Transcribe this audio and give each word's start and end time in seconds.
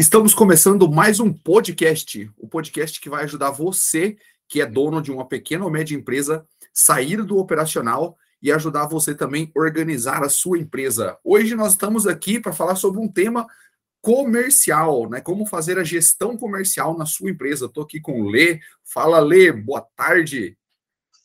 Estamos 0.00 0.32
começando 0.32 0.90
mais 0.90 1.20
um 1.20 1.30
podcast, 1.30 2.32
o 2.38 2.48
podcast 2.48 2.98
que 2.98 3.10
vai 3.10 3.24
ajudar 3.24 3.50
você, 3.50 4.16
que 4.48 4.62
é 4.62 4.64
dono 4.64 5.02
de 5.02 5.12
uma 5.12 5.28
pequena 5.28 5.62
ou 5.62 5.70
média 5.70 5.94
empresa, 5.94 6.42
sair 6.72 7.22
do 7.22 7.36
operacional 7.36 8.16
e 8.42 8.50
ajudar 8.50 8.86
você 8.86 9.14
também 9.14 9.52
a 9.54 9.60
organizar 9.60 10.22
a 10.22 10.30
sua 10.30 10.58
empresa. 10.58 11.18
Hoje 11.22 11.54
nós 11.54 11.72
estamos 11.72 12.06
aqui 12.06 12.40
para 12.40 12.50
falar 12.50 12.76
sobre 12.76 12.98
um 12.98 13.12
tema 13.12 13.46
comercial, 14.00 15.06
né? 15.06 15.20
Como 15.20 15.44
fazer 15.44 15.78
a 15.78 15.84
gestão 15.84 16.34
comercial 16.34 16.96
na 16.96 17.04
sua 17.04 17.30
empresa. 17.30 17.66
Estou 17.66 17.84
aqui 17.84 18.00
com 18.00 18.22
o 18.22 18.30
Lê. 18.30 18.58
Fala, 18.82 19.20
Lê, 19.20 19.52
boa 19.52 19.86
tarde. 19.94 20.56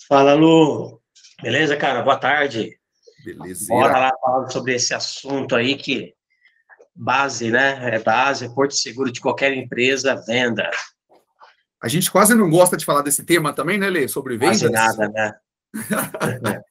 Fala, 0.05 0.33
Lu. 0.33 1.01
Beleza, 1.41 1.77
cara? 1.77 2.01
Boa 2.01 2.17
tarde. 2.17 2.77
Beleza. 3.23 3.67
Bora 3.69 3.97
lá 3.97 4.11
falar 4.19 4.49
sobre 4.49 4.75
esse 4.75 4.93
assunto 4.93 5.55
aí 5.55 5.77
que 5.77 6.13
base, 6.95 7.51
né? 7.51 7.95
É 7.95 7.99
base, 7.99 8.45
é 8.45 8.49
porto 8.49 8.73
seguro 8.73 9.11
de 9.11 9.19
qualquer 9.19 9.53
empresa, 9.53 10.15
venda. 10.25 10.69
A 11.81 11.87
gente 11.87 12.09
quase 12.09 12.33
não 12.33 12.49
gosta 12.49 12.77
de 12.77 12.85
falar 12.85 13.01
desse 13.01 13.23
tema 13.23 13.53
também, 13.53 13.77
né, 13.77 13.89
Lê? 13.89 14.07
Sobre 14.07 14.37
vendas. 14.37 14.61
Quase 14.61 14.71
nada, 14.71 15.09
né? 15.09 15.33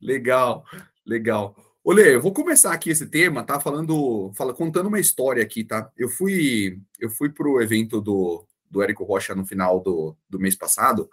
legal, 0.00 0.64
legal. 1.06 1.54
Ô, 1.84 1.92
Lê, 1.92 2.14
eu 2.14 2.20
vou 2.20 2.32
começar 2.32 2.72
aqui 2.72 2.90
esse 2.90 3.06
tema, 3.06 3.44
tá? 3.44 3.60
Falando, 3.60 4.32
fala, 4.34 4.54
contando 4.54 4.88
uma 4.88 5.00
história 5.00 5.42
aqui, 5.42 5.64
tá? 5.64 5.90
Eu 5.96 6.08
fui, 6.08 6.80
eu 6.98 7.10
fui 7.10 7.30
pro 7.30 7.60
evento 7.60 8.00
do, 8.00 8.46
do 8.70 8.82
Érico 8.82 9.04
Rocha 9.04 9.34
no 9.34 9.46
final 9.46 9.80
do, 9.80 10.16
do 10.28 10.38
mês 10.38 10.56
passado, 10.56 11.08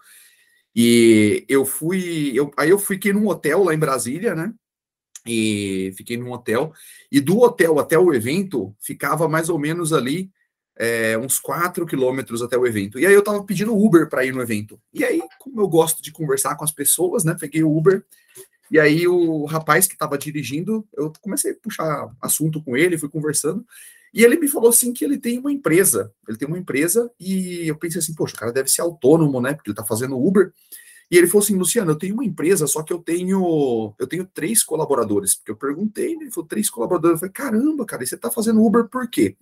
e 0.76 1.46
eu 1.50 1.66
fui, 1.66 2.32
eu, 2.36 2.52
aí 2.58 2.70
eu 2.70 2.78
fiquei 2.78 3.12
num 3.12 3.28
hotel 3.28 3.64
lá 3.64 3.74
em 3.74 3.80
Brasília, 3.80 4.36
né? 4.36 4.54
E 5.28 5.92
fiquei 5.94 6.18
num 6.18 6.32
hotel. 6.32 6.74
E 7.12 7.20
do 7.20 7.40
hotel 7.40 7.80
até 7.80 7.98
o 7.98 8.14
evento 8.14 8.76
ficava 8.80 9.28
mais 9.28 9.50
ou 9.50 9.60
menos 9.60 9.94
ali 9.94 10.32
é, 10.78 11.18
uns 11.18 11.40
4 11.40 11.86
quilômetros 11.86 12.42
até 12.42 12.58
o 12.58 12.66
evento. 12.66 13.00
E 13.00 13.06
aí 13.06 13.14
eu 13.14 13.24
tava 13.24 13.44
pedindo 13.44 13.76
Uber 13.76 14.08
para 14.10 14.26
ir 14.26 14.34
no 14.34 14.42
evento. 14.42 14.80
E 14.94 15.04
aí, 15.04 15.22
como 15.40 15.60
eu 15.62 15.68
gosto 15.68 16.02
de 16.02 16.12
conversar 16.12 16.56
com 16.56 16.64
as 16.64 16.72
pessoas, 16.72 17.24
né? 17.24 17.36
Peguei 17.40 17.64
o 17.64 17.76
Uber. 17.76 18.06
E 18.70 18.80
aí 18.80 19.08
o 19.08 19.46
rapaz 19.46 19.88
que 19.88 19.94
estava 19.94 20.18
dirigindo, 20.18 20.86
eu 20.96 21.12
comecei 21.22 21.52
a 21.52 21.56
puxar 21.56 22.10
assunto 22.22 22.62
com 22.62 22.76
ele, 22.76 22.98
fui 22.98 23.10
conversando. 23.10 23.66
E 24.14 24.24
ele 24.24 24.38
me 24.38 24.48
falou 24.48 24.70
assim 24.70 24.94
que 24.94 25.04
ele 25.04 25.18
tem 25.18 25.40
uma 25.40 25.52
empresa. 25.52 26.12
Ele 26.28 26.38
tem 26.38 26.48
uma 26.48 26.58
empresa 26.58 27.10
e 27.20 27.68
eu 27.68 27.78
pensei 27.78 28.00
assim, 28.00 28.14
poxa, 28.14 28.36
o 28.36 28.40
cara 28.40 28.52
deve 28.52 28.70
ser 28.70 28.82
autônomo, 28.82 29.42
né? 29.42 29.54
Porque 29.54 29.70
ele 29.70 29.78
tá 29.78 29.86
fazendo 29.86 30.18
Uber. 30.18 30.52
E 31.10 31.18
ele 31.18 31.28
falou 31.28 31.44
assim, 31.44 31.56
Luciano, 31.56 31.92
eu 31.92 31.96
tenho 31.96 32.14
uma 32.16 32.26
empresa, 32.26 32.68
só 32.68 32.84
que 32.84 32.92
eu 32.92 33.00
tenho 33.00 33.94
eu 33.98 34.08
tenho 34.08 34.26
três 34.26 34.64
colaboradores. 34.64 35.36
Porque 35.36 35.52
eu 35.52 35.56
perguntei, 35.56 36.16
né, 36.16 36.24
ele 36.24 36.32
falou, 36.32 36.48
três 36.48 36.70
colaboradores. 36.70 37.16
Eu 37.16 37.20
falei, 37.20 37.34
caramba, 37.34 37.86
cara, 37.86 38.04
e 38.04 38.08
você 38.08 38.18
tá 38.18 38.30
fazendo 38.30 38.64
Uber 38.64 38.86
por 38.90 39.10
quê? 39.10 39.38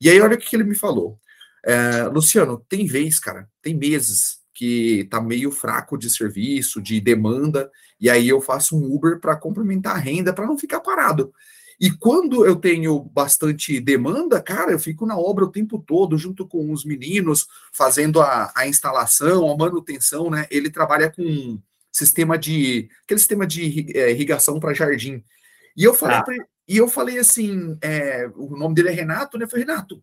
E 0.00 0.10
aí, 0.10 0.20
olha 0.20 0.34
o 0.36 0.38
que 0.38 0.54
ele 0.56 0.64
me 0.64 0.74
falou. 0.74 1.18
É, 1.64 2.04
Luciano, 2.04 2.62
tem 2.68 2.86
vez, 2.86 3.18
cara, 3.18 3.48
tem 3.62 3.74
meses 3.74 4.40
que 4.52 5.04
tá 5.10 5.20
meio 5.20 5.50
fraco 5.50 5.98
de 5.98 6.08
serviço, 6.10 6.80
de 6.80 7.00
demanda, 7.00 7.70
e 8.00 8.08
aí 8.08 8.28
eu 8.28 8.40
faço 8.40 8.76
um 8.76 8.94
Uber 8.94 9.18
para 9.18 9.36
complementar 9.36 9.96
a 9.96 9.98
renda, 9.98 10.32
para 10.32 10.46
não 10.46 10.58
ficar 10.58 10.80
parado. 10.80 11.32
E 11.80 11.90
quando 11.90 12.46
eu 12.46 12.56
tenho 12.56 13.00
bastante 13.00 13.80
demanda, 13.80 14.40
cara, 14.40 14.72
eu 14.72 14.78
fico 14.78 15.04
na 15.06 15.16
obra 15.16 15.44
o 15.44 15.50
tempo 15.50 15.78
todo, 15.78 16.16
junto 16.16 16.46
com 16.46 16.72
os 16.72 16.84
meninos, 16.84 17.46
fazendo 17.72 18.20
a, 18.20 18.52
a 18.54 18.66
instalação, 18.66 19.50
a 19.50 19.56
manutenção, 19.56 20.30
né? 20.30 20.46
Ele 20.50 20.70
trabalha 20.70 21.10
com 21.10 21.58
sistema 21.90 22.38
de. 22.38 22.88
aquele 23.04 23.20
sistema 23.20 23.46
de 23.46 23.86
é, 23.96 24.10
irrigação 24.10 24.60
para 24.60 24.74
jardim. 24.74 25.22
E 25.76 25.84
eu 25.84 25.94
falei, 25.94 26.38
ah. 26.40 26.46
e 26.68 26.76
eu 26.76 26.88
falei 26.88 27.18
assim: 27.18 27.76
é, 27.82 28.30
o 28.34 28.56
nome 28.56 28.74
dele 28.74 28.90
é 28.90 28.92
Renato, 28.92 29.36
né? 29.36 29.44
Eu 29.44 29.48
falei, 29.48 29.64
Renato, 29.64 30.02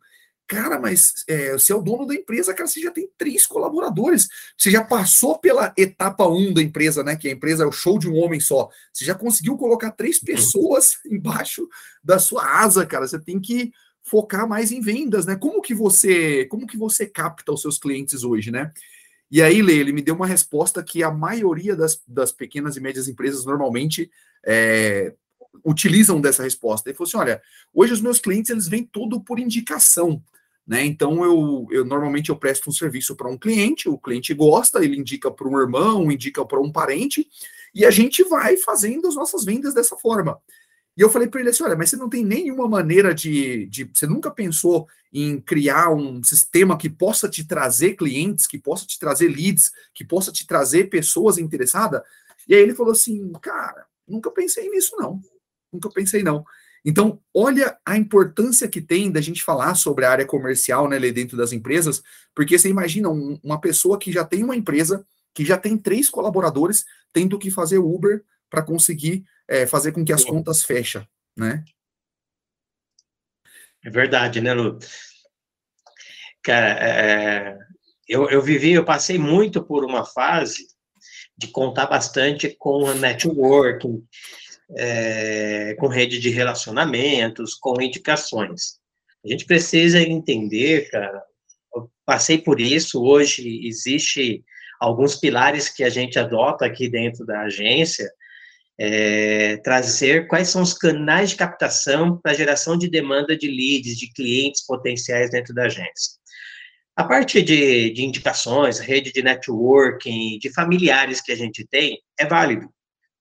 Cara, 0.51 0.77
mas 0.77 1.23
é, 1.29 1.53
você 1.53 1.71
é 1.71 1.75
o 1.77 1.81
dono 1.81 2.05
da 2.05 2.13
empresa, 2.13 2.53
cara, 2.53 2.67
você 2.67 2.81
já 2.81 2.91
tem 2.91 3.09
três 3.17 3.47
colaboradores. 3.47 4.27
Você 4.57 4.69
já 4.69 4.83
passou 4.83 5.39
pela 5.39 5.73
etapa 5.77 6.27
um 6.27 6.53
da 6.53 6.61
empresa, 6.61 7.01
né? 7.01 7.15
Que 7.15 7.29
a 7.29 7.31
empresa 7.31 7.63
é 7.63 7.65
o 7.65 7.71
show 7.71 7.97
de 7.97 8.09
um 8.09 8.17
homem 8.17 8.41
só. 8.41 8.69
Você 8.91 9.05
já 9.05 9.15
conseguiu 9.15 9.55
colocar 9.55 9.91
três 9.91 10.17
uhum. 10.17 10.25
pessoas 10.25 10.97
embaixo 11.09 11.69
da 12.03 12.19
sua 12.19 12.43
asa, 12.43 12.85
cara. 12.85 13.07
Você 13.07 13.17
tem 13.17 13.39
que 13.39 13.71
focar 14.03 14.45
mais 14.45 14.73
em 14.73 14.81
vendas, 14.81 15.25
né? 15.25 15.37
Como 15.37 15.61
que 15.61 15.73
você, 15.73 16.43
como 16.47 16.67
que 16.67 16.75
você 16.75 17.05
capta 17.05 17.53
os 17.53 17.61
seus 17.61 17.79
clientes 17.79 18.25
hoje, 18.25 18.51
né? 18.51 18.73
E 19.31 19.41
aí, 19.41 19.61
Lê, 19.61 19.77
ele 19.77 19.93
me 19.93 20.01
deu 20.01 20.15
uma 20.15 20.27
resposta 20.27 20.83
que 20.83 21.01
a 21.01 21.09
maioria 21.09 21.77
das, 21.77 22.01
das 22.05 22.33
pequenas 22.33 22.75
e 22.75 22.81
médias 22.81 23.07
empresas 23.07 23.45
normalmente 23.45 24.11
é, 24.45 25.13
utilizam 25.63 26.19
dessa 26.19 26.43
resposta. 26.43 26.89
Ele 26.89 26.97
falou 26.97 27.07
assim: 27.07 27.17
olha, 27.17 27.41
hoje 27.73 27.93
os 27.93 28.01
meus 28.01 28.19
clientes 28.19 28.51
eles 28.51 28.67
vêm 28.67 28.83
tudo 28.83 29.21
por 29.21 29.39
indicação. 29.39 30.21
Né? 30.65 30.85
Então, 30.85 31.23
eu, 31.23 31.67
eu 31.71 31.83
normalmente 31.83 32.29
eu 32.29 32.35
presto 32.35 32.69
um 32.69 32.73
serviço 32.73 33.15
para 33.15 33.29
um 33.29 33.37
cliente, 33.37 33.89
o 33.89 33.97
cliente 33.97 34.33
gosta, 34.33 34.83
ele 34.83 34.97
indica 34.97 35.31
para 35.31 35.47
um 35.47 35.59
irmão, 35.59 36.11
indica 36.11 36.45
para 36.45 36.61
um 36.61 36.71
parente, 36.71 37.27
e 37.73 37.85
a 37.85 37.91
gente 37.91 38.23
vai 38.23 38.57
fazendo 38.57 39.07
as 39.07 39.15
nossas 39.15 39.43
vendas 39.43 39.73
dessa 39.73 39.97
forma. 39.97 40.39
E 40.95 41.01
eu 41.01 41.09
falei 41.09 41.27
para 41.27 41.39
ele 41.39 41.49
assim: 41.49 41.63
olha, 41.63 41.75
mas 41.75 41.89
você 41.89 41.95
não 41.95 42.09
tem 42.09 42.23
nenhuma 42.23 42.67
maneira 42.67 43.13
de, 43.13 43.65
de. 43.67 43.89
Você 43.93 44.05
nunca 44.05 44.29
pensou 44.29 44.87
em 45.11 45.39
criar 45.39 45.89
um 45.93 46.23
sistema 46.23 46.77
que 46.77 46.89
possa 46.89 47.29
te 47.29 47.45
trazer 47.45 47.95
clientes, 47.95 48.45
que 48.45 48.59
possa 48.59 48.85
te 48.85 48.99
trazer 48.99 49.29
leads, 49.29 49.71
que 49.93 50.03
possa 50.03 50.31
te 50.31 50.45
trazer 50.45 50.89
pessoas 50.89 51.37
interessadas? 51.37 52.01
E 52.47 52.53
aí 52.53 52.61
ele 52.61 52.75
falou 52.75 52.91
assim: 52.91 53.31
cara, 53.41 53.85
nunca 54.07 54.29
pensei 54.31 54.69
nisso, 54.69 54.95
não. 54.97 55.21
Nunca 55.71 55.89
pensei, 55.89 56.21
não. 56.21 56.43
Então, 56.83 57.21
olha 57.33 57.77
a 57.85 57.95
importância 57.95 58.67
que 58.67 58.81
tem 58.81 59.11
da 59.11 59.21
gente 59.21 59.43
falar 59.43 59.75
sobre 59.75 60.05
a 60.05 60.11
área 60.11 60.25
comercial, 60.25 60.89
né, 60.89 60.99
dentro 61.11 61.37
das 61.37 61.51
empresas, 61.51 62.01
porque 62.35 62.57
você 62.57 62.69
imagina 62.69 63.09
um, 63.09 63.39
uma 63.43 63.61
pessoa 63.61 63.99
que 63.99 64.11
já 64.11 64.25
tem 64.25 64.43
uma 64.43 64.55
empresa, 64.55 65.05
que 65.33 65.45
já 65.45 65.57
tem 65.57 65.77
três 65.77 66.09
colaboradores, 66.09 66.85
tendo 67.13 67.37
que 67.37 67.51
fazer 67.51 67.77
Uber 67.77 68.23
para 68.49 68.63
conseguir 68.63 69.23
é, 69.47 69.67
fazer 69.67 69.91
com 69.91 70.03
que 70.03 70.11
as 70.11 70.23
contas 70.23 70.63
fechem, 70.63 71.07
né? 71.37 71.63
É 73.83 73.89
verdade, 73.89 74.41
né, 74.41 74.53
Lu? 74.53 74.77
Cara, 76.43 76.67
é, 76.79 77.57
eu, 78.07 78.29
eu 78.29 78.41
vivi, 78.41 78.71
eu 78.71 78.83
passei 78.83 79.17
muito 79.17 79.63
por 79.63 79.85
uma 79.85 80.05
fase 80.05 80.67
de 81.37 81.47
contar 81.47 81.87
bastante 81.87 82.55
com 82.59 82.87
a 82.87 82.93
networking, 82.93 84.03
é, 84.77 85.75
com 85.79 85.87
rede 85.87 86.19
de 86.19 86.29
relacionamentos, 86.29 87.55
com 87.55 87.81
indicações. 87.81 88.79
A 89.23 89.27
gente 89.27 89.45
precisa 89.45 90.01
entender, 90.01 90.89
cara, 90.89 91.21
eu 91.75 91.91
passei 92.05 92.37
por 92.37 92.59
isso, 92.59 93.03
hoje 93.03 93.65
existe 93.67 94.43
alguns 94.79 95.15
pilares 95.15 95.69
que 95.69 95.83
a 95.83 95.89
gente 95.89 96.17
adota 96.17 96.65
aqui 96.65 96.89
dentro 96.89 97.25
da 97.25 97.41
agência, 97.41 98.11
é, 98.79 99.57
trazer 99.57 100.27
quais 100.27 100.49
são 100.49 100.63
os 100.63 100.73
canais 100.73 101.29
de 101.29 101.35
captação 101.35 102.17
para 102.17 102.33
geração 102.33 102.75
de 102.75 102.89
demanda 102.89 103.37
de 103.37 103.47
leads, 103.47 103.95
de 103.97 104.11
clientes 104.11 104.65
potenciais 104.65 105.29
dentro 105.29 105.53
da 105.53 105.65
agência. 105.65 106.19
A 106.95 107.03
parte 107.03 107.41
de, 107.41 107.91
de 107.91 108.03
indicações, 108.03 108.79
rede 108.79 109.11
de 109.11 109.21
networking, 109.21 110.39
de 110.39 110.51
familiares 110.51 111.21
que 111.21 111.31
a 111.31 111.35
gente 111.35 111.65
tem, 111.67 111.99
é 112.19 112.25
válido, 112.25 112.67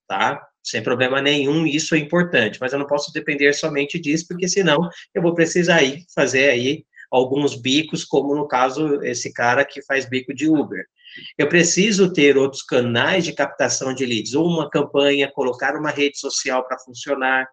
tá? 0.09 0.41
Sem 0.63 0.83
problema 0.83 1.21
nenhum, 1.21 1.67
isso 1.67 1.95
é 1.95 1.99
importante, 1.99 2.59
mas 2.61 2.73
eu 2.73 2.79
não 2.79 2.87
posso 2.87 3.13
depender 3.13 3.53
somente 3.53 3.99
disso, 3.99 4.27
porque 4.29 4.49
senão 4.49 4.89
eu 5.15 5.23
vou 5.23 5.35
precisar 5.35 5.83
ir 5.83 6.05
fazer 6.15 6.51
aí 6.51 6.85
alguns 7.11 7.57
bicos, 7.57 8.05
como 8.05 8.35
no 8.35 8.47
caso 8.47 9.03
esse 9.03 9.33
cara 9.33 9.65
que 9.65 9.83
faz 9.83 10.09
bico 10.09 10.33
de 10.33 10.49
Uber. 10.49 10.85
Eu 11.37 11.49
preciso 11.49 12.13
ter 12.13 12.37
outros 12.37 12.63
canais 12.63 13.25
de 13.25 13.33
captação 13.33 13.93
de 13.93 14.07
leads, 14.07 14.35
uma 14.35 14.71
campanha, 14.71 15.31
colocar 15.33 15.75
uma 15.75 15.91
rede 15.91 16.19
social 16.19 16.65
para 16.65 16.79
funcionar, 16.79 17.49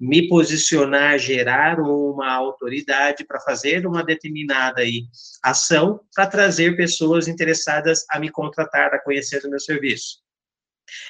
me 0.00 0.28
posicionar, 0.28 1.18
gerar 1.18 1.78
uma 1.78 2.32
autoridade 2.32 3.24
para 3.26 3.40
fazer 3.40 3.86
uma 3.86 4.02
determinada 4.02 4.80
aí 4.80 5.04
ação 5.42 6.00
para 6.14 6.26
trazer 6.26 6.76
pessoas 6.76 7.28
interessadas 7.28 8.04
a 8.10 8.18
me 8.18 8.30
contratar, 8.30 8.94
a 8.94 9.02
conhecer 9.02 9.44
o 9.44 9.50
meu 9.50 9.60
serviço. 9.60 10.22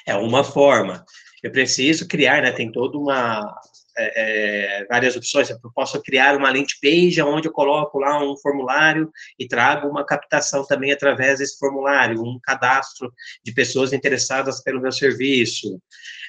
É 0.05 0.15
uma 0.15 0.43
forma 0.43 1.05
eu 1.43 1.51
preciso 1.51 2.07
criar, 2.07 2.41
né, 2.41 2.51
tem 2.53 2.71
toda 2.71 2.97
uma, 2.97 3.53
é, 3.97 4.79
é, 4.81 4.85
várias 4.85 5.15
opções, 5.15 5.49
eu 5.49 5.59
posso 5.75 6.01
criar 6.01 6.37
uma 6.37 6.49
landing 6.49 6.65
page 6.81 7.21
onde 7.21 7.47
eu 7.47 7.51
coloco 7.51 7.99
lá 7.99 8.23
um 8.23 8.35
formulário 8.37 9.11
e 9.37 9.47
trago 9.47 9.87
uma 9.87 10.05
captação 10.05 10.65
também 10.65 10.91
através 10.91 11.39
desse 11.39 11.59
formulário, 11.59 12.23
um 12.23 12.39
cadastro 12.41 13.13
de 13.43 13.53
pessoas 13.53 13.91
interessadas 13.91 14.63
pelo 14.63 14.81
meu 14.81 14.91
serviço. 14.91 15.79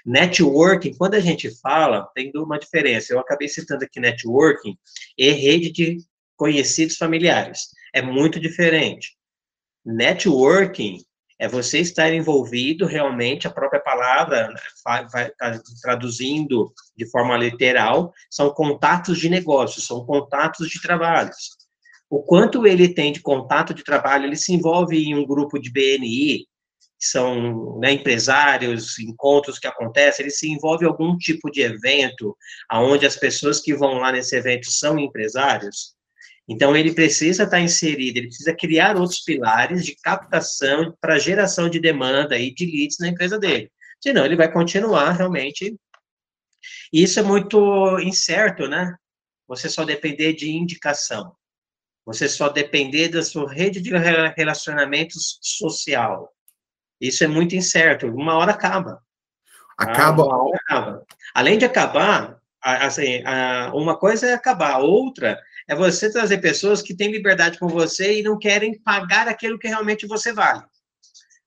Networking, 0.05 0.95
quando 0.99 1.15
a 1.15 1.21
gente 1.21 1.49
fala, 1.61 2.11
tem 2.15 2.31
uma 2.35 2.59
diferença, 2.59 3.13
eu 3.13 3.21
acabei 3.21 3.49
citando 3.49 3.85
aqui 3.85 4.01
networking 4.01 4.77
e 5.17 5.31
rede 5.31 5.71
de 5.71 5.99
conhecidos 6.37 6.97
familiares, 6.97 7.69
é 7.95 8.03
muito 8.03 8.41
diferente. 8.41 9.17
Networking 9.87 10.99
É 11.39 11.49
você 11.49 11.81
estar 11.81 12.13
envolvido 12.13 12.87
realmente, 12.87 13.47
a 13.47 13.51
própria 13.51 13.81
palavra 13.81 14.49
né, 14.49 14.55
vai, 14.85 15.31
tá 15.31 15.61
traduzindo 15.83 16.73
de 16.97 17.11
forma 17.11 17.37
literal, 17.37 18.13
são 18.31 18.51
contatos 18.51 19.19
de 19.19 19.29
negócios, 19.29 19.87
são 19.87 20.05
contatos 20.07 20.69
de 20.69 20.81
trabalhos. 20.81 21.57
O 22.09 22.23
quanto 22.23 22.67
ele 22.67 22.95
tem 22.95 23.13
de 23.13 23.21
contato 23.21 23.75
de 23.75 23.83
trabalho, 23.83 24.27
ele 24.27 24.37
se 24.37 24.53
envolve 24.53 24.97
em 24.97 25.15
um 25.15 25.27
grupo 25.27 25.59
de 25.59 25.71
BNI, 25.71 26.47
são 26.99 27.79
né, 27.79 27.93
empresários, 27.93 28.99
encontros 28.99 29.59
que 29.59 29.67
acontecem, 29.67 30.25
ele 30.25 30.31
se 30.31 30.49
envolve 30.49 30.85
em 30.85 30.89
algum 30.89 31.17
tipo 31.17 31.51
de 31.51 31.63
evento, 31.63 32.37
aonde 32.69 33.07
as 33.07 33.17
pessoas 33.17 33.61
que 33.61 33.75
vão 33.75 33.95
lá 33.95 34.13
nesse 34.13 34.37
evento 34.37 34.71
são 34.71 34.99
empresários, 34.99 35.94
então, 36.47 36.77
ele 36.77 36.93
precisa 36.93 37.45
estar 37.45 37.61
inserido, 37.61 38.19
ele 38.19 38.27
precisa 38.27 38.55
criar 38.55 38.97
outros 38.97 39.21
pilares 39.21 39.85
de 39.85 39.97
captação 39.97 40.95
para 41.01 41.19
geração 41.19 41.71
de 41.71 41.81
demanda 41.81 42.39
e 42.39 42.53
de 42.53 42.67
leads 42.67 42.99
na 42.99 43.09
empresa 43.09 43.39
dele. 43.39 43.73
Senão, 43.99 44.27
ele 44.27 44.37
vai 44.37 44.53
continuar 44.53 45.13
realmente. 45.13 45.75
Isso 46.93 47.19
é 47.19 47.23
muito 47.23 47.99
incerto, 48.01 48.69
né? 48.69 48.95
Você 49.49 49.71
só 49.71 49.85
depender 49.85 50.35
de 50.35 50.51
indicação. 50.51 51.35
Você 52.05 52.29
só 52.29 52.51
depender 52.51 53.09
da 53.09 53.23
sua 53.23 53.51
rede 53.51 53.81
de 53.81 53.91
relacionamentos 54.37 55.39
social. 55.41 56.31
Isso 57.01 57.25
é 57.25 57.27
muito 57.27 57.57
incerto. 57.57 58.07
Uma 58.07 58.37
hora 58.37 58.53
acaba. 58.53 59.03
Acaba. 59.79 60.23
Ah, 60.23 60.27
uma 60.27 60.45
hora 60.45 60.59
acaba. 60.59 61.07
Além 61.35 61.57
de 61.57 61.65
acabar, 61.65 62.39
assim, 62.61 63.23
uma 63.73 63.97
coisa 63.97 64.27
é 64.27 64.35
acabar, 64.35 64.79
outra 64.79 65.41
é 65.69 65.75
você 65.75 66.11
trazer 66.11 66.39
pessoas 66.39 66.83
que 66.83 66.95
têm 66.95 67.11
liberdade 67.11 67.59
com 67.59 67.69
você 67.69 68.19
e 68.19 68.23
não 68.23 68.39
querem 68.39 68.79
pagar 68.79 69.29
aquilo 69.29 69.59
que 69.59 69.69
realmente 69.69 70.07
você 70.07 70.33
vale. 70.33 70.63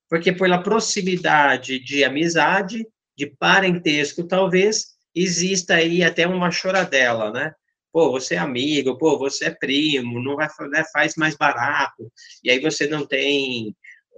Porque 0.09 0.31
pela 0.31 0.63
proximidade 0.63 1.79
de 1.79 2.03
amizade, 2.03 2.87
de 3.15 3.27
parentesco, 3.27 4.23
talvez 4.23 4.95
exista 5.13 5.75
aí 5.75 6.03
até 6.03 6.27
uma 6.27 6.51
choradela, 6.51 7.31
né? 7.31 7.53
Pô, 7.91 8.11
você 8.11 8.35
é 8.35 8.37
amigo, 8.37 8.97
pô, 8.97 9.17
você 9.17 9.45
é 9.45 9.49
primo, 9.49 10.21
não 10.21 10.35
vai 10.35 10.47
né, 10.69 10.83
faz 10.93 11.15
mais 11.15 11.35
barato. 11.35 12.11
E 12.43 12.51
aí 12.51 12.59
você 12.59 12.87
não 12.87 13.05
tem 13.05 13.75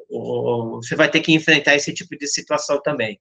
você 0.10 0.96
vai 0.96 1.10
ter 1.10 1.20
que 1.20 1.32
enfrentar 1.32 1.76
esse 1.76 1.94
tipo 1.94 2.18
de 2.18 2.28
situação 2.28 2.82
também. 2.82 3.20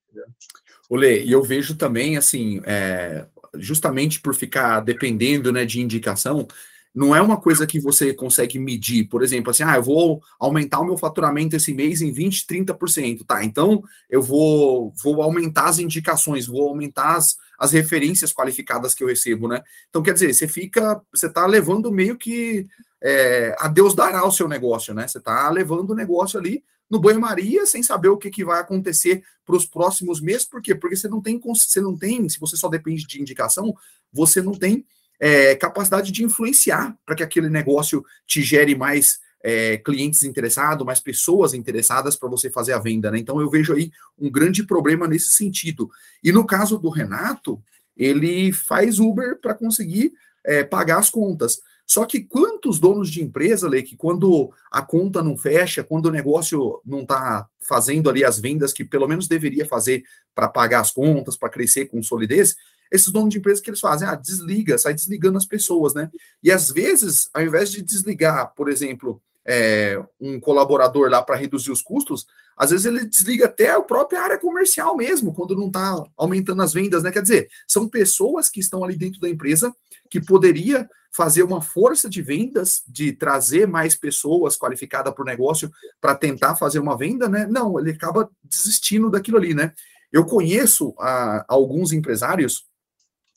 Olê, 0.88 1.22
e 1.22 1.32
eu 1.32 1.42
vejo 1.42 1.76
também, 1.76 2.16
assim, 2.16 2.62
é, 2.64 3.26
justamente 3.54 4.20
por 4.20 4.34
ficar 4.34 4.80
dependendo 4.80 5.52
né, 5.52 5.64
de 5.64 5.80
indicação, 5.80 6.46
não 6.94 7.14
é 7.14 7.20
uma 7.20 7.36
coisa 7.36 7.66
que 7.66 7.78
você 7.78 8.12
consegue 8.12 8.58
medir, 8.58 9.08
por 9.08 9.22
exemplo, 9.22 9.50
assim, 9.50 9.62
ah, 9.62 9.76
eu 9.76 9.82
vou 9.82 10.20
aumentar 10.38 10.80
o 10.80 10.84
meu 10.84 10.96
faturamento 10.96 11.54
esse 11.54 11.72
mês 11.72 12.02
em 12.02 12.10
20, 12.10 12.46
30%, 12.46 13.24
tá? 13.24 13.44
Então 13.44 13.82
eu 14.10 14.22
vou, 14.22 14.92
vou 15.02 15.22
aumentar 15.22 15.66
as 15.66 15.78
indicações, 15.78 16.46
vou 16.46 16.68
aumentar 16.68 17.16
as, 17.16 17.36
as 17.58 17.72
referências 17.72 18.32
qualificadas 18.32 18.94
que 18.94 19.04
eu 19.04 19.08
recebo, 19.08 19.46
né? 19.46 19.62
Então, 19.88 20.02
quer 20.02 20.14
dizer, 20.14 20.34
você 20.34 20.48
fica, 20.48 21.00
você 21.12 21.28
tá 21.28 21.46
levando 21.46 21.92
meio 21.92 22.16
que 22.16 22.66
é, 23.02 23.54
a 23.58 23.68
Deus 23.68 23.94
dará 23.94 24.26
o 24.26 24.32
seu 24.32 24.48
negócio, 24.48 24.92
né? 24.92 25.06
Você 25.06 25.20
tá 25.20 25.48
levando 25.50 25.90
o 25.90 25.94
negócio 25.94 26.38
ali 26.38 26.64
no 26.90 26.99
banho-maria 26.99 27.67
sem 27.67 27.82
saber 27.82 28.08
o 28.08 28.17
que, 28.17 28.31
que 28.31 28.44
vai 28.44 28.61
acontecer 28.61 29.23
para 29.44 29.56
os 29.56 29.67
próximos 29.67 30.20
meses. 30.20 30.44
Por 30.44 30.62
quê? 30.62 30.75
Porque 30.75 30.96
você 30.96 31.08
não 31.08 31.20
tem, 31.20 31.38
você 31.38 31.81
não 31.81 31.96
tem, 31.96 32.29
se 32.29 32.40
você 32.40 32.56
só 32.56 32.69
depende 32.69 33.06
de 33.06 33.20
indicação, 33.20 33.75
você 34.12 34.40
não 34.40 34.52
tem 34.52 34.85
é, 35.20 35.55
capacidade 35.56 36.12
de 36.12 36.25
influenciar 36.25 36.96
para 37.05 37.14
que 37.14 37.23
aquele 37.23 37.49
negócio 37.49 38.05
te 38.26 38.43
gere 38.43 38.75
mais 38.75 39.19
é, 39.43 39.76
clientes 39.79 40.23
interessados, 40.23 40.85
mais 40.85 41.00
pessoas 41.00 41.55
interessadas 41.55 42.17
para 42.17 42.29
você 42.29 42.50
fazer 42.50 42.73
a 42.73 42.79
venda, 42.79 43.11
né? 43.11 43.19
Então 43.19 43.40
eu 43.40 43.50
vejo 43.50 43.75
aí 43.75 43.90
um 44.19 44.31
grande 44.31 44.64
problema 44.64 45.06
nesse 45.06 45.32
sentido. 45.32 45.90
E 46.23 46.32
no 46.32 46.46
caso 46.46 46.79
do 46.79 46.88
Renato, 46.88 47.62
ele 47.96 48.52
faz 48.52 48.99
Uber 48.99 49.38
para 49.40 49.55
conseguir 49.55 50.12
é, 50.44 50.64
pagar 50.64 50.99
as 50.99 51.11
contas. 51.11 51.61
Só 51.88 52.05
que 52.05 52.20
quantos 52.20 52.79
donos 52.79 53.08
de 53.08 53.23
empresa, 53.23 53.67
Lê, 53.67 53.82
que 53.82 53.96
quando 53.96 54.52
a 54.70 54.82
conta 54.82 55.23
não 55.23 55.38
fecha, 55.38 55.82
quando 55.82 56.06
o 56.06 56.11
negócio 56.11 56.82
não 56.85 57.00
está 57.00 57.49
fazendo 57.58 58.11
ali 58.11 58.23
as 58.23 58.38
vendas 58.38 58.75
que 58.75 58.85
pelo 58.85 59.08
menos 59.08 59.26
deveria 59.26 59.64
fazer 59.64 60.05
para 60.35 60.49
pagar 60.49 60.81
as 60.81 60.90
contas, 60.90 61.35
para 61.35 61.49
crescer 61.49 61.87
com 61.87 62.02
solidez, 62.02 62.56
esses 62.93 63.08
donos 63.08 63.31
de 63.31 63.38
empresa 63.38 63.62
que 63.62 63.70
eles 63.70 63.81
fazem, 63.81 64.06
ah, 64.06 64.14
desliga, 64.14 64.76
sai 64.76 64.93
desligando 64.93 65.38
as 65.38 65.46
pessoas, 65.46 65.94
né? 65.94 66.11
E 66.43 66.52
às 66.52 66.70
vezes, 66.70 67.31
ao 67.32 67.43
invés 67.43 67.70
de 67.70 67.81
desligar, 67.81 68.52
por 68.55 68.69
exemplo, 68.69 69.23
é, 69.50 69.98
um 70.20 70.38
colaborador 70.38 71.08
lá 71.08 71.22
para 71.22 71.34
reduzir 71.34 71.70
os 71.70 71.80
custos, 71.80 72.26
às 72.54 72.70
vezes 72.70 72.84
ele 72.84 73.06
desliga 73.06 73.46
até 73.46 73.70
a 73.70 73.80
própria 73.80 74.20
área 74.20 74.38
comercial 74.38 74.94
mesmo, 74.94 75.32
quando 75.32 75.56
não 75.56 75.68
está 75.68 76.04
aumentando 76.18 76.60
as 76.60 76.74
vendas, 76.74 77.02
né? 77.02 77.10
Quer 77.10 77.22
dizer, 77.22 77.48
são 77.66 77.88
pessoas 77.88 78.50
que 78.50 78.60
estão 78.60 78.84
ali 78.84 78.94
dentro 78.94 79.18
da 79.18 79.28
empresa 79.28 79.74
que 80.10 80.20
poderia 80.20 80.86
fazer 81.10 81.42
uma 81.42 81.62
força 81.62 82.10
de 82.10 82.20
vendas, 82.20 82.82
de 82.86 83.12
trazer 83.12 83.66
mais 83.66 83.94
pessoas 83.96 84.58
qualificadas 84.58 85.14
para 85.14 85.22
o 85.22 85.26
negócio 85.26 85.70
para 85.98 86.14
tentar 86.14 86.54
fazer 86.56 86.78
uma 86.78 86.96
venda, 86.96 87.26
né? 87.26 87.46
Não, 87.50 87.80
ele 87.80 87.92
acaba 87.92 88.30
desistindo 88.44 89.10
daquilo 89.10 89.38
ali, 89.38 89.54
né? 89.54 89.72
Eu 90.12 90.26
conheço 90.26 90.94
a, 90.98 91.46
alguns 91.48 91.92
empresários 91.92 92.67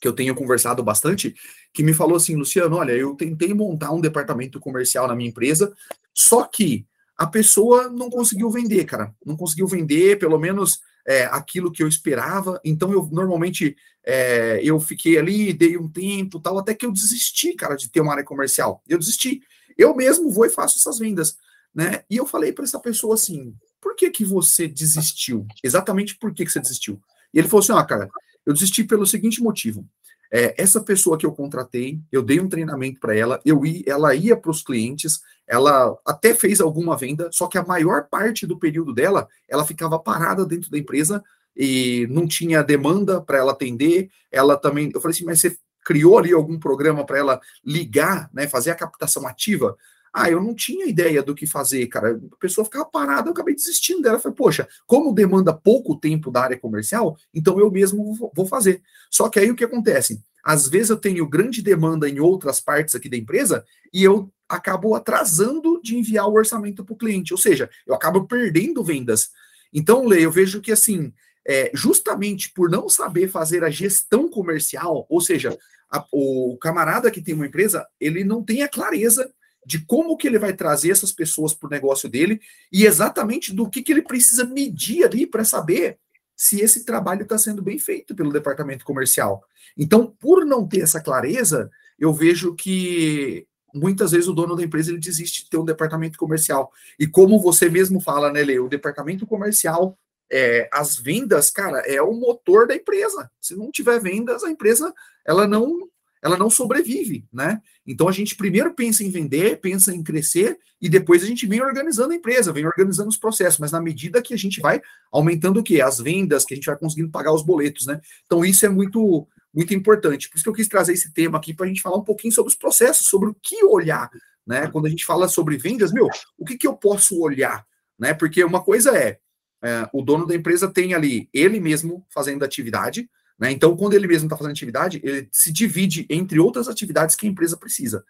que 0.02 0.08
eu 0.08 0.12
tenho 0.12 0.34
conversado 0.34 0.82
bastante, 0.82 1.32
que 1.72 1.84
me 1.84 1.94
falou 1.94 2.16
assim, 2.16 2.34
Luciano, 2.34 2.74
olha, 2.74 2.90
eu 2.90 3.14
tentei 3.14 3.54
montar 3.54 3.92
um 3.92 4.00
departamento 4.00 4.58
comercial 4.58 5.06
na 5.06 5.14
minha 5.14 5.30
empresa, 5.30 5.72
só 6.12 6.42
que 6.42 6.84
a 7.16 7.24
pessoa 7.24 7.88
não 7.88 8.10
conseguiu 8.10 8.50
vender, 8.50 8.84
cara, 8.84 9.14
não 9.24 9.36
conseguiu 9.36 9.68
vender, 9.68 10.18
pelo 10.18 10.40
menos 10.40 10.80
é, 11.06 11.26
aquilo 11.26 11.70
que 11.70 11.84
eu 11.84 11.86
esperava. 11.86 12.60
Então 12.64 12.92
eu 12.92 13.08
normalmente 13.12 13.76
é, 14.04 14.60
eu 14.64 14.80
fiquei 14.80 15.16
ali, 15.16 15.52
dei 15.52 15.78
um 15.78 15.88
tempo, 15.88 16.40
tal, 16.40 16.58
até 16.58 16.74
que 16.74 16.84
eu 16.84 16.90
desisti, 16.90 17.54
cara, 17.54 17.76
de 17.76 17.88
ter 17.88 18.00
uma 18.00 18.10
área 18.10 18.24
comercial. 18.24 18.82
Eu 18.88 18.98
desisti. 18.98 19.40
Eu 19.78 19.94
mesmo 19.94 20.32
vou 20.32 20.46
e 20.46 20.50
faço 20.50 20.80
essas 20.80 20.98
vendas, 20.98 21.36
né? 21.72 22.02
E 22.10 22.16
eu 22.16 22.26
falei 22.26 22.52
para 22.52 22.64
essa 22.64 22.80
pessoa 22.80 23.14
assim: 23.14 23.54
por 23.80 23.94
que 23.94 24.10
que 24.10 24.24
você 24.24 24.66
desistiu? 24.66 25.46
Exatamente 25.62 26.16
por 26.16 26.34
que 26.34 26.44
que 26.44 26.50
você 26.50 26.60
desistiu? 26.60 27.00
E 27.32 27.38
ele 27.38 27.48
falou 27.48 27.62
assim: 27.62 27.72
ó, 27.72 27.78
ah, 27.78 27.86
cara, 27.86 28.10
eu 28.44 28.52
desisti 28.52 28.84
pelo 28.84 29.06
seguinte 29.06 29.42
motivo. 29.42 29.86
É, 30.34 30.54
essa 30.56 30.80
pessoa 30.80 31.18
que 31.18 31.26
eu 31.26 31.32
contratei, 31.32 32.00
eu 32.10 32.22
dei 32.22 32.40
um 32.40 32.48
treinamento 32.48 32.98
para 32.98 33.14
ela, 33.14 33.38
eu 33.44 33.66
ia, 33.66 33.82
ela 33.86 34.14
ia 34.14 34.34
para 34.34 34.50
os 34.50 34.62
clientes, 34.62 35.20
ela 35.46 35.94
até 36.06 36.34
fez 36.34 36.58
alguma 36.58 36.96
venda, 36.96 37.28
só 37.30 37.46
que 37.46 37.58
a 37.58 37.64
maior 37.64 38.08
parte 38.08 38.46
do 38.46 38.58
período 38.58 38.94
dela, 38.94 39.28
ela 39.46 39.66
ficava 39.66 39.98
parada 39.98 40.46
dentro 40.46 40.70
da 40.70 40.78
empresa 40.78 41.22
e 41.54 42.06
não 42.10 42.26
tinha 42.26 42.62
demanda 42.62 43.20
para 43.20 43.38
ela 43.38 43.52
atender. 43.52 44.08
Ela 44.30 44.56
também, 44.56 44.90
eu 44.94 45.00
falei 45.02 45.14
assim, 45.14 45.26
mas 45.26 45.38
você 45.38 45.54
criou 45.84 46.18
ali 46.18 46.32
algum 46.32 46.58
programa 46.58 47.04
para 47.04 47.18
ela 47.18 47.40
ligar, 47.62 48.30
né, 48.32 48.48
fazer 48.48 48.70
a 48.70 48.74
captação 48.74 49.26
ativa? 49.26 49.76
Ah, 50.12 50.30
eu 50.30 50.42
não 50.42 50.54
tinha 50.54 50.86
ideia 50.86 51.22
do 51.22 51.34
que 51.34 51.46
fazer, 51.46 51.86
cara. 51.86 52.20
A 52.32 52.36
pessoa 52.36 52.64
ficava 52.64 52.84
parada, 52.84 53.28
eu 53.28 53.32
acabei 53.32 53.54
desistindo 53.54 54.02
dela. 54.02 54.16
Eu 54.16 54.20
falei, 54.20 54.36
poxa, 54.36 54.68
como 54.86 55.14
demanda 55.14 55.54
pouco 55.54 55.98
tempo 55.98 56.30
da 56.30 56.42
área 56.42 56.58
comercial, 56.58 57.16
então 57.32 57.58
eu 57.58 57.70
mesmo 57.70 58.14
vou 58.34 58.46
fazer. 58.46 58.82
Só 59.10 59.28
que 59.28 59.38
aí 59.38 59.50
o 59.50 59.56
que 59.56 59.64
acontece? 59.64 60.22
Às 60.44 60.68
vezes 60.68 60.90
eu 60.90 60.96
tenho 60.96 61.28
grande 61.28 61.62
demanda 61.62 62.08
em 62.08 62.20
outras 62.20 62.60
partes 62.60 62.94
aqui 62.94 63.08
da 63.08 63.16
empresa 63.16 63.64
e 63.92 64.02
eu 64.02 64.30
acabo 64.48 64.94
atrasando 64.94 65.80
de 65.82 65.96
enviar 65.96 66.28
o 66.28 66.34
orçamento 66.34 66.84
para 66.84 66.92
o 66.92 66.98
cliente, 66.98 67.32
ou 67.32 67.38
seja, 67.38 67.70
eu 67.86 67.94
acabo 67.94 68.26
perdendo 68.26 68.84
vendas. 68.84 69.30
Então, 69.72 70.04
Lê, 70.04 70.26
eu 70.26 70.30
vejo 70.30 70.60
que 70.60 70.70
assim, 70.70 71.12
é, 71.46 71.70
justamente 71.72 72.52
por 72.52 72.68
não 72.68 72.88
saber 72.88 73.28
fazer 73.28 73.64
a 73.64 73.70
gestão 73.70 74.28
comercial, 74.28 75.06
ou 75.08 75.20
seja, 75.20 75.56
a, 75.90 76.04
o 76.12 76.58
camarada 76.60 77.10
que 77.10 77.22
tem 77.22 77.34
uma 77.34 77.46
empresa, 77.46 77.86
ele 77.98 78.24
não 78.24 78.44
tem 78.44 78.62
a 78.62 78.68
clareza 78.68 79.32
de 79.64 79.84
como 79.84 80.16
que 80.16 80.26
ele 80.26 80.38
vai 80.38 80.52
trazer 80.52 80.90
essas 80.90 81.12
pessoas 81.12 81.54
para 81.54 81.66
o 81.66 81.70
negócio 81.70 82.08
dele 82.08 82.40
e 82.72 82.84
exatamente 82.84 83.52
do 83.52 83.68
que, 83.68 83.82
que 83.82 83.92
ele 83.92 84.02
precisa 84.02 84.44
medir 84.44 85.04
ali 85.04 85.26
para 85.26 85.44
saber 85.44 85.98
se 86.36 86.60
esse 86.60 86.84
trabalho 86.84 87.22
está 87.22 87.38
sendo 87.38 87.62
bem 87.62 87.78
feito 87.78 88.14
pelo 88.14 88.32
departamento 88.32 88.84
comercial. 88.84 89.44
Então, 89.76 90.06
por 90.18 90.44
não 90.44 90.66
ter 90.66 90.80
essa 90.80 91.00
clareza, 91.00 91.70
eu 91.98 92.12
vejo 92.12 92.54
que 92.54 93.46
muitas 93.74 94.10
vezes 94.10 94.28
o 94.28 94.34
dono 94.34 94.56
da 94.56 94.62
empresa 94.62 94.90
ele 94.90 94.98
desiste 94.98 95.44
de 95.44 95.50
ter 95.50 95.56
um 95.56 95.64
departamento 95.64 96.18
comercial. 96.18 96.70
E 96.98 97.06
como 97.06 97.40
você 97.40 97.68
mesmo 97.68 98.00
fala, 98.00 98.32
né, 98.32 98.42
Lê, 98.42 98.58
o 98.58 98.68
departamento 98.68 99.26
comercial, 99.26 99.96
é, 100.30 100.68
as 100.72 100.96
vendas, 100.96 101.50
cara, 101.50 101.78
é 101.80 102.02
o 102.02 102.12
motor 102.12 102.66
da 102.66 102.74
empresa. 102.74 103.30
Se 103.40 103.54
não 103.54 103.70
tiver 103.70 104.00
vendas, 104.00 104.42
a 104.42 104.50
empresa 104.50 104.92
ela 105.24 105.46
não 105.46 105.88
ela 106.22 106.36
não 106.38 106.48
sobrevive, 106.48 107.26
né? 107.32 107.60
Então 107.86 108.08
a 108.08 108.12
gente 108.12 108.36
primeiro 108.36 108.74
pensa 108.74 109.02
em 109.02 109.10
vender, 109.10 109.60
pensa 109.60 109.94
em 109.94 110.02
crescer 110.02 110.58
e 110.80 110.88
depois 110.88 111.22
a 111.22 111.26
gente 111.26 111.46
vem 111.46 111.60
organizando 111.60 112.12
a 112.12 112.16
empresa, 112.16 112.52
vem 112.52 112.66
organizando 112.66 113.08
os 113.08 113.16
processos, 113.16 113.58
mas 113.58 113.72
na 113.72 113.80
medida 113.80 114.22
que 114.22 114.32
a 114.32 114.38
gente 114.38 114.60
vai 114.60 114.80
aumentando 115.10 115.60
o 115.60 115.62
quê? 115.62 115.80
As 115.80 115.98
vendas, 115.98 116.44
que 116.44 116.54
a 116.54 116.56
gente 116.56 116.66
vai 116.66 116.76
conseguindo 116.76 117.10
pagar 117.10 117.32
os 117.32 117.42
boletos, 117.42 117.86
né? 117.86 118.00
Então 118.24 118.44
isso 118.44 118.64
é 118.64 118.68
muito 118.68 119.26
muito 119.54 119.74
importante. 119.74 120.30
Por 120.30 120.36
isso 120.36 120.44
que 120.44 120.48
eu 120.48 120.54
quis 120.54 120.68
trazer 120.68 120.94
esse 120.94 121.12
tema 121.12 121.36
aqui 121.36 121.52
para 121.52 121.66
a 121.66 121.68
gente 121.68 121.82
falar 121.82 121.98
um 121.98 122.04
pouquinho 122.04 122.32
sobre 122.32 122.50
os 122.50 122.56
processos, 122.56 123.06
sobre 123.06 123.28
o 123.28 123.36
que 123.42 123.62
olhar, 123.64 124.10
né? 124.46 124.68
Quando 124.68 124.86
a 124.86 124.88
gente 124.88 125.04
fala 125.04 125.28
sobre 125.28 125.58
vendas, 125.58 125.92
meu, 125.92 126.08
o 126.38 126.44
que, 126.44 126.56
que 126.56 126.66
eu 126.66 126.74
posso 126.74 127.20
olhar? 127.20 127.66
né? 128.02 128.12
Porque 128.12 128.42
uma 128.42 128.60
coisa 128.60 128.98
é, 128.98 129.18
é 129.62 129.88
o 129.92 130.02
dono 130.02 130.26
da 130.26 130.34
empresa 130.34 130.66
tem 130.66 130.92
ali 130.92 131.28
ele 131.32 131.60
mesmo 131.60 132.04
fazendo 132.12 132.44
atividade, 132.44 133.08
né? 133.42 133.50
Então, 133.50 133.76
quando 133.76 133.94
ele 133.94 134.06
mesmo 134.06 134.26
está 134.26 134.36
fazendo 134.36 134.52
atividade, 134.52 135.00
ele 135.02 135.28
se 135.32 135.50
divide 135.50 136.06
entre 136.08 136.38
outras 136.38 136.68
atividades 136.68 137.16
que 137.16 137.26
a 137.26 137.28
empresa 137.28 137.56
precisa. 137.56 138.04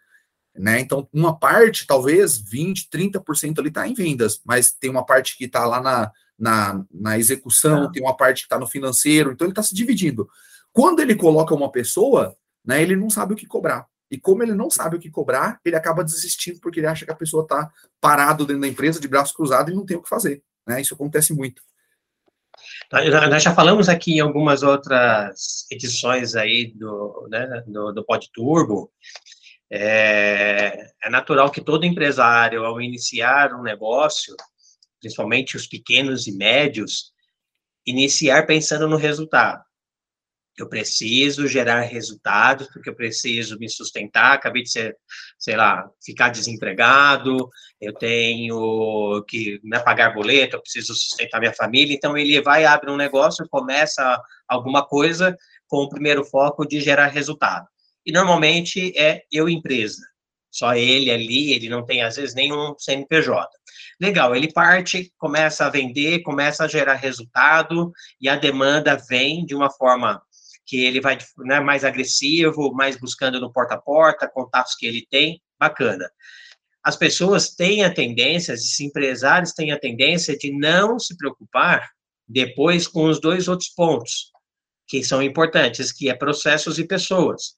Né? 0.55 0.79
Então, 0.79 1.09
uma 1.11 1.35
parte, 1.35 1.87
talvez 1.87 2.37
20, 2.37 2.91
30% 2.91 3.59
ali 3.59 3.69
está 3.69 3.89
em 3.89 3.95
vendas, 3.95 4.43
mas 4.45 4.73
tem 4.73 4.91
uma 4.91 5.07
parte 5.07 5.39
que 5.39 5.47
está 5.47 5.65
lá 5.65 5.81
na, 5.81 6.13
na, 6.39 6.85
na 6.93 7.19
execução, 7.19 7.85
ah. 7.85 7.91
tem 7.91 8.03
uma 8.03 8.15
parte 8.15 8.43
que 8.43 8.45
está 8.45 8.59
no 8.59 8.67
financeiro, 8.67 9.33
então 9.33 9.47
ele 9.47 9.53
está 9.53 9.63
se 9.63 9.75
dividindo. 9.75 10.29
Quando 10.71 11.01
ele 11.01 11.15
coloca 11.15 11.55
uma 11.55 11.73
pessoa, 11.73 12.37
né, 12.63 12.83
ele 12.83 12.95
não 12.95 13.09
sabe 13.09 13.33
o 13.33 13.37
que 13.37 13.47
cobrar. 13.47 13.87
E 14.11 14.19
como 14.19 14.43
ele 14.43 14.53
não 14.53 14.69
sabe 14.69 14.97
o 14.97 15.01
que 15.01 15.11
cobrar, 15.11 15.59
ele 15.65 15.77
acaba 15.77 16.05
desistindo 16.05 16.61
porque 16.61 16.79
ele 16.79 16.89
acha 16.89 17.07
que 17.07 17.11
a 17.11 17.17
pessoa 17.17 17.45
está 17.45 17.73
parado 17.99 18.45
dentro 18.45 18.61
da 18.61 18.69
empresa, 18.69 19.01
de 19.01 19.09
braços 19.09 19.35
cruzados, 19.35 19.73
e 19.73 19.75
não 19.75 19.87
tem 19.87 19.97
o 19.97 20.03
que 20.03 20.11
fazer. 20.11 20.43
Né? 20.67 20.83
Isso 20.83 20.93
acontece 20.93 21.33
muito. 21.33 21.63
Nós 22.91 23.43
já 23.43 23.55
falamos 23.55 23.89
aqui 23.89 24.15
em 24.15 24.21
algumas 24.21 24.63
outras 24.63 25.67
edições 25.71 26.35
aí 26.35 26.73
do, 26.75 27.29
né, 27.31 27.63
do, 27.67 27.93
do 27.93 28.05
Pod 28.05 28.29
Turbo, 28.33 28.91
é, 29.71 30.91
é 31.03 31.11
natural 31.11 31.51
que 31.51 31.63
todo 31.63 31.87
empresário, 31.87 32.65
ao 32.65 32.81
iniciar 32.81 33.55
um 33.55 33.63
negócio, 33.63 34.37
principalmente 35.01 35.57
os 35.57 35.67
pequenos 35.67 36.27
e 36.27 36.33
médios, 36.33 37.13
iniciar 37.87 38.47
pensando 38.47 38.87
no 38.87 38.97
resultado. 38.97 39.63
Eu 40.59 40.69
preciso 40.69 41.47
gerar 41.47 41.81
resultados, 41.81 42.69
porque 42.69 42.91
eu 42.91 42.95
preciso 42.95 43.59
me 43.59 43.69
sustentar. 43.69 44.35
Acabei 44.35 44.63
de 44.63 44.71
ser, 44.71 44.97
sei 45.39 45.57
lá, 45.57 45.89
ficar 46.05 46.29
desempregado, 46.29 47.49
eu 47.81 47.93
tenho 47.95 49.25
que 49.27 49.61
né, 49.65 49.79
pagar 49.81 50.15
boleto, 50.15 50.57
eu 50.57 50.63
preciso 50.63 50.95
sustentar 50.95 51.41
minha 51.41 51.55
família. 51.55 51.95
Então, 51.95 52.17
ele 52.17 52.41
vai, 52.43 52.65
abre 52.65 52.91
um 52.91 52.97
negócio, 52.97 53.49
começa 53.51 54.21
alguma 54.47 54.87
coisa 54.87 55.37
com 55.67 55.79
o 55.79 55.89
primeiro 55.89 56.25
foco 56.25 56.67
de 56.67 56.81
gerar 56.81 57.07
resultado 57.07 57.67
e 58.05 58.13
normalmente 58.13 58.93
é 58.99 59.23
eu 59.31 59.49
empresa. 59.49 60.03
Só 60.51 60.75
ele 60.75 61.11
ali, 61.11 61.53
ele 61.53 61.69
não 61.69 61.85
tem 61.85 62.03
às 62.03 62.17
vezes 62.17 62.35
nenhum 62.35 62.75
CNPJ. 62.79 63.49
Legal, 63.99 64.37
ele 64.37 64.53
parte, 64.53 65.11
começa 65.17 65.65
a 65.65 65.71
vender, 65.71 66.21
começa 66.21 66.65
a 66.65 66.69
gerar 66.69 66.95
resultado 66.95 67.91
e 68.21 68.29
a 68.29 68.37
demanda 68.37 69.01
vem 69.09 69.47
de 69.47 69.55
uma 69.55 69.71
forma 69.71 70.23
que 70.67 70.85
ele 70.85 71.01
vai 71.01 71.19
né, 71.39 71.61
mais 71.61 71.85
agressivo, 71.85 72.73
mais 72.73 72.97
buscando 72.97 73.41
no 73.41 73.53
porta 73.53 73.75
a 73.75 73.81
porta, 73.81 74.29
contatos 74.29 74.75
que 74.77 74.87
ele 74.87 75.07
tem, 75.11 75.41
bacana. 75.59 76.11
As 76.83 76.97
pessoas 76.97 77.55
têm 77.55 77.85
a 77.85 77.93
tendência, 77.93 78.53
esses 78.55 78.79
empresários 78.81 79.53
têm 79.53 79.71
a 79.71 79.79
tendência 79.79 80.37
de 80.37 80.53
não 80.53 80.99
se 80.99 81.17
preocupar 81.17 81.91
depois 82.27 82.89
com 82.89 83.05
os 83.05 83.21
dois 83.21 83.49
outros 83.49 83.69
pontos 83.69 84.33
que 84.87 85.03
são 85.03 85.23
importantes, 85.23 85.93
que 85.93 86.11
é 86.11 86.15
processos 86.15 86.79
e 86.79 86.87
pessoas. 86.87 87.57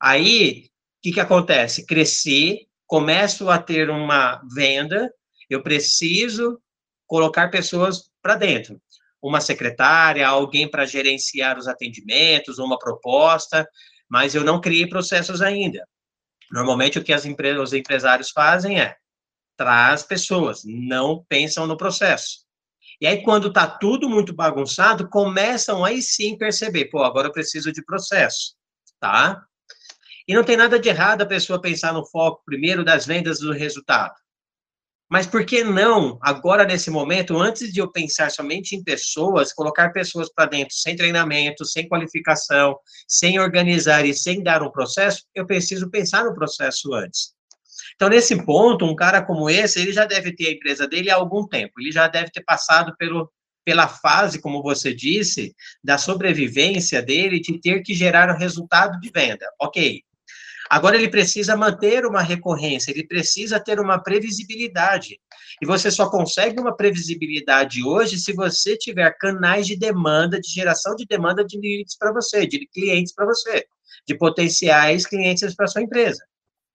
Aí, 0.00 0.64
o 0.66 1.02
que, 1.02 1.12
que 1.12 1.20
acontece? 1.20 1.86
Cresci, 1.86 2.68
começo 2.86 3.48
a 3.50 3.58
ter 3.58 3.90
uma 3.90 4.42
venda, 4.54 5.12
eu 5.48 5.62
preciso 5.62 6.60
colocar 7.06 7.50
pessoas 7.50 8.10
para 8.22 8.36
dentro. 8.36 8.80
Uma 9.22 9.40
secretária, 9.40 10.26
alguém 10.26 10.70
para 10.70 10.86
gerenciar 10.86 11.58
os 11.58 11.66
atendimentos, 11.66 12.58
uma 12.58 12.78
proposta, 12.78 13.68
mas 14.08 14.34
eu 14.34 14.44
não 14.44 14.60
criei 14.60 14.86
processos 14.86 15.42
ainda. 15.42 15.86
Normalmente, 16.50 16.98
o 16.98 17.04
que 17.04 17.12
as 17.12 17.26
empresas, 17.26 17.62
os 17.62 17.72
empresários 17.72 18.30
fazem 18.30 18.80
é 18.80 18.96
traz 19.56 20.04
pessoas, 20.04 20.62
não 20.64 21.24
pensam 21.28 21.66
no 21.66 21.76
processo. 21.76 22.46
E 23.00 23.06
aí, 23.06 23.22
quando 23.22 23.48
está 23.48 23.66
tudo 23.66 24.08
muito 24.08 24.32
bagunçado, 24.32 25.08
começam 25.08 25.84
aí 25.84 26.00
sim 26.00 26.38
perceber, 26.38 26.86
pô, 26.86 27.02
agora 27.02 27.26
eu 27.28 27.32
preciso 27.32 27.72
de 27.72 27.84
processo, 27.84 28.54
tá? 29.00 29.42
E 30.26 30.34
não 30.34 30.44
tem 30.44 30.56
nada 30.56 30.78
de 30.78 30.88
errado 30.88 31.22
a 31.22 31.26
pessoa 31.26 31.60
pensar 31.60 31.92
no 31.92 32.06
foco 32.06 32.42
primeiro 32.44 32.84
das 32.84 33.04
vendas 33.04 33.40
do 33.40 33.52
resultado. 33.52 34.14
Mas 35.10 35.26
por 35.26 35.44
que 35.46 35.64
não, 35.64 36.18
agora 36.20 36.66
nesse 36.66 36.90
momento, 36.90 37.38
antes 37.38 37.72
de 37.72 37.80
eu 37.80 37.90
pensar 37.90 38.30
somente 38.30 38.76
em 38.76 38.84
pessoas, 38.84 39.54
colocar 39.54 39.90
pessoas 39.90 40.30
para 40.30 40.50
dentro 40.50 40.74
sem 40.74 40.94
treinamento, 40.96 41.64
sem 41.64 41.88
qualificação, 41.88 42.78
sem 43.06 43.38
organizar 43.38 44.04
e 44.04 44.12
sem 44.12 44.42
dar 44.42 44.62
um 44.62 44.70
processo, 44.70 45.24
eu 45.34 45.46
preciso 45.46 45.90
pensar 45.90 46.24
no 46.24 46.34
processo 46.34 46.92
antes. 46.92 47.32
Então, 47.94 48.10
nesse 48.10 48.44
ponto, 48.44 48.84
um 48.84 48.94
cara 48.94 49.24
como 49.24 49.48
esse, 49.48 49.80
ele 49.80 49.92
já 49.92 50.04
deve 50.04 50.34
ter 50.34 50.48
a 50.48 50.52
empresa 50.52 50.86
dele 50.86 51.10
há 51.10 51.16
algum 51.16 51.46
tempo, 51.46 51.80
ele 51.80 51.90
já 51.90 52.06
deve 52.06 52.30
ter 52.30 52.42
passado 52.42 52.94
pelo, 52.98 53.32
pela 53.64 53.88
fase, 53.88 54.40
como 54.40 54.62
você 54.62 54.94
disse, 54.94 55.54
da 55.82 55.96
sobrevivência 55.96 57.00
dele, 57.00 57.40
de 57.40 57.58
ter 57.58 57.82
que 57.82 57.94
gerar 57.94 58.34
um 58.34 58.38
resultado 58.38 59.00
de 59.00 59.10
venda. 59.10 59.46
Ok, 59.60 60.02
Agora 60.70 60.96
ele 60.96 61.08
precisa 61.08 61.56
manter 61.56 62.04
uma 62.04 62.20
recorrência, 62.20 62.90
ele 62.90 63.06
precisa 63.06 63.58
ter 63.58 63.80
uma 63.80 63.98
previsibilidade. 64.02 65.18
E 65.62 65.66
você 65.66 65.90
só 65.90 66.10
consegue 66.10 66.60
uma 66.60 66.76
previsibilidade 66.76 67.82
hoje 67.82 68.18
se 68.18 68.32
você 68.32 68.76
tiver 68.76 69.10
canais 69.18 69.66
de 69.66 69.76
demanda, 69.76 70.38
de 70.40 70.48
geração 70.48 70.94
de 70.94 71.06
demanda 71.06 71.44
de 71.44 71.58
leads 71.58 71.96
para 71.96 72.12
você, 72.12 72.46
de 72.46 72.66
clientes 72.66 73.14
para 73.14 73.24
você, 73.24 73.66
de 74.06 74.14
potenciais 74.14 75.06
clientes 75.06 75.54
para 75.54 75.66
sua 75.66 75.82
empresa. 75.82 76.22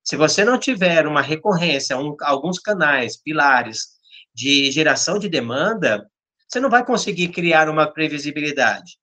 Se 0.04 0.18
você 0.18 0.44
não 0.44 0.60
tiver 0.60 1.08
uma 1.08 1.22
recorrência, 1.22 1.98
um, 1.98 2.16
alguns 2.22 2.60
canais, 2.60 3.16
pilares 3.16 3.94
de 4.34 4.72
geração 4.72 5.20
de 5.20 5.30
demanda, 5.30 6.10
você 6.48 6.60
não 6.60 6.70
vai 6.70 6.86
conseguir 6.86 7.30
criar 7.30 7.70
uma 7.70 7.88
previsibilidade. 7.88 8.98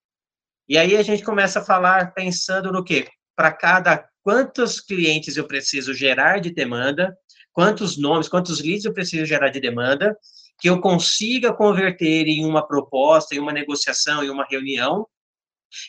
E 0.68 0.76
aí 0.76 0.96
a 0.96 1.02
gente 1.02 1.24
começa 1.24 1.60
a 1.60 1.64
falar 1.64 2.12
pensando 2.12 2.70
no 2.70 2.84
quê? 2.84 3.08
Para 3.40 3.52
cada 3.52 4.06
quantos 4.22 4.82
clientes 4.82 5.38
eu 5.38 5.46
preciso 5.46 5.94
gerar 5.94 6.40
de 6.40 6.52
demanda, 6.52 7.16
quantos 7.54 7.96
nomes, 7.96 8.28
quantos 8.28 8.60
leads 8.60 8.84
eu 8.84 8.92
preciso 8.92 9.24
gerar 9.24 9.48
de 9.48 9.58
demanda, 9.58 10.14
que 10.58 10.68
eu 10.68 10.78
consiga 10.78 11.50
converter 11.50 12.26
em 12.28 12.44
uma 12.44 12.60
proposta, 12.68 13.34
em 13.34 13.38
uma 13.38 13.50
negociação, 13.50 14.22
em 14.22 14.28
uma 14.28 14.44
reunião, 14.44 15.06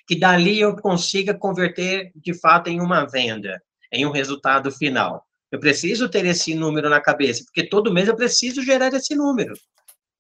que 0.08 0.18
dali 0.18 0.62
eu 0.62 0.78
consiga 0.78 1.34
converter 1.34 2.14
de 2.16 2.34
fato 2.34 2.70
em 2.70 2.80
uma 2.80 3.04
venda, 3.04 3.62
em 3.92 4.06
um 4.06 4.12
resultado 4.12 4.72
final. 4.72 5.28
Eu 5.52 5.60
preciso 5.60 6.08
ter 6.08 6.26
esse 6.26 6.56
número 6.56 6.90
na 6.90 7.02
cabeça, 7.02 7.44
porque 7.44 7.68
todo 7.68 7.94
mês 7.94 8.08
eu 8.08 8.16
preciso 8.16 8.64
gerar 8.64 8.94
esse 8.94 9.14
número. 9.14 9.54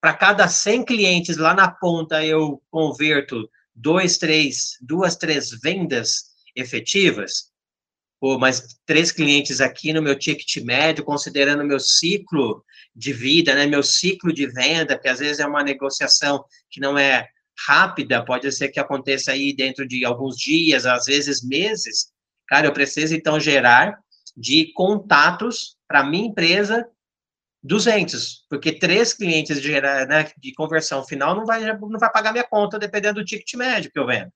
Para 0.02 0.14
cada 0.14 0.50
100 0.50 0.84
clientes 0.84 1.38
lá 1.38 1.54
na 1.54 1.72
ponta 1.72 2.26
eu 2.26 2.62
converto 2.70 3.50
dois, 3.74 4.18
três, 4.18 4.72
duas, 4.82 5.16
três 5.16 5.52
vendas 5.52 6.31
efetivas, 6.56 7.52
pô, 8.20 8.38
mas 8.38 8.80
três 8.86 9.12
clientes 9.12 9.62
aqui 9.62 9.92
no 9.94 10.02
meu 10.02 10.18
ticket 10.18 10.64
médio, 10.64 11.04
considerando 11.04 11.64
meu 11.64 11.80
ciclo 11.80 12.64
de 12.96 13.14
vida, 13.14 13.56
né, 13.56 13.66
meu 13.66 13.84
ciclo 13.84 14.34
de 14.34 14.48
venda, 14.48 14.98
que 14.98 15.08
às 15.08 15.20
vezes 15.20 15.40
é 15.40 15.46
uma 15.46 15.64
negociação 15.64 16.44
que 16.70 16.80
não 16.80 16.98
é 16.98 17.28
rápida, 17.68 18.24
pode 18.24 18.52
ser 18.52 18.70
que 18.70 18.80
aconteça 18.80 19.32
aí 19.32 19.54
dentro 19.54 19.88
de 19.88 20.06
alguns 20.06 20.38
dias, 20.38 20.86
às 20.86 21.06
vezes 21.06 21.44
meses. 21.44 22.12
Cara, 22.48 22.68
eu 22.68 22.74
preciso 22.74 23.16
então 23.16 23.40
gerar 23.40 23.98
de 24.36 24.72
contatos 24.74 25.78
para 25.88 26.04
minha 26.04 26.28
empresa 26.28 26.88
200, 27.64 28.46
porque 28.50 28.72
três 28.72 29.14
clientes 29.14 29.62
de, 29.62 29.80
né, 29.80 30.32
de 30.38 30.54
conversão 30.54 31.06
final 31.06 31.36
não 31.36 31.46
vai, 31.46 31.62
não 31.78 32.00
vai 32.00 32.12
pagar 32.12 32.32
minha 32.32 32.48
conta, 32.48 32.80
dependendo 32.80 33.20
do 33.20 33.26
ticket 33.26 33.54
médio 33.54 33.92
que 33.92 34.00
eu 34.00 34.08
vendo. 34.08 34.32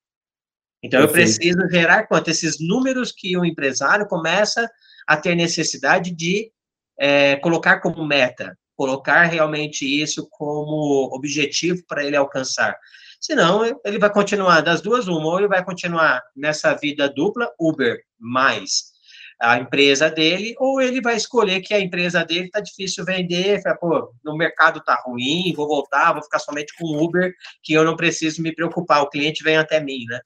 Então, 0.82 1.00
eu 1.00 1.08
preciso 1.08 1.68
gerar 1.68 2.06
quanto? 2.06 2.28
Esses 2.28 2.58
números 2.60 3.12
que 3.12 3.36
o 3.36 3.44
empresário 3.44 4.06
começa 4.06 4.68
a 5.06 5.16
ter 5.16 5.34
necessidade 5.34 6.10
de 6.10 6.50
é, 6.98 7.36
colocar 7.36 7.80
como 7.80 8.06
meta, 8.06 8.56
colocar 8.76 9.24
realmente 9.24 9.84
isso 9.84 10.28
como 10.30 11.10
objetivo 11.14 11.82
para 11.88 12.04
ele 12.04 12.16
alcançar. 12.16 12.76
Senão, 13.20 13.64
ele 13.84 13.98
vai 13.98 14.12
continuar 14.12 14.60
das 14.60 14.80
duas, 14.80 15.08
uma, 15.08 15.26
ou 15.26 15.38
ele 15.38 15.48
vai 15.48 15.64
continuar 15.64 16.22
nessa 16.36 16.74
vida 16.74 17.08
dupla, 17.08 17.50
Uber 17.58 17.98
mais 18.18 18.94
a 19.40 19.58
empresa 19.58 20.10
dele, 20.10 20.54
ou 20.58 20.80
ele 20.80 21.00
vai 21.00 21.16
escolher 21.16 21.60
que 21.60 21.74
a 21.74 21.80
empresa 21.80 22.24
dele 22.24 22.46
está 22.46 22.60
difícil 22.60 23.04
vender, 23.04 23.62
fala, 23.62 23.76
pô, 23.76 24.10
no 24.24 24.36
mercado 24.36 24.78
está 24.78 24.98
ruim, 25.04 25.52
vou 25.54 25.68
voltar, 25.68 26.12
vou 26.12 26.22
ficar 26.22 26.38
somente 26.38 26.72
com 26.78 26.86
Uber, 26.86 27.34
que 27.62 27.74
eu 27.74 27.84
não 27.84 27.96
preciso 27.96 28.40
me 28.42 28.54
preocupar, 28.54 29.02
o 29.02 29.10
cliente 29.10 29.44
vem 29.44 29.56
até 29.56 29.78
mim, 29.78 30.04
né? 30.08 30.20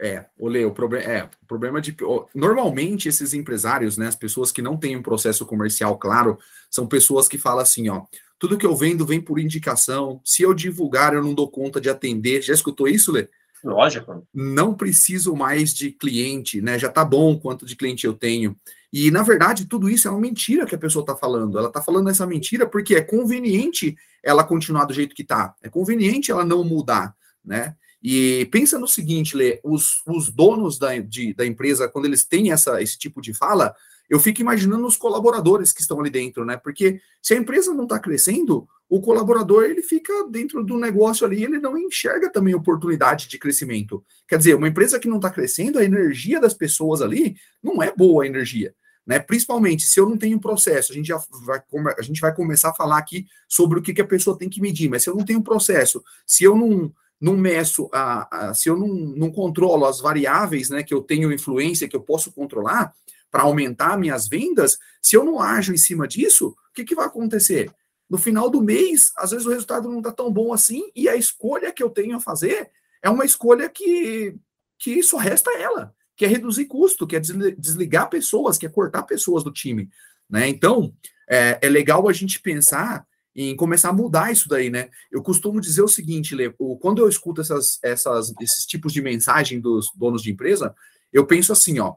É, 0.00 0.26
Olê, 0.36 0.64
o 0.64 0.72
problema 0.72 1.04
é 1.04 1.24
o 1.24 1.46
problema 1.46 1.80
de 1.80 1.96
normalmente 2.34 3.08
esses 3.08 3.32
empresários, 3.32 3.96
né, 3.96 4.08
as 4.08 4.16
pessoas 4.16 4.50
que 4.50 4.60
não 4.60 4.76
têm 4.76 4.96
um 4.96 5.02
processo 5.02 5.46
comercial 5.46 5.96
claro, 5.96 6.36
são 6.68 6.86
pessoas 6.86 7.28
que 7.28 7.38
falam 7.38 7.60
assim, 7.60 7.88
ó, 7.88 8.02
tudo 8.38 8.58
que 8.58 8.66
eu 8.66 8.76
vendo 8.76 9.06
vem 9.06 9.20
por 9.20 9.38
indicação. 9.38 10.20
Se 10.24 10.42
eu 10.42 10.52
divulgar, 10.52 11.14
eu 11.14 11.22
não 11.22 11.32
dou 11.32 11.50
conta 11.50 11.80
de 11.80 11.88
atender. 11.88 12.42
Já 12.42 12.52
escutou 12.52 12.86
isso, 12.88 13.12
Lê? 13.12 13.28
Lógico. 13.62 14.26
Não 14.34 14.74
preciso 14.74 15.34
mais 15.34 15.72
de 15.72 15.90
cliente, 15.90 16.60
né? 16.60 16.78
Já 16.78 16.90
tá 16.90 17.02
bom 17.02 17.38
quanto 17.38 17.64
de 17.64 17.74
cliente 17.74 18.06
eu 18.06 18.12
tenho. 18.12 18.54
E, 18.92 19.10
na 19.10 19.22
verdade, 19.22 19.64
tudo 19.64 19.88
isso 19.88 20.06
é 20.06 20.10
uma 20.10 20.20
mentira 20.20 20.66
que 20.66 20.74
a 20.74 20.78
pessoa 20.78 21.02
está 21.02 21.16
falando. 21.16 21.58
Ela 21.58 21.68
está 21.68 21.80
falando 21.80 22.10
essa 22.10 22.26
mentira 22.26 22.66
porque 22.66 22.94
é 22.94 23.00
conveniente 23.00 23.96
ela 24.22 24.44
continuar 24.44 24.84
do 24.84 24.92
jeito 24.92 25.14
que 25.14 25.22
está. 25.22 25.54
É 25.62 25.70
conveniente 25.70 26.30
ela 26.30 26.44
não 26.44 26.62
mudar, 26.62 27.14
né? 27.42 27.74
E 28.04 28.44
pensa 28.52 28.78
no 28.78 28.86
seguinte, 28.86 29.34
Lê, 29.34 29.60
os, 29.64 30.02
os 30.06 30.28
donos 30.28 30.78
da, 30.78 30.98
de, 30.98 31.32
da 31.32 31.46
empresa, 31.46 31.88
quando 31.88 32.04
eles 32.04 32.22
têm 32.22 32.52
essa, 32.52 32.82
esse 32.82 32.98
tipo 32.98 33.18
de 33.18 33.32
fala, 33.32 33.74
eu 34.10 34.20
fico 34.20 34.42
imaginando 34.42 34.86
os 34.86 34.94
colaboradores 34.94 35.72
que 35.72 35.80
estão 35.80 35.98
ali 35.98 36.10
dentro, 36.10 36.44
né? 36.44 36.58
Porque 36.58 37.00
se 37.22 37.32
a 37.32 37.38
empresa 37.38 37.72
não 37.72 37.84
está 37.84 37.98
crescendo, 37.98 38.68
o 38.90 39.00
colaborador 39.00 39.64
ele 39.64 39.80
fica 39.80 40.12
dentro 40.28 40.62
do 40.62 40.78
negócio 40.78 41.26
ali, 41.26 41.42
ele 41.42 41.58
não 41.58 41.78
enxerga 41.78 42.30
também 42.30 42.54
oportunidade 42.54 43.26
de 43.26 43.38
crescimento. 43.38 44.04
Quer 44.28 44.36
dizer, 44.36 44.54
uma 44.54 44.68
empresa 44.68 45.00
que 45.00 45.08
não 45.08 45.16
está 45.16 45.30
crescendo, 45.30 45.78
a 45.78 45.84
energia 45.84 46.38
das 46.38 46.52
pessoas 46.52 47.00
ali 47.00 47.36
não 47.62 47.82
é 47.82 47.90
boa 47.90 48.24
a 48.24 48.26
energia. 48.26 48.74
Né? 49.06 49.18
Principalmente 49.18 49.86
se 49.86 49.98
eu 49.98 50.06
não 50.06 50.18
tenho 50.18 50.38
processo, 50.38 50.92
a 50.92 50.94
gente 50.94 51.06
já 51.06 51.22
vai, 51.42 51.62
a 51.98 52.02
gente 52.02 52.20
vai 52.20 52.34
começar 52.34 52.68
a 52.68 52.74
falar 52.74 52.98
aqui 52.98 53.26
sobre 53.48 53.78
o 53.78 53.82
que, 53.82 53.94
que 53.94 54.02
a 54.02 54.06
pessoa 54.06 54.36
tem 54.36 54.50
que 54.50 54.60
medir, 54.60 54.90
mas 54.90 55.02
se 55.02 55.08
eu 55.08 55.14
não 55.14 55.24
tenho 55.24 55.42
processo, 55.42 56.02
se 56.26 56.44
eu 56.44 56.54
não, 56.56 56.92
não 57.24 57.38
meço, 57.38 57.88
a, 57.90 58.48
a, 58.48 58.54
se 58.54 58.68
eu 58.68 58.76
não, 58.76 58.86
não 58.86 59.30
controlo 59.30 59.86
as 59.86 59.98
variáveis 59.98 60.68
né, 60.68 60.82
que 60.82 60.92
eu 60.92 61.00
tenho 61.00 61.32
influência, 61.32 61.88
que 61.88 61.96
eu 61.96 62.02
posso 62.02 62.30
controlar 62.30 62.92
para 63.30 63.44
aumentar 63.44 63.98
minhas 63.98 64.28
vendas, 64.28 64.78
se 65.00 65.16
eu 65.16 65.24
não 65.24 65.40
ajo 65.40 65.72
em 65.72 65.78
cima 65.78 66.06
disso, 66.06 66.48
o 66.48 66.74
que, 66.74 66.84
que 66.84 66.94
vai 66.94 67.06
acontecer? 67.06 67.72
No 68.10 68.18
final 68.18 68.50
do 68.50 68.60
mês, 68.60 69.10
às 69.16 69.30
vezes 69.30 69.46
o 69.46 69.50
resultado 69.50 69.88
não 69.88 69.98
está 69.98 70.12
tão 70.12 70.30
bom 70.30 70.52
assim, 70.52 70.82
e 70.94 71.08
a 71.08 71.16
escolha 71.16 71.72
que 71.72 71.82
eu 71.82 71.88
tenho 71.88 72.14
a 72.14 72.20
fazer 72.20 72.70
é 73.02 73.08
uma 73.08 73.24
escolha 73.24 73.70
que, 73.70 74.36
que 74.78 75.02
só 75.02 75.16
resta 75.16 75.50
ela, 75.56 75.94
que 76.14 76.26
é 76.26 76.28
reduzir 76.28 76.66
custo, 76.66 77.06
que 77.06 77.16
é 77.16 77.20
desligar 77.20 78.10
pessoas, 78.10 78.58
que 78.58 78.66
é 78.66 78.68
cortar 78.68 79.02
pessoas 79.04 79.42
do 79.42 79.50
time. 79.50 79.88
Né? 80.28 80.46
Então, 80.46 80.94
é, 81.26 81.58
é 81.62 81.68
legal 81.70 82.06
a 82.06 82.12
gente 82.12 82.38
pensar 82.38 83.06
em 83.34 83.56
começar 83.56 83.88
a 83.88 83.92
mudar 83.92 84.30
isso 84.30 84.48
daí, 84.48 84.70
né? 84.70 84.90
Eu 85.10 85.22
costumo 85.22 85.60
dizer 85.60 85.82
o 85.82 85.88
seguinte, 85.88 86.34
Lê, 86.34 86.50
quando 86.80 87.00
eu 87.00 87.08
escuto 87.08 87.40
essas, 87.40 87.78
essas, 87.82 88.32
esses 88.40 88.64
tipos 88.64 88.92
de 88.92 89.02
mensagem 89.02 89.60
dos 89.60 89.90
donos 89.96 90.22
de 90.22 90.30
empresa, 90.30 90.74
eu 91.12 91.26
penso 91.26 91.52
assim, 91.52 91.78
ó, 91.80 91.96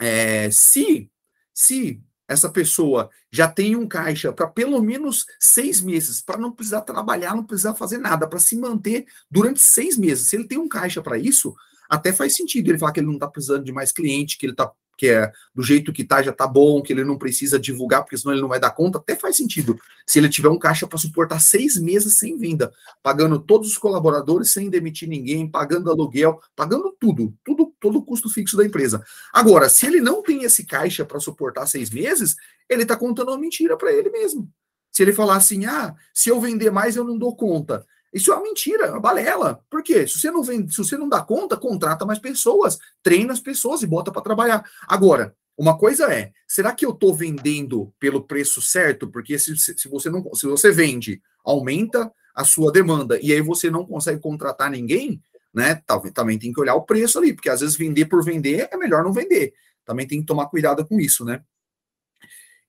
é, 0.00 0.50
se, 0.50 1.10
se 1.52 2.02
essa 2.28 2.48
pessoa 2.48 3.10
já 3.30 3.48
tem 3.48 3.76
um 3.76 3.86
caixa 3.86 4.32
para 4.32 4.46
pelo 4.46 4.82
menos 4.82 5.26
seis 5.38 5.80
meses, 5.80 6.20
para 6.20 6.38
não 6.38 6.50
precisar 6.50 6.80
trabalhar, 6.80 7.34
não 7.34 7.44
precisar 7.44 7.74
fazer 7.74 7.98
nada, 7.98 8.26
para 8.26 8.38
se 8.38 8.56
manter 8.56 9.06
durante 9.30 9.60
seis 9.60 9.96
meses. 9.96 10.28
Se 10.28 10.36
ele 10.36 10.48
tem 10.48 10.58
um 10.58 10.68
caixa 10.68 11.02
para 11.02 11.18
isso, 11.18 11.54
até 11.88 12.12
faz 12.12 12.34
sentido 12.34 12.68
ele 12.68 12.78
falar 12.78 12.92
que 12.92 13.00
ele 13.00 13.06
não 13.06 13.14
está 13.14 13.28
precisando 13.28 13.64
de 13.64 13.72
mais 13.72 13.92
cliente, 13.92 14.36
que 14.38 14.46
ele 14.46 14.52
está 14.52 14.70
que 14.96 15.08
é 15.08 15.30
do 15.54 15.62
jeito 15.62 15.92
que 15.92 16.04
tá 16.04 16.22
já 16.22 16.32
tá 16.32 16.46
bom, 16.46 16.80
que 16.80 16.92
ele 16.92 17.04
não 17.04 17.18
precisa 17.18 17.58
divulgar, 17.58 18.02
porque 18.02 18.16
senão 18.16 18.32
ele 18.32 18.40
não 18.40 18.48
vai 18.48 18.58
dar 18.58 18.70
conta, 18.70 18.98
até 18.98 19.14
faz 19.14 19.36
sentido. 19.36 19.78
Se 20.06 20.18
ele 20.18 20.28
tiver 20.28 20.48
um 20.48 20.58
caixa 20.58 20.86
para 20.86 20.98
suportar 20.98 21.40
seis 21.40 21.76
meses 21.76 22.18
sem 22.18 22.38
venda, 22.38 22.72
pagando 23.02 23.38
todos 23.38 23.68
os 23.68 23.78
colaboradores 23.78 24.52
sem 24.52 24.70
demitir 24.70 25.08
ninguém, 25.08 25.48
pagando 25.48 25.90
aluguel, 25.90 26.40
pagando 26.54 26.96
tudo, 26.98 27.34
tudo, 27.44 27.72
todo 27.78 27.98
o 27.98 28.04
custo 28.04 28.30
fixo 28.30 28.56
da 28.56 28.64
empresa. 28.64 29.04
Agora, 29.32 29.68
se 29.68 29.86
ele 29.86 30.00
não 30.00 30.22
tem 30.22 30.44
esse 30.44 30.64
caixa 30.64 31.04
para 31.04 31.20
suportar 31.20 31.66
seis 31.66 31.90
meses, 31.90 32.36
ele 32.68 32.82
está 32.82 32.96
contando 32.96 33.28
uma 33.28 33.38
mentira 33.38 33.76
para 33.76 33.92
ele 33.92 34.10
mesmo. 34.10 34.50
Se 34.90 35.02
ele 35.02 35.12
falar 35.12 35.36
assim, 35.36 35.66
ah, 35.66 35.94
se 36.14 36.30
eu 36.30 36.40
vender 36.40 36.70
mais 36.70 36.96
eu 36.96 37.04
não 37.04 37.18
dou 37.18 37.36
conta. 37.36 37.84
Isso 38.16 38.32
é 38.32 38.34
uma 38.34 38.44
mentira, 38.44 38.86
é 38.86 38.90
uma 38.92 38.98
balela. 38.98 39.62
Por 39.68 39.82
quê? 39.82 40.08
Se 40.08 40.18
você 40.18 40.30
não 40.30 40.42
vende, 40.42 40.72
se 40.72 40.78
você 40.78 40.96
não 40.96 41.06
dá 41.06 41.20
conta, 41.20 41.54
contrata 41.54 42.06
mais 42.06 42.18
pessoas, 42.18 42.78
treina 43.02 43.30
as 43.30 43.40
pessoas 43.40 43.82
e 43.82 43.86
bota 43.86 44.10
para 44.10 44.22
trabalhar. 44.22 44.64
Agora, 44.88 45.36
uma 45.54 45.76
coisa 45.76 46.10
é, 46.10 46.32
será 46.48 46.72
que 46.72 46.86
eu 46.86 46.92
estou 46.92 47.14
vendendo 47.14 47.92
pelo 48.00 48.26
preço 48.26 48.62
certo? 48.62 49.06
Porque 49.06 49.38
se, 49.38 49.54
se, 49.58 49.86
você 49.86 50.08
não, 50.08 50.34
se 50.34 50.46
você 50.46 50.72
vende, 50.72 51.20
aumenta 51.44 52.10
a 52.34 52.42
sua 52.42 52.72
demanda 52.72 53.20
e 53.20 53.34
aí 53.34 53.42
você 53.42 53.68
não 53.68 53.84
consegue 53.84 54.18
contratar 54.18 54.70
ninguém, 54.70 55.20
né? 55.52 55.82
Talvez 55.86 56.14
também 56.14 56.38
tem 56.38 56.54
que 56.54 56.60
olhar 56.60 56.74
o 56.74 56.86
preço 56.86 57.18
ali, 57.18 57.34
porque 57.34 57.50
às 57.50 57.60
vezes 57.60 57.76
vender 57.76 58.06
por 58.06 58.24
vender 58.24 58.66
é 58.72 58.78
melhor 58.78 59.04
não 59.04 59.12
vender. 59.12 59.52
Também 59.84 60.06
tem 60.06 60.20
que 60.20 60.26
tomar 60.26 60.46
cuidado 60.46 60.86
com 60.86 60.98
isso, 60.98 61.22
né? 61.22 61.42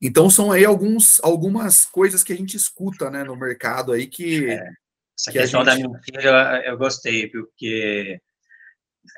Então 0.01 0.29
são 0.29 0.51
aí 0.51 0.65
alguns, 0.65 1.21
algumas 1.23 1.85
coisas 1.85 2.21
que 2.21 2.33
a 2.33 2.35
gente 2.35 2.57
escuta, 2.57 3.09
né, 3.09 3.23
no 3.23 3.36
mercado 3.38 3.93
aí 3.93 4.07
que 4.07 4.49
é. 4.49 4.73
Essa 5.17 5.32
que 5.32 5.39
questão 5.39 5.65
gente... 5.65 5.82
da 5.82 5.89
mentira 5.89 6.63
eu 6.65 6.77
gostei, 6.77 7.27
porque 7.27 8.21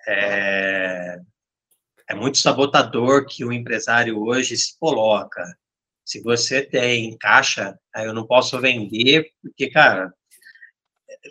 é, 0.08 1.20
é 2.10 2.16
muito 2.16 2.38
sabotador 2.38 3.26
que 3.26 3.44
o 3.44 3.52
empresário 3.52 4.18
hoje 4.18 4.56
se 4.56 4.80
coloca. 4.80 5.44
Se 6.06 6.22
você 6.22 6.62
tem 6.62 7.18
caixa, 7.18 7.78
eu 7.98 8.14
não 8.14 8.26
posso 8.26 8.60
vender, 8.62 9.30
porque, 9.42 9.70
cara, 9.70 10.14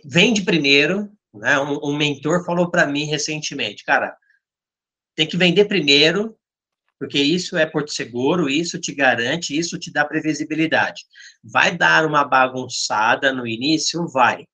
vende 0.04 0.42
primeiro. 0.42 1.10
Né? 1.32 1.58
Um, 1.58 1.90
um 1.90 1.96
mentor 1.96 2.44
falou 2.44 2.70
para 2.70 2.86
mim 2.86 3.04
recentemente, 3.04 3.84
cara, 3.84 4.16
tem 5.14 5.26
que 5.26 5.36
vender 5.36 5.64
primeiro, 5.64 6.38
porque 6.98 7.18
isso 7.18 7.56
é 7.56 7.64
porto 7.64 7.92
seguro, 7.92 8.50
isso 8.50 8.78
te 8.78 8.94
garante, 8.94 9.56
isso 9.56 9.78
te 9.78 9.90
dá 9.90 10.04
previsibilidade. 10.04 11.04
Vai 11.42 11.76
dar 11.76 12.04
uma 12.04 12.24
bagunçada 12.24 13.32
no 13.32 13.46
início? 13.46 14.06
Vai 14.08 14.46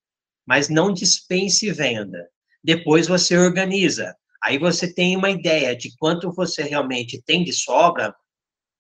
mas 0.47 0.69
não 0.69 0.93
dispense 0.93 1.71
venda. 1.73 2.29
Depois 2.63 3.07
você 3.07 3.37
organiza. 3.37 4.15
Aí 4.43 4.59
você 4.59 4.93
tem 4.93 5.17
uma 5.17 5.31
ideia 5.31 5.75
de 5.77 5.97
quanto 5.97 6.33
você 6.33 6.63
realmente 6.63 7.23
tem 7.23 7.45
de 7.45 7.53
sobra 7.53 8.15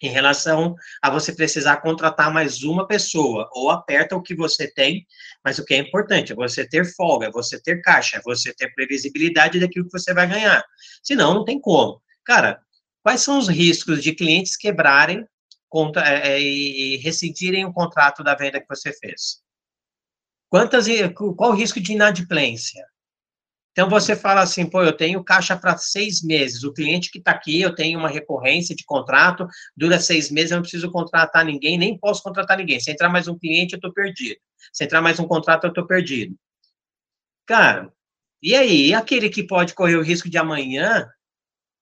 em 0.02 0.08
relação 0.08 0.74
a 1.00 1.10
você 1.10 1.32
precisar 1.32 1.78
contratar 1.78 2.32
mais 2.32 2.62
uma 2.62 2.86
pessoa, 2.86 3.48
ou 3.52 3.70
aperta 3.70 4.14
o 4.14 4.22
que 4.22 4.34
você 4.34 4.70
tem, 4.70 5.06
mas 5.42 5.58
o 5.58 5.64
que 5.64 5.74
é 5.74 5.78
importante 5.78 6.32
é 6.32 6.34
você 6.34 6.68
ter 6.68 6.84
folga, 6.94 7.28
é 7.28 7.30
você 7.30 7.60
ter 7.60 7.80
caixa, 7.80 8.18
é 8.18 8.22
você 8.22 8.52
ter 8.52 8.72
previsibilidade 8.74 9.60
daquilo 9.60 9.86
que 9.86 9.98
você 9.98 10.12
vai 10.12 10.26
ganhar. 10.26 10.62
Senão, 11.02 11.34
não 11.34 11.44
tem 11.44 11.60
como. 11.60 12.02
Cara, 12.24 12.60
quais 13.02 13.22
são 13.22 13.38
os 13.38 13.48
riscos 13.48 14.02
de 14.02 14.14
clientes 14.14 14.56
quebrarem 14.56 15.26
contra, 15.68 16.06
é, 16.06 16.40
e 16.40 16.96
rescindirem 16.98 17.64
o 17.64 17.72
contrato 17.72 18.22
da 18.22 18.34
venda 18.34 18.60
que 18.60 18.68
você 18.68 18.92
fez? 18.92 19.43
Quantas, 20.54 20.86
qual 21.36 21.50
o 21.50 21.54
risco 21.56 21.80
de 21.80 21.94
inadimplência? 21.94 22.86
Então, 23.72 23.90
você 23.90 24.14
fala 24.14 24.40
assim, 24.40 24.64
pô, 24.64 24.84
eu 24.84 24.96
tenho 24.96 25.24
caixa 25.24 25.56
para 25.56 25.76
seis 25.76 26.22
meses, 26.22 26.62
o 26.62 26.72
cliente 26.72 27.10
que 27.10 27.18
está 27.18 27.32
aqui, 27.32 27.60
eu 27.60 27.74
tenho 27.74 27.98
uma 27.98 28.08
recorrência 28.08 28.72
de 28.72 28.84
contrato, 28.84 29.48
dura 29.76 29.98
seis 29.98 30.30
meses, 30.30 30.52
eu 30.52 30.58
não 30.58 30.62
preciso 30.62 30.92
contratar 30.92 31.44
ninguém, 31.44 31.76
nem 31.76 31.98
posso 31.98 32.22
contratar 32.22 32.56
ninguém. 32.56 32.78
Se 32.78 32.92
entrar 32.92 33.08
mais 33.08 33.26
um 33.26 33.36
cliente, 33.36 33.72
eu 33.72 33.78
estou 33.78 33.92
perdido. 33.92 34.38
Se 34.72 34.84
entrar 34.84 35.02
mais 35.02 35.18
um 35.18 35.26
contrato, 35.26 35.64
eu 35.64 35.70
estou 35.70 35.88
perdido. 35.88 36.36
Cara, 37.44 37.92
e 38.40 38.54
aí? 38.54 38.90
E 38.90 38.94
aquele 38.94 39.30
que 39.30 39.42
pode 39.42 39.74
correr 39.74 39.96
o 39.96 40.04
risco 40.04 40.30
de 40.30 40.38
amanhã, 40.38 41.10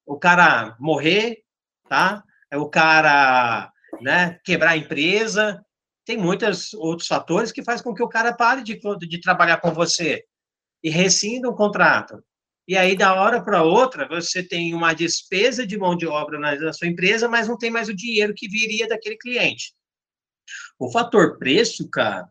o 0.06 0.18
cara 0.18 0.78
morrer, 0.80 1.42
tá? 1.90 2.24
O 2.54 2.70
cara, 2.70 3.70
né, 4.00 4.40
quebrar 4.42 4.70
a 4.70 4.76
empresa, 4.78 5.62
tem 6.04 6.16
muitos 6.16 6.74
outros 6.74 7.06
fatores 7.06 7.52
que 7.52 7.62
fazem 7.62 7.84
com 7.84 7.94
que 7.94 8.02
o 8.02 8.08
cara 8.08 8.34
pare 8.34 8.62
de, 8.62 8.78
de 8.98 9.20
trabalhar 9.20 9.58
com 9.58 9.72
você 9.72 10.24
e 10.82 10.90
rescinda 10.90 11.48
o 11.48 11.54
contrato. 11.54 12.22
E 12.66 12.76
aí, 12.76 12.96
da 12.96 13.14
hora 13.14 13.42
para 13.42 13.62
outra, 13.62 14.06
você 14.06 14.42
tem 14.42 14.72
uma 14.72 14.94
despesa 14.94 15.66
de 15.66 15.76
mão 15.76 15.96
de 15.96 16.06
obra 16.06 16.38
na, 16.38 16.54
na 16.56 16.72
sua 16.72 16.86
empresa, 16.86 17.28
mas 17.28 17.48
não 17.48 17.58
tem 17.58 17.70
mais 17.70 17.88
o 17.88 17.94
dinheiro 17.94 18.34
que 18.34 18.48
viria 18.48 18.86
daquele 18.86 19.16
cliente. 19.16 19.74
O 20.78 20.90
fator 20.90 21.38
preço, 21.38 21.88
cara, 21.90 22.28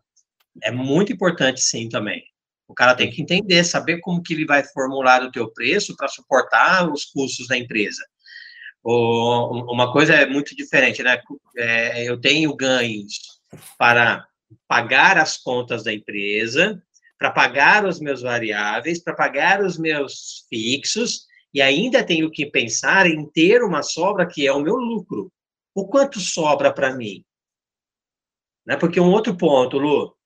é 0.62 0.70
muito 0.70 1.12
importante 1.12 1.60
sim 1.60 1.88
também. 1.88 2.22
O 2.66 2.74
cara 2.74 2.94
tem 2.94 3.10
que 3.10 3.20
entender, 3.20 3.64
saber 3.64 4.00
como 4.00 4.22
que 4.22 4.32
ele 4.32 4.46
vai 4.46 4.64
formular 4.64 5.22
o 5.22 5.30
teu 5.30 5.50
preço 5.52 5.94
para 5.96 6.08
suportar 6.08 6.90
os 6.90 7.04
custos 7.04 7.46
da 7.46 7.56
empresa. 7.56 8.02
uma 8.84 9.92
coisa 9.92 10.14
é 10.14 10.26
muito 10.26 10.56
diferente, 10.56 11.02
né? 11.02 11.20
É, 11.56 12.08
eu 12.08 12.18
tenho 12.18 12.56
ganhos 12.56 13.31
para 13.78 14.26
pagar 14.68 15.18
as 15.18 15.36
contas 15.36 15.84
da 15.84 15.92
empresa, 15.92 16.82
para 17.18 17.30
pagar 17.30 17.84
os 17.84 18.00
meus 18.00 18.22
variáveis, 18.22 19.02
para 19.02 19.14
pagar 19.14 19.62
os 19.62 19.78
meus 19.78 20.44
fixos, 20.48 21.26
e 21.54 21.60
ainda 21.60 22.04
tenho 22.04 22.30
que 22.30 22.46
pensar 22.46 23.06
em 23.06 23.28
ter 23.30 23.62
uma 23.62 23.82
sobra 23.82 24.26
que 24.26 24.46
é 24.46 24.52
o 24.52 24.60
meu 24.60 24.76
lucro. 24.76 25.30
O 25.74 25.86
quanto 25.86 26.18
sobra 26.18 26.72
para 26.72 26.94
mim? 26.94 27.24
Né? 28.66 28.76
Porque 28.76 29.00
um 29.00 29.10
outro 29.10 29.36
ponto, 29.36 29.78
Lu, 29.78 30.16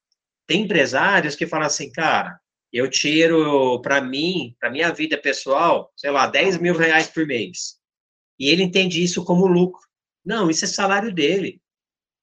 tem 0.45 0.61
empresários 0.61 1.35
que 1.35 1.45
falam 1.45 1.67
assim, 1.67 1.91
cara, 1.91 2.39
eu 2.71 2.89
tiro 2.89 3.81
para 3.81 4.01
mim, 4.01 4.55
para 4.59 4.69
minha 4.69 4.91
vida 4.91 5.17
pessoal, 5.17 5.91
sei 5.95 6.11
lá, 6.11 6.27
10 6.27 6.57
mil 6.59 6.75
reais 6.75 7.07
por 7.07 7.25
mês. 7.25 7.77
E 8.39 8.49
ele 8.49 8.63
entende 8.63 9.03
isso 9.03 9.25
como 9.25 9.47
lucro. 9.47 9.81
Não, 10.23 10.49
isso 10.49 10.65
é 10.65 10.67
salário 10.67 11.13
dele. 11.13 11.61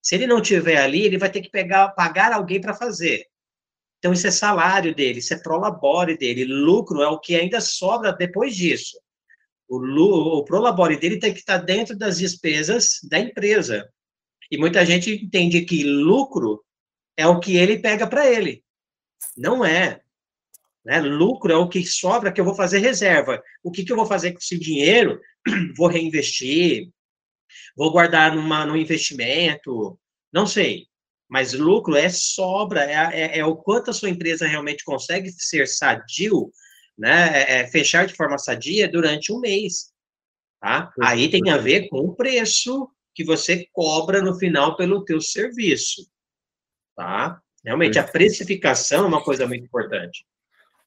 Se 0.05 0.15
ele 0.15 0.27
não 0.27 0.43
tiver 0.43 0.77
ali, 0.77 1.03
ele 1.03 1.17
vai 1.17 1.31
ter 1.31 1.41
que 1.41 1.51
pegar, 1.51 1.89
pagar 1.89 2.31
alguém 2.31 2.61
para 2.61 2.75
fazer. 2.75 3.27
Então, 3.99 4.13
isso 4.13 4.27
é 4.27 4.31
salário 4.31 4.95
dele, 4.95 5.21
isso 5.21 5.33
é 5.33 5.39
prolabore 5.39 6.19
dele. 6.19 6.45
Lucro 6.45 7.01
é 7.01 7.09
o 7.09 7.19
que 7.19 7.35
ainda 7.35 7.59
sobra 7.59 8.13
depois 8.13 8.55
disso. 8.55 9.01
O, 9.67 9.79
o 9.79 10.45
prolabore 10.45 10.99
dele 10.99 11.19
tem 11.19 11.33
que 11.33 11.39
estar 11.39 11.57
dentro 11.57 11.97
das 11.97 12.19
despesas 12.19 12.99
da 13.09 13.19
empresa. 13.19 13.89
E 14.51 14.59
muita 14.59 14.85
gente 14.85 15.11
entende 15.11 15.63
que 15.63 15.83
lucro 15.83 16.63
é 17.17 17.27
o 17.27 17.41
que 17.41 17.57
ele 17.57 17.79
pega 17.79 18.07
para 18.07 18.31
ele. 18.31 18.63
Não 19.35 19.65
é. 19.65 20.03
Né? 20.85 21.01
Lucro 21.01 21.51
é 21.51 21.57
o 21.57 21.69
que 21.69 21.83
sobra 21.83 22.31
que 22.31 22.39
eu 22.39 22.45
vou 22.45 22.55
fazer 22.55 22.81
reserva. 22.81 23.43
O 23.63 23.71
que, 23.71 23.83
que 23.83 23.91
eu 23.91 23.97
vou 23.97 24.05
fazer 24.05 24.33
com 24.33 24.39
esse 24.39 24.59
dinheiro? 24.59 25.19
Vou 25.77 25.89
reinvestir, 25.89 26.91
vou 27.77 27.91
guardar 27.91 28.35
numa, 28.35 28.65
num 28.65 28.77
investimento, 28.77 29.99
não 30.33 30.47
sei. 30.47 30.87
Mas 31.29 31.53
lucro 31.53 31.97
é 31.97 32.09
sobra, 32.09 32.85
é, 32.85 33.21
é, 33.21 33.39
é, 33.39 33.45
o 33.45 33.57
quanto 33.57 33.91
a 33.91 33.95
sua 33.95 34.11
empresa 34.11 34.47
realmente 34.47 34.85
consegue 34.85 35.31
ser 35.31 35.67
sadio, 35.67 36.51
né? 36.97 37.43
É, 37.43 37.61
é 37.61 37.67
fechar 37.67 38.07
de 38.07 38.15
forma 38.15 38.39
sadia 38.39 38.89
durante 38.89 39.33
um 39.33 39.41
mês. 39.41 39.93
Tá? 40.61 40.93
Aí 41.03 41.31
tem 41.31 41.51
a 41.51 41.57
ver 41.57 41.89
com 41.89 41.99
o 41.99 42.15
preço 42.15 42.89
que 43.15 43.25
você 43.25 43.69
cobra 43.73 44.23
no 44.23 44.39
final 44.39 44.77
pelo 44.77 45.05
teu 45.05 45.21
serviço. 45.21 46.09
Tá? 46.97 47.41
Realmente, 47.65 47.99
a 47.99 48.05
precificação 48.05 49.05
é 49.05 49.09
uma 49.09 49.23
coisa 49.23 49.47
muito 49.47 49.65
importante. 49.65 50.27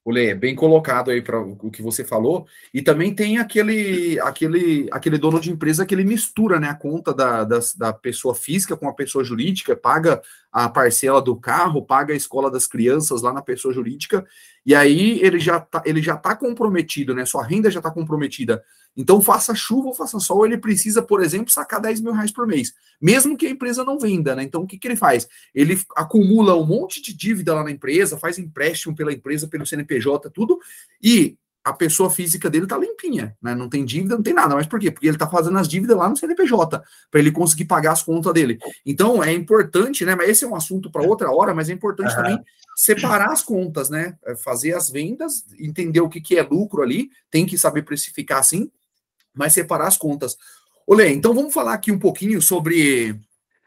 Olê, 0.04 0.34
bem 0.34 0.54
colocado 0.54 1.10
aí 1.10 1.20
para 1.20 1.38
o 1.38 1.70
que 1.70 1.82
você 1.82 2.02
falou. 2.02 2.46
E 2.72 2.80
também 2.80 3.14
tem 3.14 3.38
aquele, 3.38 4.18
aquele, 4.20 4.88
aquele 4.90 5.18
dono 5.18 5.38
de 5.38 5.50
empresa 5.50 5.84
que 5.84 5.94
ele 5.94 6.04
mistura 6.04 6.58
né, 6.58 6.68
a 6.68 6.74
conta 6.74 7.12
da, 7.12 7.44
da, 7.44 7.58
da, 7.76 7.92
pessoa 7.92 8.34
física 8.34 8.76
com 8.76 8.88
a 8.88 8.94
pessoa 8.94 9.22
jurídica, 9.22 9.76
paga 9.76 10.22
a 10.50 10.68
parcela 10.68 11.20
do 11.20 11.36
carro, 11.36 11.84
paga 11.84 12.14
a 12.14 12.16
escola 12.16 12.50
das 12.50 12.66
crianças 12.66 13.20
lá 13.20 13.32
na 13.32 13.42
pessoa 13.42 13.74
jurídica, 13.74 14.26
e 14.64 14.74
aí 14.74 15.20
ele 15.20 15.38
já 15.38 15.60
tá, 15.60 15.82
ele 15.84 16.00
já 16.00 16.14
está 16.14 16.34
comprometido, 16.34 17.14
né? 17.14 17.26
Sua 17.26 17.44
renda 17.44 17.70
já 17.70 17.80
está 17.80 17.90
comprometida 17.90 18.62
então, 18.98 19.20
faça 19.20 19.54
chuva 19.54 19.86
ou 19.86 19.94
faça 19.94 20.18
sol, 20.18 20.44
ele 20.44 20.58
precisa, 20.58 21.00
por 21.00 21.22
exemplo, 21.22 21.52
sacar 21.52 21.80
10 21.80 22.00
mil 22.00 22.12
reais 22.12 22.32
por 22.32 22.48
mês, 22.48 22.74
mesmo 23.00 23.36
que 23.36 23.46
a 23.46 23.50
empresa 23.50 23.84
não 23.84 23.96
venda, 23.96 24.34
né? 24.34 24.42
Então, 24.42 24.62
o 24.62 24.66
que, 24.66 24.76
que 24.76 24.88
ele 24.88 24.96
faz? 24.96 25.28
Ele 25.54 25.80
acumula 25.94 26.56
um 26.56 26.66
monte 26.66 27.00
de 27.00 27.14
dívida 27.14 27.54
lá 27.54 27.62
na 27.62 27.70
empresa, 27.70 28.18
faz 28.18 28.40
empréstimo 28.40 28.96
pela 28.96 29.12
empresa, 29.12 29.46
pelo 29.46 29.64
CNPJ, 29.64 30.28
tudo, 30.30 30.58
e 31.00 31.38
a 31.62 31.72
pessoa 31.72 32.10
física 32.10 32.50
dele 32.50 32.66
tá 32.66 32.76
limpinha, 32.76 33.36
né? 33.40 33.54
Não 33.54 33.68
tem 33.68 33.84
dívida, 33.84 34.16
não 34.16 34.22
tem 34.22 34.34
nada. 34.34 34.56
Mas 34.56 34.66
por 34.66 34.80
quê? 34.80 34.90
Porque 34.90 35.06
ele 35.06 35.18
tá 35.18 35.28
fazendo 35.28 35.58
as 35.58 35.68
dívidas 35.68 35.96
lá 35.96 36.08
no 36.08 36.16
CNPJ, 36.16 36.82
para 37.08 37.20
ele 37.20 37.30
conseguir 37.30 37.66
pagar 37.66 37.92
as 37.92 38.02
contas 38.02 38.32
dele. 38.32 38.58
Então, 38.84 39.22
é 39.22 39.32
importante, 39.32 40.04
né? 40.04 40.16
Mas 40.16 40.30
esse 40.30 40.44
é 40.44 40.48
um 40.48 40.56
assunto 40.56 40.90
para 40.90 41.06
outra 41.06 41.30
hora, 41.30 41.54
mas 41.54 41.70
é 41.70 41.72
importante 41.72 42.10
uhum. 42.10 42.16
também 42.16 42.44
separar 42.74 43.30
as 43.30 43.42
contas, 43.42 43.90
né? 43.90 44.16
É 44.24 44.34
fazer 44.34 44.72
as 44.72 44.90
vendas, 44.90 45.44
entender 45.58 46.00
o 46.00 46.08
que, 46.08 46.20
que 46.20 46.36
é 46.36 46.42
lucro 46.42 46.82
ali, 46.82 47.10
tem 47.30 47.44
que 47.44 47.58
saber 47.58 47.82
precificar 47.82 48.38
assim, 48.38 48.70
mas 49.38 49.52
separar 49.52 49.86
as 49.86 49.96
contas. 49.96 50.36
Olê, 50.86 51.10
então 51.10 51.32
vamos 51.32 51.54
falar 51.54 51.74
aqui 51.74 51.92
um 51.92 51.98
pouquinho 51.98 52.42
sobre. 52.42 53.18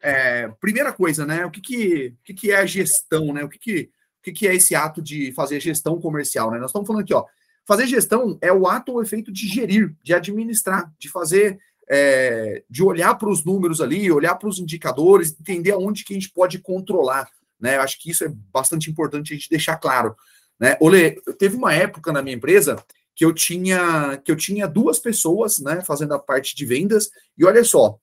É, 0.03 0.47
primeira 0.59 0.91
coisa, 0.91 1.25
né? 1.25 1.45
O 1.45 1.51
que, 1.51 1.61
que, 1.61 2.15
o 2.19 2.23
que, 2.23 2.33
que 2.33 2.51
é 2.51 2.57
a 2.57 2.65
gestão, 2.65 3.31
né? 3.31 3.43
O 3.43 3.49
que, 3.49 3.59
que, 3.59 3.81
o 4.19 4.23
que, 4.23 4.31
que 4.31 4.47
é 4.47 4.55
esse 4.55 4.75
ato 4.75 5.01
de 5.01 5.31
fazer 5.31 5.59
gestão 5.59 6.01
comercial, 6.01 6.51
né? 6.51 6.57
Nós 6.57 6.71
estamos 6.71 6.87
falando 6.87 7.03
aqui, 7.03 7.13
ó. 7.13 7.23
Fazer 7.65 7.85
gestão 7.85 8.37
é 8.41 8.51
o 8.51 8.67
ato 8.67 8.93
ou 8.93 9.01
efeito 9.01 9.31
de 9.31 9.47
gerir, 9.47 9.95
de 10.03 10.13
administrar, 10.13 10.91
de 10.97 11.07
fazer, 11.07 11.59
é, 11.87 12.63
de 12.67 12.83
olhar 12.83 13.13
para 13.15 13.29
os 13.29 13.45
números 13.45 13.79
ali, 13.79 14.11
olhar 14.11 14.35
para 14.35 14.49
os 14.49 14.57
indicadores, 14.57 15.35
entender 15.39 15.71
aonde 15.71 16.03
que 16.03 16.13
a 16.13 16.19
gente 16.19 16.31
pode 16.31 16.57
controlar, 16.57 17.29
né? 17.59 17.77
Eu 17.77 17.81
acho 17.81 18.01
que 18.01 18.09
isso 18.09 18.25
é 18.25 18.33
bastante 18.51 18.89
importante 18.89 19.31
a 19.31 19.35
gente 19.35 19.49
deixar 19.49 19.77
claro, 19.77 20.15
né? 20.59 20.75
Olê, 20.81 21.11
teve 21.37 21.55
uma 21.55 21.73
época 21.73 22.11
na 22.11 22.23
minha 22.23 22.35
empresa 22.35 22.83
que 23.15 23.25
eu 23.25 23.33
tinha 23.33 24.17
que 24.23 24.31
eu 24.31 24.35
tinha 24.35 24.67
duas 24.67 24.99
pessoas, 24.99 25.59
né, 25.59 25.81
fazendo 25.81 26.13
a 26.13 26.19
parte 26.19 26.55
de 26.55 26.65
vendas, 26.65 27.09
e 27.37 27.45
olha 27.45 27.63
só, 27.63 27.97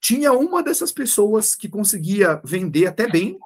tinha 0.00 0.32
uma 0.32 0.62
dessas 0.62 0.92
pessoas 0.92 1.54
que 1.54 1.68
conseguia 1.68 2.40
vender 2.44 2.86
até 2.86 3.06
bem 3.08 3.38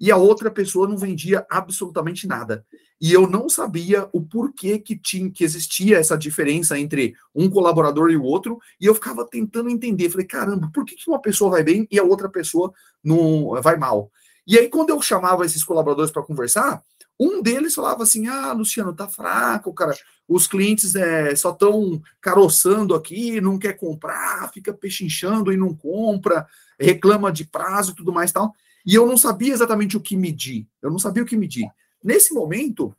e 0.00 0.10
a 0.10 0.16
outra 0.16 0.50
pessoa 0.50 0.88
não 0.88 0.96
vendia 0.96 1.46
absolutamente 1.50 2.26
nada. 2.26 2.64
E 3.00 3.12
eu 3.12 3.26
não 3.26 3.48
sabia 3.48 4.08
o 4.12 4.20
porquê 4.20 4.78
que 4.78 4.96
tinha 4.96 5.30
que 5.30 5.44
existia 5.44 5.98
essa 5.98 6.18
diferença 6.18 6.78
entre 6.78 7.14
um 7.34 7.48
colaborador 7.48 8.10
e 8.10 8.16
o 8.16 8.22
outro, 8.22 8.58
e 8.80 8.86
eu 8.86 8.94
ficava 8.94 9.26
tentando 9.26 9.70
entender. 9.70 10.10
Falei, 10.10 10.26
caramba, 10.26 10.70
por 10.72 10.84
que, 10.84 10.96
que 10.96 11.08
uma 11.08 11.20
pessoa 11.20 11.50
vai 11.50 11.62
bem 11.62 11.86
e 11.90 11.98
a 11.98 12.02
outra 12.02 12.28
pessoa 12.28 12.72
não 13.02 13.60
vai 13.62 13.76
mal? 13.76 14.10
E 14.46 14.58
aí, 14.58 14.68
quando 14.68 14.90
eu 14.90 15.00
chamava 15.00 15.46
esses 15.46 15.62
colaboradores 15.62 16.10
para 16.10 16.22
conversar, 16.22 16.82
um 17.18 17.42
deles 17.42 17.74
falava 17.74 18.02
assim: 18.02 18.26
Ah, 18.26 18.52
Luciano, 18.52 18.94
tá 18.94 19.06
fraco, 19.06 19.72
cara. 19.74 19.94
Os 20.30 20.46
clientes 20.46 20.94
é, 20.94 21.34
só 21.34 21.50
estão 21.50 22.00
caroçando 22.20 22.94
aqui, 22.94 23.40
não 23.40 23.58
quer 23.58 23.72
comprar, 23.72 24.48
fica 24.54 24.72
pechinchando 24.72 25.52
e 25.52 25.56
não 25.56 25.74
compra, 25.74 26.46
reclama 26.78 27.32
de 27.32 27.44
prazo 27.44 27.90
e 27.90 27.94
tudo 27.96 28.12
mais 28.12 28.30
tal. 28.30 28.54
E 28.86 28.94
eu 28.94 29.04
não 29.06 29.16
sabia 29.16 29.52
exatamente 29.52 29.96
o 29.96 30.00
que 30.00 30.16
medir. 30.16 30.68
Eu 30.80 30.88
não 30.88 31.00
sabia 31.00 31.24
o 31.24 31.26
que 31.26 31.36
medir. 31.36 31.68
Nesse 32.00 32.32
momento, 32.32 32.94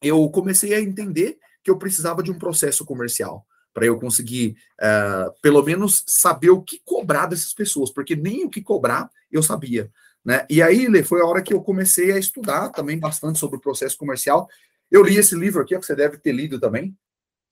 eu 0.00 0.26
comecei 0.30 0.72
a 0.72 0.80
entender 0.80 1.36
que 1.62 1.70
eu 1.70 1.76
precisava 1.76 2.22
de 2.22 2.30
um 2.30 2.38
processo 2.38 2.82
comercial 2.82 3.46
para 3.74 3.84
eu 3.84 4.00
conseguir, 4.00 4.56
uh, 4.80 5.34
pelo 5.42 5.62
menos, 5.62 6.02
saber 6.06 6.48
o 6.48 6.62
que 6.62 6.80
cobrar 6.82 7.26
dessas 7.26 7.52
pessoas, 7.52 7.90
porque 7.90 8.16
nem 8.16 8.42
o 8.42 8.48
que 8.48 8.62
cobrar 8.62 9.10
eu 9.30 9.42
sabia. 9.42 9.90
Né? 10.24 10.46
E 10.48 10.62
aí, 10.62 10.88
Lê, 10.88 11.02
foi 11.02 11.20
a 11.20 11.26
hora 11.26 11.42
que 11.42 11.52
eu 11.52 11.60
comecei 11.60 12.10
a 12.10 12.18
estudar 12.18 12.70
também 12.70 12.98
bastante 12.98 13.38
sobre 13.38 13.58
o 13.58 13.60
processo 13.60 13.98
comercial. 13.98 14.48
Eu 14.94 15.02
li 15.02 15.16
esse 15.16 15.34
livro 15.34 15.60
aqui, 15.60 15.76
que 15.76 15.84
você 15.84 15.96
deve 15.96 16.18
ter 16.18 16.30
lido 16.30 16.60
também. 16.60 16.96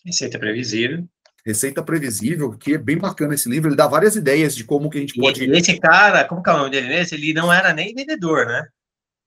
Receita 0.07 0.38
Previsível. 0.38 1.09
Receita 1.44 1.83
Previsível, 1.83 2.57
que 2.57 2.74
é 2.74 2.78
bem 2.78 2.96
bacana 2.96 3.35
esse 3.35 3.48
livro. 3.48 3.68
Ele 3.68 3.76
dá 3.76 3.88
várias 3.88 4.14
ideias 4.14 4.55
de 4.55 4.62
como 4.62 4.88
que 4.88 4.98
a 4.98 5.00
gente 5.00 5.18
pode. 5.18 5.44
E 5.44 5.50
esse 5.50 5.76
cara, 5.81 6.24
como 6.24 6.40
que 6.40 6.48
é 6.48 6.52
o 6.52 6.59
nome 6.59 6.70
dele 6.70 6.87
nesse? 6.87 7.16
Ele 7.16 7.33
não 7.33 7.52
era 7.52 7.74
nem 7.74 7.92
vendedor, 7.96 8.46
né? 8.46 8.68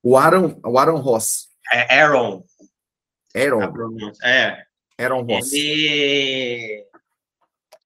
O 0.02 0.16
Aaron, 0.16 0.58
o 0.64 0.80
Aaron 0.80 1.02
Ross. 1.02 1.50
É 1.74 2.00
Aaron. 2.00 2.46
Aaron. 3.36 4.14
É. 4.24 4.64
Aaron 4.98 5.24
Ross. 5.24 5.52
Ele... 5.52 6.86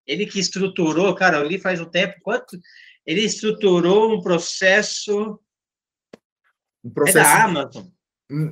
ele 0.05 0.27
que 0.27 0.39
estruturou, 0.39 1.15
cara, 1.15 1.37
eu 1.37 1.43
li 1.43 1.57
faz 1.57 1.81
um 1.81 1.89
tempo, 1.89 2.19
quanto? 2.21 2.55
Ele 3.03 3.21
estruturou 3.21 4.13
um 4.13 4.21
processo 4.21 5.39
um 6.83 6.91
processo... 6.91 7.17
É 7.17 7.23
da 7.23 7.43
Amazon. 7.45 7.87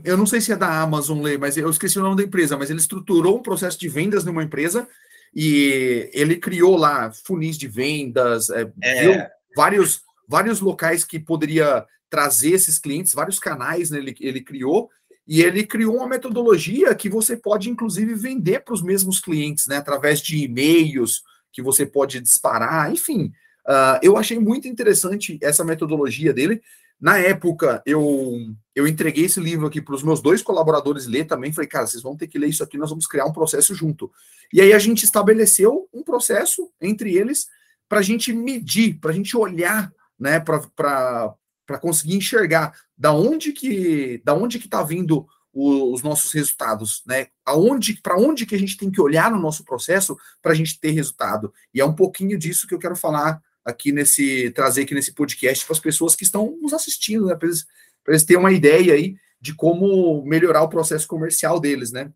Eu 0.04 0.18
não 0.18 0.26
sei 0.26 0.42
se 0.42 0.52
é 0.52 0.56
da 0.56 0.82
Amazon, 0.82 1.24
mas 1.40 1.56
eu 1.56 1.70
esqueci 1.70 2.00
o 2.00 2.02
nome 2.02 2.16
da 2.16 2.24
empresa, 2.24 2.58
mas 2.58 2.70
ele 2.70 2.80
estruturou 2.80 3.38
um 3.38 3.44
processo 3.44 3.80
de 3.80 3.88
vendas 3.88 4.24
numa 4.24 4.44
empresa 4.44 4.88
e 5.36 6.10
ele 6.14 6.38
criou 6.38 6.76
lá 6.76 7.12
funis 7.12 7.58
de 7.58 7.68
vendas, 7.68 8.50
é, 8.50 8.72
é... 8.82 9.02
viu 9.02 9.24
vários, 9.56 10.02
vários 10.28 10.60
locais 10.62 11.04
que 11.04 11.20
poderia 11.20 11.86
trazer 12.10 12.52
esses 12.54 12.80
clientes, 12.80 13.14
vários 13.14 13.38
canais 13.38 13.92
né, 13.92 14.00
ele, 14.00 14.16
ele 14.20 14.42
criou, 14.42 14.90
e 15.28 15.42
ele 15.42 15.66
criou 15.66 15.98
uma 15.98 16.08
metodologia 16.08 16.96
que 16.96 17.10
você 17.10 17.36
pode, 17.36 17.70
inclusive, 17.70 18.16
vender 18.16 18.64
para 18.64 18.74
os 18.74 18.82
mesmos 18.82 19.20
clientes, 19.20 19.68
né, 19.68 19.78
através 19.78 20.22
de 20.22 20.38
e-mails 20.38 21.22
que 21.52 21.62
você 21.62 21.86
pode 21.86 22.22
disparar, 22.22 22.92
enfim. 22.92 23.32
Uh, 23.68 24.00
eu 24.02 24.16
achei 24.16 24.40
muito 24.40 24.68
interessante 24.68 25.38
essa 25.42 25.66
metodologia 25.66 26.34
dele, 26.34 26.62
na 27.00 27.18
época, 27.20 27.82
eu, 27.86 28.54
eu 28.76 28.88
entreguei 28.88 29.26
esse 29.26 29.40
livro 29.40 29.68
aqui 29.68 29.80
para 29.82 29.94
os 29.94 30.02
meus 30.02 30.20
dois 30.20 30.42
colaboradores 30.42 31.06
ler 31.06 31.26
também. 31.26 31.54
Falei, 31.54 31.68
cara, 31.68 31.86
vocês 31.86 32.02
vão 32.02 32.18
ter 32.18 32.28
que 32.28 32.40
ler 32.40 32.50
isso 32.50 32.64
aqui, 32.64 32.78
nós 32.78 32.90
vamos 32.90 33.06
criar 33.06 33.26
um 33.26 33.34
processo 33.34 33.76
junto. 33.76 34.12
E 34.52 34.62
aí 34.62 34.74
a 34.74 34.80
gente 34.80 35.04
estabeleceu 35.04 35.88
um 35.94 36.04
processo 36.04 36.72
entre 36.82 37.16
eles 37.16 37.48
para 37.88 38.00
a 38.00 38.04
gente 38.04 38.34
medir, 38.34 39.00
para 39.00 39.12
a 39.12 39.14
gente 39.14 39.38
olhar, 39.38 39.92
né, 40.20 40.40
para 40.40 41.36
conseguir 41.80 42.16
enxergar 42.16 42.74
da 42.98 43.14
onde 43.14 43.54
que 43.54 44.22
da 44.26 44.34
onde 44.34 44.58
que 44.58 44.66
está 44.66 44.82
vindo 44.82 45.28
o, 45.54 45.94
os 45.94 46.02
nossos 46.04 46.32
resultados, 46.34 47.02
né? 47.06 47.28
Aonde, 47.46 48.00
para 48.02 48.18
onde 48.18 48.46
que 48.46 48.54
a 48.54 48.60
gente 48.60 48.78
tem 48.78 48.92
que 48.92 49.02
olhar 49.02 49.32
no 49.32 49.40
nosso 49.40 49.64
processo 49.64 50.16
para 50.42 50.52
a 50.52 50.56
gente 50.56 50.80
ter 50.80 50.92
resultado. 50.92 51.52
E 51.74 51.82
é 51.82 51.86
um 51.86 51.96
pouquinho 51.96 52.38
disso 52.38 52.68
que 52.68 52.76
eu 52.76 52.80
quero 52.80 52.96
falar 52.96 53.42
aqui 53.68 53.92
nesse, 53.92 54.50
trazer 54.52 54.84
aqui 54.84 54.96
nesse 54.96 55.12
podcast 55.12 55.66
para 55.66 55.74
as 55.74 55.80
pessoas 55.80 56.16
que 56.16 56.24
estão 56.24 56.58
nos 56.62 56.72
assistindo, 56.72 57.26
né? 57.26 57.36
Para 57.36 57.50
eles, 57.50 57.68
eles 58.08 58.24
terem 58.24 58.40
uma 58.40 58.54
ideia 58.54 58.94
aí 58.94 59.18
de 59.42 59.54
como 59.54 60.24
melhorar 60.26 60.64
o 60.64 60.70
processo 60.70 61.06
comercial 61.06 61.60
deles, 61.60 61.92
né? 61.92 62.10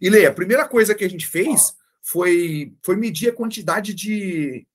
E 0.00 0.10
Lê, 0.10 0.26
a 0.26 0.32
primeira 0.32 0.66
coisa 0.66 0.92
que 0.92 1.04
a 1.04 1.08
gente 1.08 1.24
fez 1.24 1.76
foi, 2.02 2.74
foi 2.82 2.96
medir 2.96 3.28
a 3.28 3.32
quantidade 3.32 3.94
de, 3.94 4.66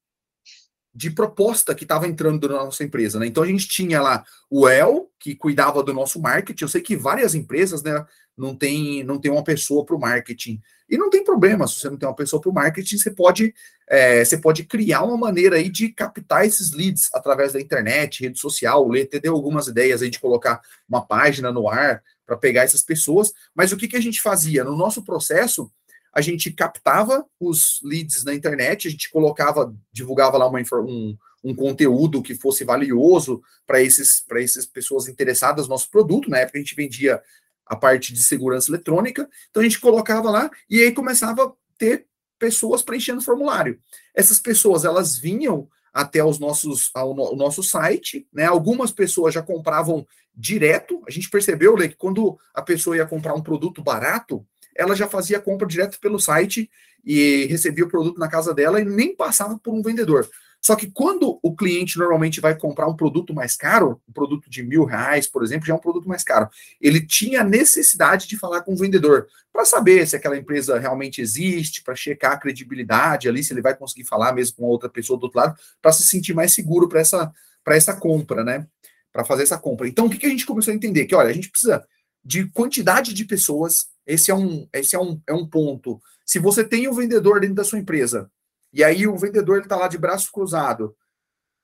de 0.95 1.11
proposta 1.11 1.75
que 1.75 1.83
estava 1.83 2.07
entrando 2.07 2.47
na 2.47 2.63
nossa 2.63 2.85
empresa, 2.85 3.19
né? 3.19 3.27
Então 3.27 3.43
a 3.43 3.47
gente 3.47 3.67
tinha 3.67 4.01
lá 4.01 4.23
o 4.49 4.65
El, 4.65 5.11
que 5.19 5.35
cuidava 5.35 5.83
do 5.83 5.93
nosso 5.93 6.21
marketing. 6.21 6.63
Eu 6.63 6.69
sei 6.69 6.81
que 6.81 6.95
várias 6.95 7.35
empresas, 7.35 7.83
né, 7.83 8.05
não 8.37 8.55
tem, 8.55 9.03
não 9.03 9.19
tem 9.19 9.29
uma 9.29 9.43
pessoa 9.43 9.85
para 9.85 9.97
o 9.97 9.99
marketing. 9.99 10.61
E 10.89 10.97
não 10.97 11.09
tem 11.09 11.23
problema, 11.23 11.67
se 11.67 11.75
você 11.75 11.89
não 11.89 11.97
tem 11.97 12.09
uma 12.09 12.15
pessoa 12.15 12.41
para 12.41 12.49
o 12.49 12.53
marketing, 12.53 12.97
você 12.97 13.11
pode, 13.11 13.53
é, 13.87 14.25
você 14.25 14.37
pode 14.37 14.63
criar 14.63 15.03
uma 15.03 15.15
maneira 15.15 15.57
aí 15.57 15.69
de 15.69 15.89
captar 15.89 16.45
esses 16.45 16.71
leads 16.71 17.09
através 17.13 17.53
da 17.53 17.61
internet, 17.61 18.23
rede 18.23 18.39
social. 18.39 18.85
O 18.85 18.91
Lê 18.91 19.05
deu 19.05 19.35
algumas 19.35 19.67
ideias 19.67 20.01
aí 20.01 20.09
de 20.09 20.19
colocar 20.19 20.59
uma 20.87 21.05
página 21.05 21.51
no 21.51 21.69
ar 21.69 22.01
para 22.25 22.35
pegar 22.35 22.63
essas 22.63 22.81
pessoas. 22.81 23.31
Mas 23.53 23.71
o 23.71 23.77
que, 23.77 23.87
que 23.87 23.97
a 23.97 24.01
gente 24.01 24.19
fazia? 24.19 24.63
No 24.63 24.75
nosso 24.75 25.03
processo, 25.03 25.71
a 26.11 26.21
gente 26.21 26.51
captava 26.51 27.23
os 27.39 27.79
leads 27.83 28.23
na 28.23 28.33
internet, 28.33 28.87
a 28.87 28.91
gente 28.91 29.11
colocava, 29.11 29.73
divulgava 29.91 30.37
lá 30.37 30.47
uma, 30.47 30.59
um, 30.81 31.15
um 31.43 31.55
conteúdo 31.55 32.21
que 32.21 32.33
fosse 32.33 32.63
valioso 32.63 33.41
para 33.65 33.81
esses 33.81 34.19
para 34.19 34.41
essas 34.41 34.65
pessoas 34.65 35.07
interessadas 35.07 35.67
no 35.67 35.71
nosso 35.71 35.89
produto. 35.91 36.29
Na 36.29 36.39
época 36.39 36.57
a 36.57 36.61
gente 36.61 36.75
vendia 36.75 37.21
a 37.69 37.75
parte 37.75 38.11
de 38.11 38.23
segurança 38.23 38.71
eletrônica, 38.71 39.29
então 39.49 39.61
a 39.61 39.63
gente 39.63 39.79
colocava 39.79 40.31
lá 40.31 40.49
e 40.67 40.81
aí 40.81 40.91
começava 40.91 41.43
a 41.45 41.51
ter 41.77 42.07
pessoas 42.39 42.81
preenchendo 42.81 43.19
o 43.19 43.23
formulário. 43.23 43.79
Essas 44.15 44.39
pessoas 44.39 44.83
elas 44.83 45.17
vinham 45.17 45.69
até 45.93 46.23
os 46.23 46.39
nossos 46.39 46.89
ao 46.93 47.13
no, 47.13 47.35
nosso 47.35 47.61
site, 47.61 48.27
né? 48.33 48.45
Algumas 48.45 48.91
pessoas 48.91 49.33
já 49.33 49.41
compravam 49.41 50.07
direto. 50.33 51.03
A 51.07 51.11
gente 51.11 51.29
percebeu, 51.29 51.75
Lê, 51.75 51.89
que 51.89 51.95
quando 51.95 52.39
a 52.53 52.61
pessoa 52.61 52.95
ia 52.95 53.05
comprar 53.05 53.33
um 53.33 53.41
produto 53.41 53.83
barato, 53.83 54.45
ela 54.75 54.95
já 54.95 55.07
fazia 55.07 55.37
a 55.37 55.41
compra 55.41 55.67
direto 55.67 55.99
pelo 55.99 56.19
site 56.19 56.69
e 57.03 57.45
recebia 57.49 57.85
o 57.85 57.89
produto 57.89 58.17
na 58.17 58.29
casa 58.29 58.53
dela 58.53 58.79
e 58.79 58.85
nem 58.85 59.15
passava 59.15 59.59
por 59.59 59.73
um 59.73 59.81
vendedor. 59.81 60.27
Só 60.61 60.75
que 60.75 60.91
quando 60.91 61.39
o 61.41 61.55
cliente 61.55 61.97
normalmente 61.97 62.41
vai 62.41 62.55
comprar 62.55 62.87
um 62.87 62.95
produto 62.95 63.33
mais 63.33 63.55
caro, 63.55 64.01
um 64.07 64.11
produto 64.11 64.49
de 64.49 64.61
mil 64.61 64.83
reais, 64.83 65.27
por 65.27 65.43
exemplo, 65.43 65.65
já 65.65 65.73
é 65.73 65.75
um 65.75 65.79
produto 65.79 66.07
mais 66.07 66.23
caro, 66.23 66.49
ele 66.81 67.05
tinha 67.05 67.43
necessidade 67.43 68.27
de 68.27 68.37
falar 68.37 68.61
com 68.61 68.73
o 68.73 68.77
vendedor 68.77 69.27
para 69.53 69.65
saber 69.65 70.05
se 70.07 70.15
aquela 70.15 70.37
empresa 70.37 70.77
realmente 70.77 71.21
existe, 71.21 71.81
para 71.81 71.95
checar 71.95 72.33
a 72.33 72.37
credibilidade 72.37 73.29
ali, 73.29 73.43
se 73.43 73.53
ele 73.53 73.61
vai 73.61 73.75
conseguir 73.75 74.05
falar 74.05 74.33
mesmo 74.33 74.57
com 74.57 74.63
outra 74.63 74.89
pessoa 74.89 75.17
do 75.17 75.23
outro 75.23 75.39
lado, 75.39 75.57
para 75.81 75.91
se 75.91 76.03
sentir 76.03 76.33
mais 76.33 76.53
seguro 76.53 76.89
para 76.89 76.99
essa, 76.99 77.31
essa 77.67 77.93
compra, 77.95 78.43
né? 78.43 78.67
Para 79.11 79.25
fazer 79.25 79.43
essa 79.43 79.57
compra. 79.57 79.87
Então, 79.87 80.05
o 80.05 80.09
que, 80.09 80.17
que 80.17 80.25
a 80.25 80.29
gente 80.29 80.45
começou 80.45 80.71
a 80.71 80.75
entender? 80.75 81.05
Que, 81.05 81.15
olha, 81.15 81.29
a 81.29 81.33
gente 81.33 81.49
precisa 81.49 81.85
de 82.23 82.45
quantidade 82.49 83.13
de 83.13 83.25
pessoas, 83.25 83.87
esse 84.05 84.29
é 84.29 84.35
um, 84.35 84.67
esse 84.73 84.95
é 84.95 84.99
um, 84.99 85.21
é 85.25 85.33
um 85.33 85.47
ponto. 85.47 86.01
Se 86.25 86.37
você 86.37 86.63
tem 86.63 86.87
um 86.87 86.93
vendedor 86.93 87.39
dentro 87.39 87.55
da 87.55 87.63
sua 87.63 87.79
empresa, 87.79 88.29
e 88.73 88.83
aí 88.83 89.07
o 89.07 89.17
vendedor 89.17 89.61
está 89.61 89.75
lá 89.75 89.87
de 89.87 89.97
braço 89.97 90.31
cruzado, 90.31 90.95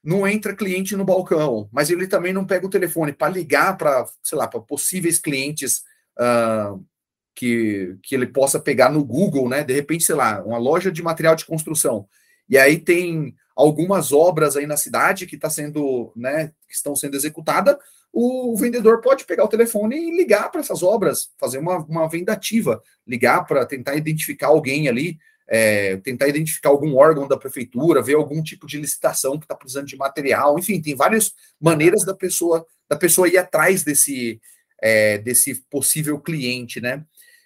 não 0.03 0.27
entra 0.27 0.55
cliente 0.55 0.95
no 0.95 1.03
balcão, 1.03 1.67
mas 1.71 1.89
ele 1.89 2.07
também 2.07 2.31
não 2.31 2.45
pega 2.45 2.65
o 2.65 2.69
telefone 2.69 3.11
para 3.11 3.33
ligar 3.33 3.75
para, 3.75 4.05
sei 4.21 4.37
lá, 4.37 4.47
para 4.47 4.59
possíveis 4.59 5.17
clientes 5.17 5.83
uh, 6.19 6.83
que, 7.33 7.97
que 8.03 8.13
ele 8.13 8.27
possa 8.27 8.59
pegar 8.59 8.91
no 8.91 9.03
Google, 9.03 9.49
né? 9.49 9.63
De 9.63 9.73
repente, 9.73 10.03
sei 10.03 10.15
lá, 10.15 10.43
uma 10.43 10.59
loja 10.59 10.91
de 10.91 11.01
material 11.01 11.35
de 11.35 11.45
construção. 11.45 12.07
E 12.47 12.57
aí 12.57 12.79
tem 12.79 13.35
algumas 13.55 14.11
obras 14.11 14.55
aí 14.55 14.67
na 14.67 14.77
cidade 14.77 15.25
que 15.25 15.35
está 15.35 15.49
sendo, 15.49 16.11
né, 16.15 16.51
que 16.67 16.75
estão 16.75 16.95
sendo 16.95 17.15
executadas, 17.15 17.77
o 18.11 18.55
vendedor 18.55 19.01
pode 19.01 19.25
pegar 19.25 19.43
o 19.43 19.49
telefone 19.49 19.97
e 19.97 20.15
ligar 20.15 20.49
para 20.49 20.61
essas 20.61 20.83
obras, 20.83 21.31
fazer 21.37 21.57
uma, 21.57 21.77
uma 21.79 22.07
venda 22.07 22.31
ativa, 22.31 22.81
ligar 23.05 23.45
para 23.45 23.65
tentar 23.65 23.95
identificar 23.95 24.47
alguém 24.47 24.87
ali, 24.87 25.17
é, 25.47 25.97
tentar 25.97 26.27
identificar 26.27 26.69
algum 26.69 26.95
órgão 26.95 27.27
da 27.27 27.37
prefeitura, 27.37 28.01
ver 28.01 28.15
algum 28.15 28.41
tipo 28.41 28.65
de 28.65 28.79
licitação 28.79 29.37
que 29.37 29.45
está 29.45 29.55
precisando 29.55 29.87
de 29.87 29.95
material, 29.95 30.57
enfim, 30.57 30.81
tem 30.81 30.95
várias 30.95 31.33
maneiras 31.59 32.03
da 32.03 32.15
pessoa 32.15 32.65
da 32.87 32.95
pessoa 32.95 33.27
ir 33.27 33.37
atrás 33.37 33.83
desse, 33.83 34.39
é, 34.81 35.17
desse 35.17 35.55
possível 35.69 36.19
cliente, 36.19 36.79
né? 36.79 37.03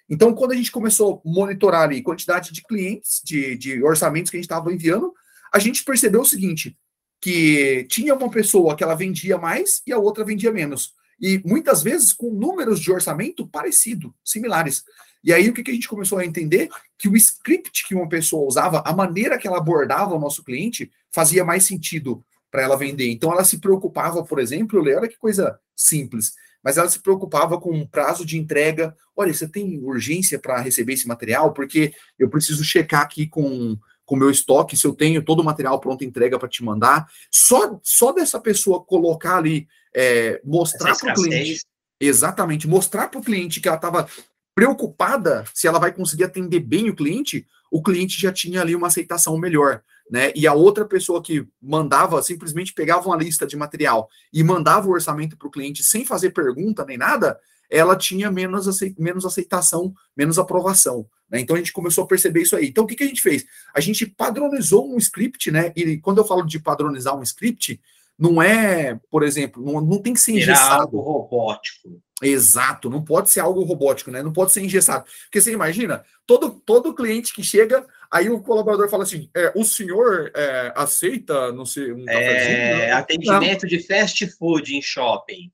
Então, 0.08 0.34
quando 0.34 0.52
a 0.52 0.56
gente 0.56 0.72
começou 0.72 1.22
a 1.24 1.28
monitorar 1.28 1.82
ali 1.82 2.02
quantidade 2.02 2.52
de 2.52 2.62
clientes, 2.62 3.20
de, 3.24 3.56
de 3.56 3.82
orçamentos 3.82 4.30
que 4.30 4.36
a 4.36 4.38
gente 4.38 4.44
estava 4.44 4.72
enviando, 4.72 5.14
a 5.52 5.58
gente 5.58 5.84
percebeu 5.84 6.22
o 6.22 6.26
seguinte: 6.26 6.76
que 7.20 7.86
tinha 7.88 8.14
uma 8.14 8.30
pessoa 8.30 8.76
que 8.76 8.82
ela 8.82 8.94
vendia 8.94 9.38
mais 9.38 9.82
e 9.86 9.92
a 9.92 9.98
outra 9.98 10.24
vendia 10.24 10.52
menos. 10.52 10.94
E 11.20 11.40
muitas 11.44 11.82
vezes 11.82 12.12
com 12.12 12.32
números 12.32 12.80
de 12.80 12.90
orçamento 12.90 13.46
parecido, 13.46 14.14
similares. 14.24 14.84
E 15.22 15.32
aí 15.32 15.48
o 15.48 15.52
que, 15.52 15.62
que 15.62 15.70
a 15.70 15.74
gente 15.74 15.88
começou 15.88 16.18
a 16.18 16.24
entender? 16.24 16.68
Que 16.96 17.08
o 17.08 17.16
script 17.16 17.86
que 17.86 17.94
uma 17.94 18.08
pessoa 18.08 18.46
usava, 18.46 18.82
a 18.86 18.92
maneira 18.92 19.36
que 19.36 19.46
ela 19.46 19.58
abordava 19.58 20.14
o 20.14 20.18
nosso 20.18 20.42
cliente, 20.42 20.90
fazia 21.10 21.44
mais 21.44 21.64
sentido 21.64 22.24
para 22.50 22.62
ela 22.62 22.76
vender. 22.76 23.10
Então 23.10 23.30
ela 23.30 23.44
se 23.44 23.58
preocupava, 23.58 24.24
por 24.24 24.38
exemplo, 24.38 24.80
olha 24.80 25.08
que 25.08 25.18
coisa 25.18 25.58
simples, 25.76 26.34
mas 26.62 26.76
ela 26.76 26.88
se 26.88 27.00
preocupava 27.00 27.60
com 27.60 27.70
um 27.70 27.86
prazo 27.86 28.24
de 28.24 28.38
entrega. 28.38 28.96
Olha, 29.14 29.32
você 29.32 29.46
tem 29.46 29.78
urgência 29.78 30.38
para 30.38 30.60
receber 30.60 30.94
esse 30.94 31.06
material? 31.06 31.52
Porque 31.52 31.92
eu 32.18 32.28
preciso 32.28 32.64
checar 32.64 33.02
aqui 33.02 33.26
com 33.26 33.78
com 34.10 34.16
o 34.16 34.18
meu 34.18 34.28
estoque, 34.28 34.76
se 34.76 34.84
eu 34.84 34.92
tenho 34.92 35.24
todo 35.24 35.38
o 35.38 35.44
material 35.44 35.78
pronto 35.78 36.02
entrega 36.02 36.36
para 36.36 36.48
te 36.48 36.64
mandar. 36.64 37.06
Só, 37.30 37.78
só 37.80 38.10
dessa 38.10 38.40
pessoa 38.40 38.82
colocar 38.82 39.36
ali, 39.36 39.68
é, 39.94 40.40
mostrar 40.44 40.98
para 40.98 41.12
o 41.12 41.14
cliente. 41.14 41.64
Exatamente, 42.00 42.66
mostrar 42.66 43.06
para 43.06 43.20
o 43.20 43.22
cliente 43.22 43.60
que 43.60 43.68
ela 43.68 43.76
estava 43.76 44.08
preocupada 44.52 45.44
se 45.54 45.68
ela 45.68 45.78
vai 45.78 45.92
conseguir 45.92 46.24
atender 46.24 46.58
bem 46.58 46.90
o 46.90 46.96
cliente, 46.96 47.46
o 47.70 47.80
cliente 47.80 48.20
já 48.20 48.32
tinha 48.32 48.60
ali 48.60 48.74
uma 48.74 48.88
aceitação 48.88 49.38
melhor. 49.38 49.80
Né? 50.10 50.32
E 50.34 50.44
a 50.44 50.54
outra 50.54 50.84
pessoa 50.84 51.22
que 51.22 51.46
mandava, 51.62 52.20
simplesmente 52.20 52.74
pegava 52.74 53.06
uma 53.06 53.16
lista 53.16 53.46
de 53.46 53.56
material 53.56 54.08
e 54.32 54.42
mandava 54.42 54.88
o 54.88 54.90
orçamento 54.90 55.36
para 55.36 55.46
o 55.46 55.52
cliente 55.52 55.84
sem 55.84 56.04
fazer 56.04 56.30
pergunta 56.30 56.84
nem 56.84 56.98
nada, 56.98 57.38
ela 57.70 57.96
tinha 57.96 58.30
menos, 58.30 58.66
menos 58.98 59.24
aceitação, 59.24 59.94
menos 60.16 60.38
aprovação. 60.38 61.06
Né? 61.30 61.40
Então 61.40 61.54
a 61.54 61.58
gente 61.58 61.72
começou 61.72 62.04
a 62.04 62.06
perceber 62.06 62.42
isso 62.42 62.56
aí. 62.56 62.68
Então 62.68 62.84
o 62.84 62.86
que, 62.86 62.96
que 62.96 63.04
a 63.04 63.06
gente 63.06 63.22
fez? 63.22 63.46
A 63.72 63.80
gente 63.80 64.04
padronizou 64.04 64.92
um 64.92 64.98
script, 64.98 65.50
né? 65.50 65.72
E 65.76 65.98
quando 65.98 66.18
eu 66.18 66.26
falo 66.26 66.42
de 66.42 66.58
padronizar 66.58 67.16
um 67.16 67.22
script, 67.22 67.80
não 68.18 68.42
é, 68.42 68.98
por 69.08 69.22
exemplo, 69.22 69.64
não, 69.64 69.80
não 69.80 69.98
tem 70.02 70.12
que 70.12 70.20
ser 70.20 70.32
engessado. 70.32 70.82
algo 70.82 71.00
robótico. 71.00 72.02
Exato, 72.22 72.90
não 72.90 73.02
pode 73.02 73.30
ser 73.30 73.40
algo 73.40 73.62
robótico, 73.62 74.10
né? 74.10 74.22
Não 74.22 74.32
pode 74.32 74.52
ser 74.52 74.60
engessado. 74.60 75.06
Porque 75.22 75.40
você 75.40 75.52
imagina, 75.52 76.04
todo, 76.26 76.50
todo 76.50 76.94
cliente 76.94 77.32
que 77.32 77.42
chega, 77.42 77.86
aí 78.10 78.28
o 78.28 78.42
colaborador 78.42 78.90
fala 78.90 79.04
assim: 79.04 79.30
é, 79.34 79.50
o 79.56 79.64
senhor 79.64 80.30
é, 80.34 80.70
aceita, 80.76 81.50
não 81.52 81.64
sei, 81.64 81.92
um 81.92 82.06
é, 82.10 82.92
Atendimento 82.92 83.62
não. 83.62 83.68
de 83.68 83.86
fast 83.86 84.26
food 84.36 84.76
em 84.76 84.82
shopping. 84.82 85.50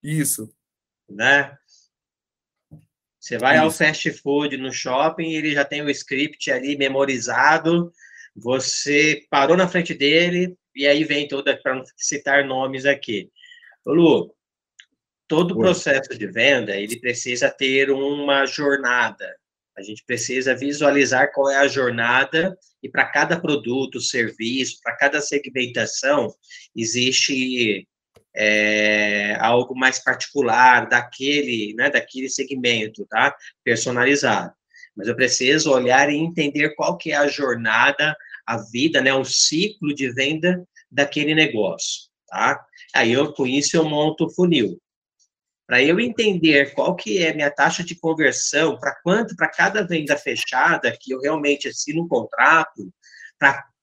Isso 0.00 0.54
né? 1.08 1.56
Você 3.18 3.38
vai 3.38 3.56
ao 3.56 3.70
fast 3.72 4.08
food 4.12 4.56
no 4.56 4.72
shopping, 4.72 5.32
ele 5.32 5.52
já 5.52 5.64
tem 5.64 5.82
o 5.82 5.90
script 5.90 6.50
ali 6.50 6.76
memorizado, 6.76 7.92
você 8.36 9.26
parou 9.28 9.56
na 9.56 9.66
frente 9.66 9.92
dele, 9.94 10.56
e 10.74 10.86
aí 10.86 11.02
vem 11.02 11.26
toda, 11.26 11.56
para 11.56 11.74
não 11.74 11.84
citar 11.96 12.44
nomes 12.44 12.86
aqui. 12.86 13.28
Lu, 13.84 14.32
todo 15.26 15.56
Oi. 15.56 15.60
processo 15.60 16.16
de 16.16 16.26
venda, 16.26 16.76
ele 16.76 17.00
precisa 17.00 17.50
ter 17.50 17.90
uma 17.90 18.46
jornada. 18.46 19.34
A 19.76 19.82
gente 19.82 20.04
precisa 20.04 20.54
visualizar 20.54 21.32
qual 21.32 21.50
é 21.50 21.56
a 21.56 21.68
jornada, 21.68 22.56
e 22.82 22.88
para 22.88 23.06
cada 23.06 23.40
produto, 23.40 24.00
serviço, 24.00 24.78
para 24.82 24.96
cada 24.96 25.20
segmentação, 25.20 26.32
existe 26.74 27.88
é, 28.36 29.36
algo 29.40 29.74
mais 29.74 29.98
particular 29.98 30.88
daquele, 30.88 31.74
né, 31.74 31.88
daquele 31.90 32.28
segmento, 32.28 33.06
tá? 33.06 33.34
Personalizado. 33.64 34.52
Mas 34.94 35.08
eu 35.08 35.16
preciso 35.16 35.72
olhar 35.72 36.10
e 36.10 36.16
entender 36.16 36.74
qual 36.74 36.96
que 36.96 37.12
é 37.12 37.16
a 37.16 37.28
jornada, 37.28 38.16
a 38.46 38.58
vida, 38.58 39.00
né, 39.00 39.12
o 39.14 39.24
ciclo 39.24 39.94
de 39.94 40.10
venda 40.10 40.66
daquele 40.90 41.34
negócio, 41.34 42.08
tá? 42.28 42.64
Aí 42.94 43.12
eu 43.12 43.32
com 43.32 43.46
isso 43.46 43.76
eu 43.76 43.84
monto 43.84 44.26
o 44.26 44.30
funil. 44.30 44.80
Para 45.66 45.82
eu 45.82 45.98
entender 45.98 46.72
qual 46.74 46.94
que 46.94 47.18
é 47.18 47.34
minha 47.34 47.50
taxa 47.50 47.82
de 47.82 47.98
conversão, 47.98 48.78
para 48.78 48.94
quanto 49.02 49.34
para 49.34 49.50
cada 49.50 49.84
venda 49.84 50.16
fechada 50.16 50.96
que 50.98 51.10
eu 51.10 51.20
realmente 51.20 51.66
assino 51.66 52.04
um 52.04 52.08
contrato, 52.08 52.88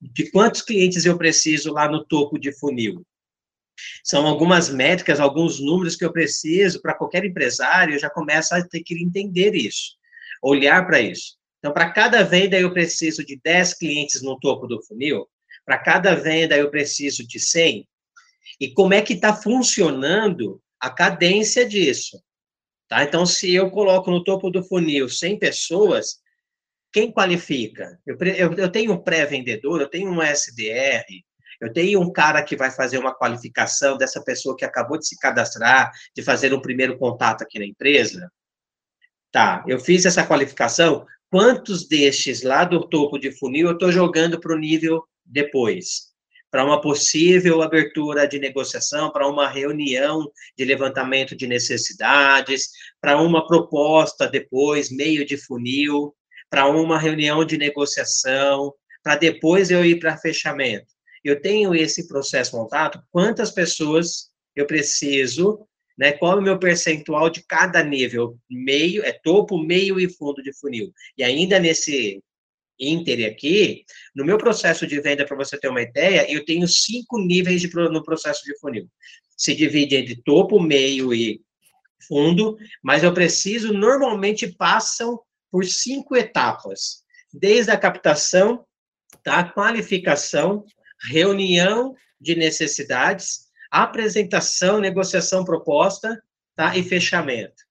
de 0.00 0.30
quantos 0.30 0.62
clientes 0.62 1.04
eu 1.04 1.18
preciso 1.18 1.72
lá 1.72 1.88
no 1.88 2.04
topo 2.04 2.38
de 2.38 2.52
funil, 2.52 3.04
são 4.02 4.26
algumas 4.26 4.68
métricas, 4.68 5.20
alguns 5.20 5.60
números 5.60 5.96
que 5.96 6.04
eu 6.04 6.12
preciso 6.12 6.80
para 6.80 6.94
qualquer 6.94 7.24
empresário, 7.24 7.98
já 7.98 8.10
começo 8.10 8.54
a 8.54 8.66
ter 8.66 8.82
que 8.82 9.02
entender 9.02 9.54
isso, 9.54 9.96
olhar 10.42 10.86
para 10.86 11.00
isso. 11.00 11.36
Então, 11.58 11.72
para 11.72 11.90
cada 11.90 12.22
venda, 12.22 12.58
eu 12.58 12.72
preciso 12.72 13.24
de 13.24 13.40
10 13.42 13.74
clientes 13.74 14.22
no 14.22 14.38
topo 14.38 14.66
do 14.66 14.82
funil, 14.82 15.26
para 15.64 15.78
cada 15.78 16.14
venda, 16.14 16.56
eu 16.56 16.70
preciso 16.70 17.26
de 17.26 17.40
100. 17.40 17.88
E 18.60 18.70
como 18.72 18.94
é 18.94 19.00
que 19.00 19.14
está 19.14 19.34
funcionando 19.34 20.60
a 20.78 20.90
cadência 20.90 21.66
disso? 21.66 22.22
Tá? 22.88 23.02
Então, 23.02 23.24
se 23.24 23.52
eu 23.52 23.70
coloco 23.70 24.10
no 24.10 24.22
topo 24.22 24.50
do 24.50 24.62
funil 24.62 25.08
100 25.08 25.38
pessoas, 25.38 26.18
quem 26.92 27.10
qualifica? 27.10 27.98
Eu, 28.06 28.16
eu, 28.18 28.52
eu 28.52 28.70
tenho 28.70 28.92
um 28.92 29.02
pré-vendedor, 29.02 29.80
eu 29.80 29.88
tenho 29.88 30.10
um 30.10 30.22
SDR, 30.22 31.04
Eu 31.60 31.72
tenho 31.72 32.00
um 32.00 32.12
cara 32.12 32.42
que 32.42 32.56
vai 32.56 32.70
fazer 32.70 32.98
uma 32.98 33.14
qualificação 33.14 33.96
dessa 33.96 34.22
pessoa 34.22 34.56
que 34.56 34.64
acabou 34.64 34.98
de 34.98 35.06
se 35.06 35.18
cadastrar, 35.18 35.92
de 36.14 36.22
fazer 36.22 36.52
um 36.52 36.60
primeiro 36.60 36.98
contato 36.98 37.42
aqui 37.42 37.58
na 37.58 37.66
empresa. 37.66 38.30
Tá, 39.30 39.64
eu 39.66 39.80
fiz 39.80 40.06
essa 40.06 40.24
qualificação. 40.24 41.06
Quantos 41.30 41.88
destes 41.88 42.42
lá 42.42 42.64
do 42.64 42.88
topo 42.88 43.18
de 43.18 43.32
funil 43.32 43.66
eu 43.66 43.72
estou 43.72 43.90
jogando 43.90 44.38
para 44.38 44.54
o 44.54 44.58
nível 44.58 45.02
depois? 45.24 46.12
Para 46.50 46.64
uma 46.64 46.80
possível 46.80 47.60
abertura 47.60 48.28
de 48.28 48.38
negociação, 48.38 49.10
para 49.10 49.26
uma 49.26 49.48
reunião 49.48 50.30
de 50.56 50.64
levantamento 50.64 51.34
de 51.34 51.48
necessidades, 51.48 52.68
para 53.00 53.20
uma 53.20 53.44
proposta 53.44 54.28
depois, 54.28 54.88
meio 54.88 55.26
de 55.26 55.36
funil, 55.36 56.14
para 56.48 56.68
uma 56.68 56.96
reunião 56.96 57.44
de 57.44 57.58
negociação, 57.58 58.72
para 59.02 59.16
depois 59.16 59.72
eu 59.72 59.84
ir 59.84 59.98
para 59.98 60.16
fechamento. 60.16 60.93
Eu 61.24 61.40
tenho 61.40 61.74
esse 61.74 62.06
processo 62.06 62.56
montado, 62.56 63.02
quantas 63.10 63.50
pessoas 63.50 64.30
eu 64.54 64.66
preciso, 64.66 65.66
né? 65.96 66.12
Qual 66.12 66.32
é 66.32 66.36
o 66.36 66.42
meu 66.42 66.58
percentual 66.58 67.30
de 67.30 67.42
cada 67.44 67.82
nível? 67.82 68.38
Meio, 68.50 69.04
é 69.04 69.12
topo, 69.12 69.58
meio 69.58 69.98
e 69.98 70.08
fundo 70.08 70.42
de 70.42 70.52
funil. 70.52 70.92
E 71.16 71.24
ainda 71.24 71.58
nesse 71.58 72.22
Inter 72.78 73.30
aqui, 73.30 73.84
no 74.14 74.24
meu 74.24 74.36
processo 74.36 74.86
de 74.86 75.00
venda, 75.00 75.24
para 75.24 75.36
você 75.36 75.58
ter 75.58 75.68
uma 75.68 75.82
ideia, 75.82 76.30
eu 76.30 76.44
tenho 76.44 76.66
cinco 76.66 77.20
níveis 77.20 77.60
de, 77.60 77.72
no 77.72 78.02
processo 78.02 78.42
de 78.44 78.58
funil. 78.58 78.88
Se 79.36 79.54
divide 79.54 79.96
entre 79.96 80.16
topo, 80.22 80.60
meio 80.60 81.14
e 81.14 81.40
fundo, 82.08 82.56
mas 82.82 83.02
eu 83.02 83.14
preciso, 83.14 83.72
normalmente 83.72 84.52
passam 84.52 85.20
por 85.50 85.64
cinco 85.64 86.16
etapas, 86.16 87.04
desde 87.32 87.70
a 87.70 87.76
captação, 87.76 88.64
tá? 89.22 89.44
qualificação, 89.44 90.64
reunião 91.10 91.94
de 92.20 92.34
necessidades, 92.34 93.46
apresentação, 93.70 94.80
negociação 94.80 95.44
proposta, 95.44 96.22
tá? 96.56 96.76
E 96.76 96.82
fechamento. 96.82 97.64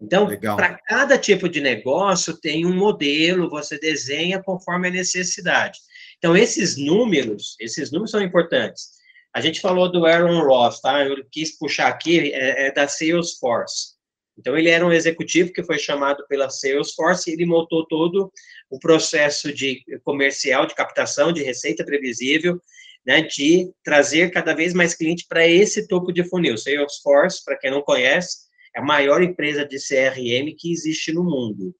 Então, 0.00 0.28
para 0.56 0.76
cada 0.86 1.16
tipo 1.16 1.48
de 1.48 1.60
negócio 1.60 2.38
tem 2.38 2.66
um 2.66 2.74
modelo, 2.74 3.48
você 3.48 3.78
desenha 3.78 4.42
conforme 4.42 4.88
a 4.88 4.90
necessidade. 4.90 5.78
Então, 6.18 6.36
esses 6.36 6.76
números, 6.76 7.56
esses 7.58 7.90
números 7.90 8.10
são 8.10 8.22
importantes. 8.22 8.90
A 9.34 9.40
gente 9.40 9.60
falou 9.60 9.90
do 9.90 10.06
Aaron 10.06 10.40
Ross, 10.44 10.80
tá? 10.80 11.04
Eu 11.04 11.24
quis 11.30 11.58
puxar 11.58 11.88
aqui, 11.88 12.32
é, 12.32 12.66
é 12.66 12.72
da 12.72 12.86
Salesforce. 12.86 13.93
Então, 14.36 14.56
ele 14.56 14.68
era 14.68 14.84
um 14.84 14.92
executivo 14.92 15.52
que 15.52 15.62
foi 15.62 15.78
chamado 15.78 16.26
pela 16.28 16.50
Salesforce 16.50 17.30
e 17.30 17.34
ele 17.34 17.46
montou 17.46 17.86
todo 17.86 18.32
o 18.68 18.78
processo 18.78 19.52
de 19.52 19.82
comercial, 20.02 20.66
de 20.66 20.74
captação, 20.74 21.32
de 21.32 21.42
receita 21.42 21.84
previsível, 21.84 22.60
né, 23.06 23.22
de 23.22 23.70
trazer 23.84 24.30
cada 24.30 24.54
vez 24.54 24.72
mais 24.72 24.94
cliente 24.94 25.26
para 25.28 25.46
esse 25.46 25.86
topo 25.86 26.12
de 26.12 26.24
funil. 26.24 26.56
Salesforce, 26.56 27.44
para 27.44 27.56
quem 27.58 27.70
não 27.70 27.82
conhece, 27.82 28.44
é 28.74 28.80
a 28.80 28.84
maior 28.84 29.22
empresa 29.22 29.64
de 29.64 29.76
CRM 29.78 30.54
que 30.58 30.72
existe 30.72 31.12
no 31.12 31.22
mundo. 31.22 31.74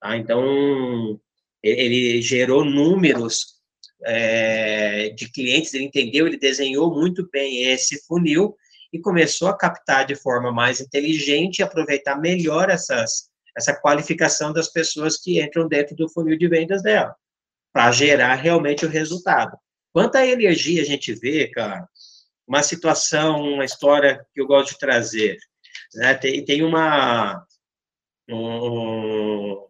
Tá? 0.00 0.16
Então, 0.16 1.20
ele 1.62 2.22
gerou 2.22 2.64
números 2.64 3.56
é, 4.04 5.08
de 5.10 5.30
clientes, 5.30 5.74
ele 5.74 5.84
entendeu, 5.84 6.26
ele 6.26 6.36
desenhou 6.36 6.94
muito 6.94 7.28
bem 7.30 7.64
esse 7.64 8.06
funil 8.06 8.54
e 8.92 9.00
começou 9.00 9.48
a 9.48 9.56
captar 9.56 10.06
de 10.06 10.14
forma 10.14 10.52
mais 10.52 10.80
inteligente 10.80 11.58
e 11.58 11.62
aproveitar 11.62 12.16
melhor 12.16 12.70
essas, 12.70 13.28
essa 13.56 13.74
qualificação 13.74 14.52
das 14.52 14.68
pessoas 14.68 15.16
que 15.16 15.42
entram 15.42 15.68
dentro 15.68 15.94
do 15.96 16.08
funil 16.08 16.38
de 16.38 16.48
vendas 16.48 16.82
dela, 16.82 17.14
para 17.72 17.90
gerar 17.92 18.34
realmente 18.34 18.84
o 18.84 18.88
resultado. 18.88 19.56
Quanta 19.92 20.26
energia 20.26 20.82
a 20.82 20.84
gente 20.84 21.14
vê, 21.14 21.48
cara, 21.48 21.88
uma 22.46 22.62
situação, 22.62 23.42
uma 23.42 23.64
história 23.64 24.24
que 24.32 24.40
eu 24.40 24.46
gosto 24.46 24.72
de 24.72 24.78
trazer. 24.78 25.36
Né? 25.94 26.14
Tem, 26.14 26.44
tem 26.44 26.62
uma, 26.62 27.44
um, 28.28 29.66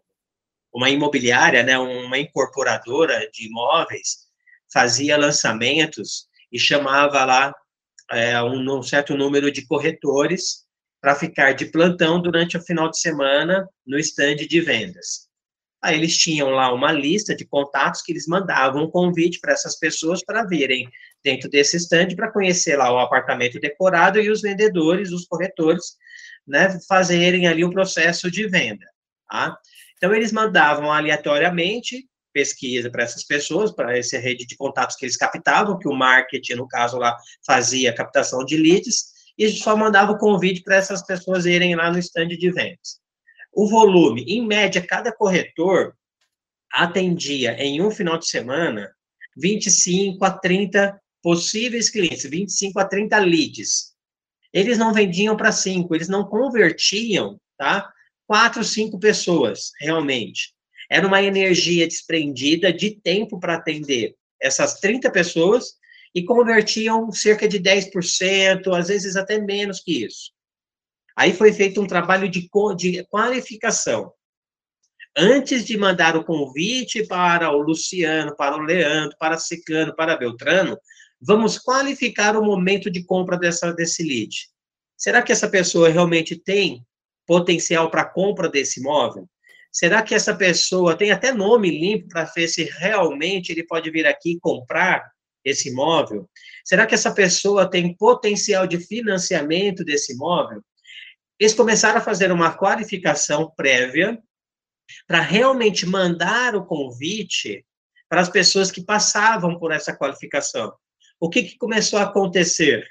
uma 0.73 0.89
imobiliária, 0.89 1.63
né? 1.63 1.77
uma 1.79 2.17
incorporadora 2.19 3.29
de 3.31 3.47
imóveis, 3.47 4.27
fazia 4.71 5.17
lançamentos 5.17 6.27
e 6.51 6.59
chamava 6.59 7.23
lá 7.25 7.55
é, 8.11 8.41
um, 8.41 8.81
certo 8.81 9.15
número 9.15 9.51
de 9.51 9.65
corretores 9.65 10.65
para 11.01 11.15
ficar 11.15 11.53
de 11.53 11.65
plantão 11.65 12.21
durante 12.21 12.57
o 12.57 12.61
final 12.61 12.89
de 12.89 12.99
semana 12.99 13.67
no 13.85 13.97
estande 13.97 14.47
de 14.47 14.59
vendas. 14.61 15.27
Aí 15.81 15.95
eles 15.95 16.17
tinham 16.17 16.49
lá 16.49 16.73
uma 16.73 16.91
lista 16.91 17.35
de 17.35 17.45
contatos 17.45 18.01
que 18.01 18.11
eles 18.11 18.25
mandavam 18.27 18.83
um 18.83 18.89
convite 18.89 19.39
para 19.39 19.53
essas 19.53 19.77
pessoas 19.77 20.23
para 20.23 20.45
virem 20.45 20.89
dentro 21.23 21.49
desse 21.49 21.77
estande 21.77 22.15
para 22.15 22.31
conhecer 22.31 22.75
lá 22.75 22.91
o 22.91 22.97
apartamento 22.97 23.59
decorado 23.59 24.19
e 24.19 24.29
os 24.29 24.41
vendedores, 24.41 25.11
os 25.11 25.25
corretores, 25.25 25.95
né, 26.47 26.79
fazerem 26.87 27.47
ali 27.47 27.63
o 27.63 27.71
processo 27.71 28.31
de 28.31 28.47
venda. 28.47 28.85
Tá? 29.29 29.57
Então 29.97 30.15
eles 30.15 30.31
mandavam 30.31 30.91
aleatoriamente 30.91 32.07
pesquisa 32.37 32.91
para 32.91 33.01
essas 33.01 33.23
pessoas, 33.23 33.71
para 33.71 33.97
essa 33.97 34.19
rede 34.19 34.45
de 34.45 34.55
contatos 34.55 34.95
que 34.95 35.05
eles 35.05 35.17
captavam, 35.17 35.79
que 35.79 35.87
o 35.87 35.93
marketing, 35.93 36.53
no 36.53 36.67
caso 36.67 36.99
lá, 36.99 37.17
fazia 37.43 37.95
captação 37.95 38.45
de 38.45 38.55
leads, 38.55 39.07
e 39.35 39.49
só 39.49 39.75
mandava 39.75 40.11
o 40.11 40.19
convite 40.19 40.61
para 40.61 40.75
essas 40.75 41.03
pessoas 41.03 41.47
irem 41.47 41.75
lá 41.75 41.91
no 41.91 41.97
stand 41.97 42.27
de 42.27 42.51
vendas. 42.51 42.99
O 43.51 43.67
volume, 43.67 44.23
em 44.27 44.45
média, 44.45 44.85
cada 44.85 45.11
corretor 45.11 45.95
atendia 46.71 47.53
em 47.53 47.81
um 47.81 47.89
final 47.89 48.19
de 48.19 48.27
semana 48.27 48.91
25 49.35 50.23
a 50.23 50.29
30 50.29 51.01
possíveis 51.23 51.89
clientes, 51.89 52.29
25 52.29 52.79
a 52.79 52.85
30 52.85 53.17
leads. 53.17 53.95
Eles 54.53 54.77
não 54.77 54.93
vendiam 54.93 55.35
para 55.35 55.51
cinco, 55.51 55.95
eles 55.95 56.07
não 56.07 56.23
convertiam, 56.23 57.39
tá? 57.57 57.91
Quatro, 58.27 58.63
cinco 58.63 58.99
pessoas, 58.99 59.71
realmente. 59.79 60.55
Era 60.89 61.05
uma 61.05 61.21
energia 61.21 61.87
desprendida 61.87 62.71
de 62.71 62.91
tempo 62.91 63.39
para 63.39 63.55
atender 63.55 64.15
essas 64.41 64.79
30 64.79 65.11
pessoas 65.11 65.75
e 66.13 66.23
convertiam 66.23 67.11
cerca 67.11 67.47
de 67.47 67.59
10%, 67.59 68.73
às 68.73 68.87
vezes 68.87 69.15
até 69.15 69.39
menos 69.39 69.81
que 69.81 70.05
isso. 70.05 70.31
Aí 71.15 71.33
foi 71.33 71.51
feito 71.51 71.81
um 71.81 71.87
trabalho 71.87 72.29
de, 72.29 72.47
de 72.77 73.03
qualificação. 73.05 74.13
Antes 75.15 75.65
de 75.65 75.75
mandar 75.77 76.15
o 76.15 76.23
convite 76.23 77.05
para 77.07 77.51
o 77.51 77.59
Luciano, 77.59 78.35
para 78.35 78.55
o 78.55 78.61
Leandro, 78.61 79.17
para 79.19 79.37
Ciclano, 79.37 79.95
para 79.95 80.15
Beltrano, 80.15 80.77
vamos 81.19 81.57
qualificar 81.57 82.37
o 82.37 82.45
momento 82.45 82.91
de 82.91 83.03
compra 83.03 83.37
dessa, 83.37 83.73
desse 83.73 84.03
lead. 84.03 84.47
Será 84.95 85.23
que 85.23 85.31
essa 85.31 85.49
pessoa 85.49 85.89
realmente 85.89 86.35
tem 86.35 86.85
potencial 87.25 87.89
para 87.89 88.05
compra 88.05 88.47
desse 88.47 88.79
imóvel? 88.79 89.27
Será 89.77 90.01
que 90.01 90.15
essa 90.15 90.35
pessoa 90.35 90.97
tem 90.97 91.11
até 91.11 91.31
nome 91.31 91.69
limpo 91.69 92.07
para 92.07 92.23
ver 92.23 92.47
se 92.47 92.63
realmente 92.63 93.51
ele 93.51 93.63
pode 93.63 93.91
vir 93.91 94.07
aqui 94.07 94.39
comprar 94.41 95.07
esse 95.45 95.69
imóvel? 95.69 96.27
Será 96.65 96.87
que 96.87 96.95
essa 96.95 97.13
pessoa 97.13 97.69
tem 97.69 97.95
potencial 97.95 98.65
de 98.65 98.79
financiamento 98.79 99.85
desse 99.85 100.13
imóvel? 100.13 100.63
Eles 101.39 101.53
começaram 101.53 101.99
a 101.99 102.03
fazer 102.03 102.31
uma 102.31 102.57
qualificação 102.57 103.53
prévia 103.55 104.17
para 105.05 105.21
realmente 105.21 105.85
mandar 105.85 106.55
o 106.55 106.65
convite 106.65 107.63
para 108.09 108.21
as 108.21 108.29
pessoas 108.29 108.71
que 108.71 108.83
passavam 108.83 109.59
por 109.59 109.71
essa 109.71 109.95
qualificação. 109.95 110.73
O 111.19 111.29
que, 111.29 111.43
que 111.43 111.55
começou 111.55 111.99
a 111.99 112.05
acontecer? 112.05 112.83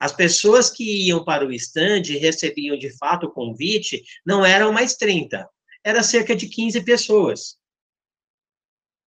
As 0.00 0.12
pessoas 0.14 0.70
que 0.70 1.08
iam 1.08 1.26
para 1.26 1.44
o 1.44 1.52
stand 1.52 2.04
e 2.08 2.16
recebiam 2.16 2.78
de 2.78 2.88
fato 2.96 3.26
o 3.26 3.30
convite 3.30 4.02
não 4.24 4.46
eram 4.46 4.72
mais 4.72 4.96
30, 4.96 5.46
era 5.84 6.02
cerca 6.02 6.34
de 6.34 6.48
15 6.48 6.82
pessoas. 6.84 7.56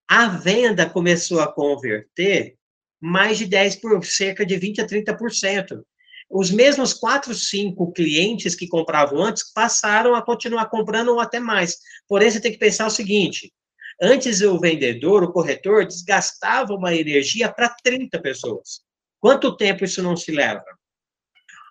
A 0.07 0.27
venda 0.27 0.89
começou 0.89 1.39
a 1.39 1.51
converter 1.51 2.57
mais 3.01 3.37
de 3.37 3.45
10 3.45 3.77
por 3.77 4.05
cerca 4.05 4.45
de 4.45 4.57
20 4.57 4.81
a 4.81 4.87
30%. 4.87 5.83
Os 6.29 6.51
mesmos 6.51 6.93
4, 6.93 7.33
5 7.33 7.91
clientes 7.91 8.55
que 8.55 8.67
compravam 8.67 9.23
antes 9.23 9.51
passaram 9.53 10.15
a 10.15 10.23
continuar 10.23 10.67
comprando 10.67 11.09
ou 11.09 11.19
até 11.19 11.39
mais. 11.39 11.77
Porém, 12.07 12.29
você 12.29 12.41
tem 12.41 12.51
que 12.51 12.57
pensar 12.57 12.87
o 12.87 12.91
seguinte: 12.91 13.53
antes 14.01 14.41
o 14.41 14.59
vendedor, 14.59 15.23
o 15.23 15.31
corretor, 15.31 15.85
desgastava 15.85 16.73
uma 16.73 16.93
energia 16.93 17.51
para 17.51 17.69
30 17.83 18.19
pessoas. 18.21 18.81
Quanto 19.19 19.55
tempo 19.55 19.85
isso 19.85 20.01
não 20.01 20.17
se 20.17 20.31
leva? 20.31 20.65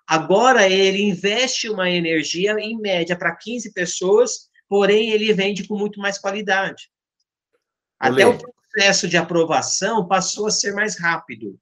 Agora 0.06 0.68
ele 0.68 1.02
investe 1.02 1.68
uma 1.68 1.90
energia 1.90 2.52
em 2.58 2.78
média 2.78 3.16
para 3.16 3.34
15 3.34 3.72
pessoas 3.72 4.48
porém 4.68 5.10
ele 5.10 5.32
vende 5.32 5.66
com 5.66 5.76
muito 5.76 6.00
mais 6.00 6.18
qualidade. 6.18 6.90
Até 7.98 8.26
o 8.26 8.38
processo 8.38 9.08
de 9.08 9.16
aprovação 9.16 10.06
passou 10.06 10.46
a 10.46 10.50
ser 10.50 10.74
mais 10.74 10.98
rápido. 10.98 11.58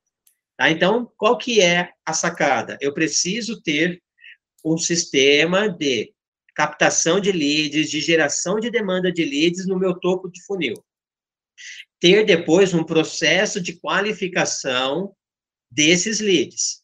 Tá? 0.57 0.71
Então, 0.71 1.11
qual 1.17 1.37
que 1.37 1.61
é 1.61 1.93
a 2.05 2.12
sacada? 2.12 2.79
Eu 2.81 2.93
preciso 2.93 3.61
ter 3.61 4.03
um 4.65 4.79
sistema 4.79 5.69
de 5.69 6.12
captação 6.55 7.21
de 7.21 7.33
leads, 7.33 7.91
de 7.91 8.01
geração 8.01 8.61
de 8.61 8.71
demanda 8.71 9.11
de 9.11 9.25
leads 9.25 9.67
no 9.67 9.79
meu 9.79 9.98
topo 9.98 10.31
de 10.31 10.42
funil. 10.44 10.75
ter 12.00 12.25
depois 12.25 12.75
um 12.75 12.83
processo 12.83 13.61
de 13.61 13.75
qualificação 13.75 15.15
desses 15.71 16.19
leads. 16.19 16.83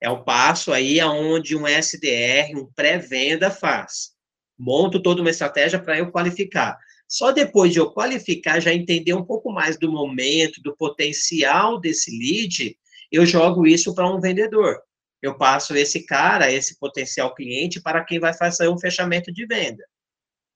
É 0.00 0.08
o 0.08 0.24
passo 0.24 0.72
aí 0.72 0.98
aonde 0.98 1.54
um 1.54 1.66
SDR, 1.66 2.56
um 2.56 2.66
pré-venda 2.72 3.50
faz. 3.50 4.15
Monto 4.58 5.02
toda 5.02 5.20
uma 5.20 5.30
estratégia 5.30 5.78
para 5.78 5.98
eu 5.98 6.10
qualificar. 6.10 6.78
Só 7.08 7.30
depois 7.30 7.72
de 7.72 7.78
eu 7.78 7.90
qualificar, 7.90 8.60
já 8.60 8.72
entender 8.72 9.14
um 9.14 9.24
pouco 9.24 9.52
mais 9.52 9.78
do 9.78 9.90
momento, 9.90 10.62
do 10.62 10.76
potencial 10.76 11.78
desse 11.78 12.10
lead, 12.10 12.76
eu 13.12 13.24
jogo 13.24 13.66
isso 13.66 13.94
para 13.94 14.10
um 14.10 14.20
vendedor. 14.20 14.80
Eu 15.22 15.36
passo 15.36 15.74
esse 15.76 16.04
cara, 16.04 16.50
esse 16.50 16.78
potencial 16.78 17.34
cliente, 17.34 17.80
para 17.80 18.04
quem 18.04 18.18
vai 18.18 18.34
fazer 18.34 18.68
um 18.68 18.78
fechamento 18.78 19.32
de 19.32 19.46
venda. 19.46 19.84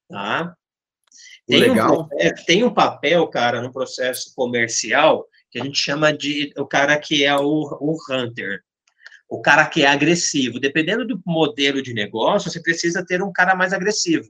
Tá? 0.08 0.54
Tem 1.46 1.60
Legal. 1.60 2.02
Um, 2.02 2.44
tem 2.46 2.64
um 2.64 2.72
papel, 2.72 3.26
cara, 3.28 3.60
no 3.60 3.72
processo 3.72 4.32
comercial 4.34 5.26
que 5.50 5.60
a 5.60 5.64
gente 5.64 5.78
chama 5.78 6.12
de 6.12 6.52
o 6.56 6.66
cara 6.66 6.96
que 6.98 7.24
é 7.24 7.34
o, 7.36 7.42
o 7.80 7.96
hunter, 8.08 8.62
o 9.30 9.40
cara 9.40 9.66
que 9.66 9.82
é 9.82 9.86
agressivo. 9.86 10.60
Dependendo 10.60 11.06
do 11.06 11.22
modelo 11.24 11.80
de 11.80 11.94
negócio, 11.94 12.50
você 12.50 12.60
precisa 12.60 13.04
ter 13.04 13.22
um 13.22 13.32
cara 13.32 13.54
mais 13.54 13.72
agressivo 13.72 14.28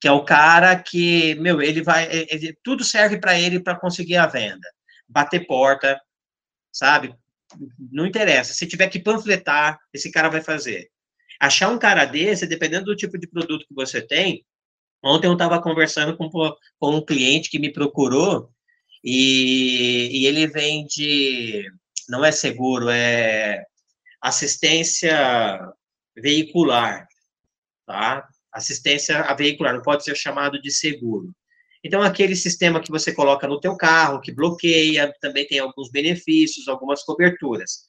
que 0.00 0.06
é 0.06 0.12
o 0.12 0.24
cara 0.24 0.80
que, 0.80 1.34
meu, 1.36 1.60
ele 1.60 1.82
vai, 1.82 2.08
ele, 2.30 2.56
tudo 2.62 2.84
serve 2.84 3.18
para 3.18 3.38
ele 3.38 3.60
para 3.60 3.78
conseguir 3.78 4.16
a 4.16 4.26
venda. 4.26 4.66
Bater 5.08 5.46
porta, 5.46 6.00
sabe? 6.72 7.14
Não 7.90 8.06
interessa. 8.06 8.54
Se 8.54 8.66
tiver 8.66 8.88
que 8.88 9.00
panfletar, 9.00 9.78
esse 9.92 10.10
cara 10.10 10.28
vai 10.28 10.40
fazer. 10.40 10.88
Achar 11.40 11.68
um 11.68 11.78
cara 11.78 12.04
desse, 12.04 12.46
dependendo 12.46 12.86
do 12.86 12.96
tipo 12.96 13.18
de 13.18 13.26
produto 13.26 13.66
que 13.66 13.74
você 13.74 14.00
tem. 14.00 14.44
Ontem 15.02 15.26
eu 15.26 15.32
estava 15.32 15.60
conversando 15.60 16.16
com, 16.16 16.28
com 16.30 16.94
um 16.94 17.04
cliente 17.04 17.50
que 17.50 17.58
me 17.58 17.72
procurou 17.72 18.50
e, 19.02 20.10
e 20.12 20.26
ele 20.26 20.46
vende, 20.46 21.64
não 22.08 22.24
é 22.24 22.32
seguro, 22.32 22.88
é 22.88 23.64
assistência 24.20 25.60
veicular, 26.16 27.06
tá? 27.86 28.26
Assistência 28.52 29.20
a 29.20 29.34
veicular, 29.34 29.74
não 29.74 29.82
pode 29.82 30.04
ser 30.04 30.16
chamado 30.16 30.60
de 30.60 30.72
seguro. 30.72 31.32
Então, 31.84 32.02
aquele 32.02 32.34
sistema 32.34 32.80
que 32.80 32.90
você 32.90 33.12
coloca 33.12 33.46
no 33.46 33.60
teu 33.60 33.76
carro, 33.76 34.20
que 34.20 34.32
bloqueia, 34.32 35.12
também 35.20 35.46
tem 35.46 35.58
alguns 35.60 35.90
benefícios, 35.90 36.66
algumas 36.66 37.04
coberturas. 37.04 37.88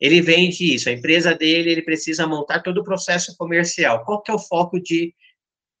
Ele 0.00 0.20
vende 0.20 0.74
isso, 0.74 0.88
a 0.88 0.92
empresa 0.92 1.34
dele, 1.34 1.70
ele 1.70 1.82
precisa 1.82 2.26
montar 2.26 2.60
todo 2.60 2.78
o 2.78 2.84
processo 2.84 3.36
comercial. 3.36 4.04
Qual 4.04 4.22
que 4.22 4.30
é 4.30 4.34
o 4.34 4.38
foco 4.38 4.80
de, 4.80 5.14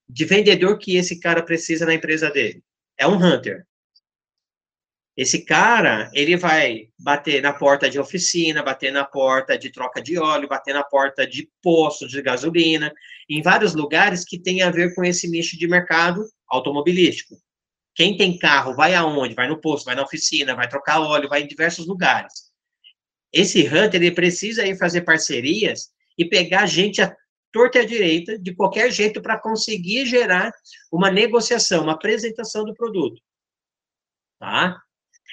de 0.08 0.24
vendedor 0.24 0.78
que 0.78 0.96
esse 0.96 1.18
cara 1.20 1.42
precisa 1.42 1.86
na 1.86 1.94
empresa 1.94 2.30
dele? 2.30 2.62
É 2.96 3.06
um 3.06 3.14
hunter. 3.14 3.64
Esse 5.18 5.44
cara, 5.44 6.08
ele 6.14 6.36
vai 6.36 6.90
bater 6.96 7.42
na 7.42 7.52
porta 7.52 7.90
de 7.90 7.98
oficina, 7.98 8.62
bater 8.62 8.92
na 8.92 9.04
porta 9.04 9.58
de 9.58 9.68
troca 9.68 10.00
de 10.00 10.16
óleo, 10.16 10.46
bater 10.46 10.72
na 10.72 10.84
porta 10.84 11.26
de 11.26 11.50
posto 11.60 12.06
de 12.06 12.22
gasolina, 12.22 12.94
em 13.28 13.42
vários 13.42 13.74
lugares 13.74 14.24
que 14.24 14.38
tem 14.38 14.62
a 14.62 14.70
ver 14.70 14.94
com 14.94 15.02
esse 15.02 15.28
nicho 15.28 15.58
de 15.58 15.66
mercado 15.66 16.24
automobilístico. 16.46 17.34
Quem 17.96 18.16
tem 18.16 18.38
carro 18.38 18.76
vai 18.76 18.94
aonde? 18.94 19.34
Vai 19.34 19.48
no 19.48 19.60
posto, 19.60 19.86
vai 19.86 19.96
na 19.96 20.04
oficina, 20.04 20.54
vai 20.54 20.68
trocar 20.68 21.00
óleo, 21.00 21.28
vai 21.28 21.42
em 21.42 21.48
diversos 21.48 21.84
lugares. 21.84 22.32
Esse 23.32 23.66
hunter, 23.66 23.96
ele 23.96 24.12
precisa 24.12 24.64
ir 24.64 24.78
fazer 24.78 25.00
parcerias 25.00 25.90
e 26.16 26.24
pegar 26.24 26.64
gente 26.66 27.02
à 27.02 27.12
torta 27.50 27.78
e 27.78 27.80
à 27.80 27.84
direita, 27.84 28.38
de 28.38 28.54
qualquer 28.54 28.92
jeito, 28.92 29.20
para 29.20 29.36
conseguir 29.36 30.06
gerar 30.06 30.52
uma 30.92 31.10
negociação, 31.10 31.82
uma 31.82 31.94
apresentação 31.94 32.64
do 32.64 32.72
produto. 32.72 33.20
Tá? 34.38 34.80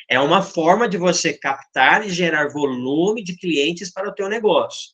É 0.07 0.19
uma 0.19 0.41
forma 0.41 0.87
de 0.87 0.97
você 0.97 1.33
captar 1.33 2.05
e 2.05 2.09
gerar 2.09 2.49
volume 2.49 3.23
de 3.23 3.35
clientes 3.35 3.91
para 3.91 4.09
o 4.09 4.13
teu 4.13 4.29
negócio. 4.29 4.91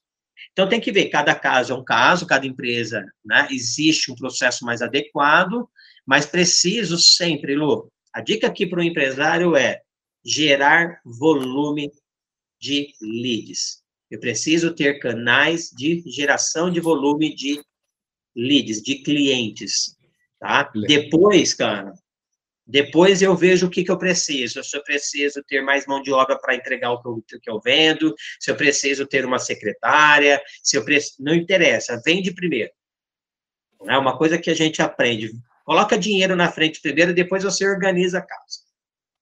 Então, 0.51 0.67
tem 0.67 0.81
que 0.81 0.91
ver, 0.91 1.09
cada 1.09 1.35
caso 1.35 1.73
é 1.73 1.75
um 1.75 1.83
caso, 1.83 2.25
cada 2.25 2.45
empresa, 2.45 3.05
né, 3.23 3.47
existe 3.51 4.11
um 4.11 4.15
processo 4.15 4.65
mais 4.65 4.81
adequado, 4.81 5.69
mas 6.05 6.25
preciso 6.25 6.97
sempre, 6.97 7.55
Lu, 7.55 7.91
a 8.13 8.21
dica 8.21 8.47
aqui 8.47 8.65
para 8.65 8.79
o 8.79 8.83
empresário 8.83 9.55
é 9.55 9.81
gerar 10.25 10.99
volume 11.05 11.91
de 12.59 12.93
leads. 13.01 13.81
Eu 14.09 14.19
preciso 14.19 14.75
ter 14.75 14.99
canais 14.99 15.69
de 15.69 16.03
geração 16.05 16.69
de 16.69 16.81
volume 16.81 17.33
de 17.33 17.63
leads, 18.35 18.81
de 18.81 18.95
clientes, 18.95 19.95
tá? 20.39 20.69
Depois, 20.85 21.53
cara, 21.53 21.93
depois 22.71 23.21
eu 23.21 23.35
vejo 23.35 23.67
o 23.67 23.69
que, 23.69 23.83
que 23.83 23.91
eu 23.91 23.97
preciso. 23.97 24.63
Se 24.63 24.77
eu 24.77 24.83
preciso 24.83 25.43
ter 25.43 25.61
mais 25.61 25.85
mão 25.85 26.01
de 26.01 26.11
obra 26.11 26.39
para 26.39 26.55
entregar 26.55 26.91
o 26.91 27.01
produto 27.01 27.39
que 27.41 27.49
eu 27.49 27.59
vendo, 27.59 28.15
se 28.39 28.49
eu 28.49 28.55
preciso 28.55 29.05
ter 29.05 29.25
uma 29.25 29.39
secretária, 29.39 30.41
se 30.63 30.77
eu 30.77 30.85
preciso. 30.85 31.15
Não 31.19 31.35
interessa, 31.35 32.01
vende 32.03 32.33
primeiro. 32.33 32.71
É 33.87 33.97
uma 33.97 34.17
coisa 34.17 34.37
que 34.37 34.49
a 34.49 34.55
gente 34.55 34.81
aprende. 34.81 35.31
Coloca 35.65 35.97
dinheiro 35.97 36.35
na 36.35 36.49
frente 36.49 36.81
primeiro, 36.81 37.13
depois 37.13 37.43
você 37.43 37.67
organiza 37.67 38.19
a 38.19 38.21
casa. 38.21 38.70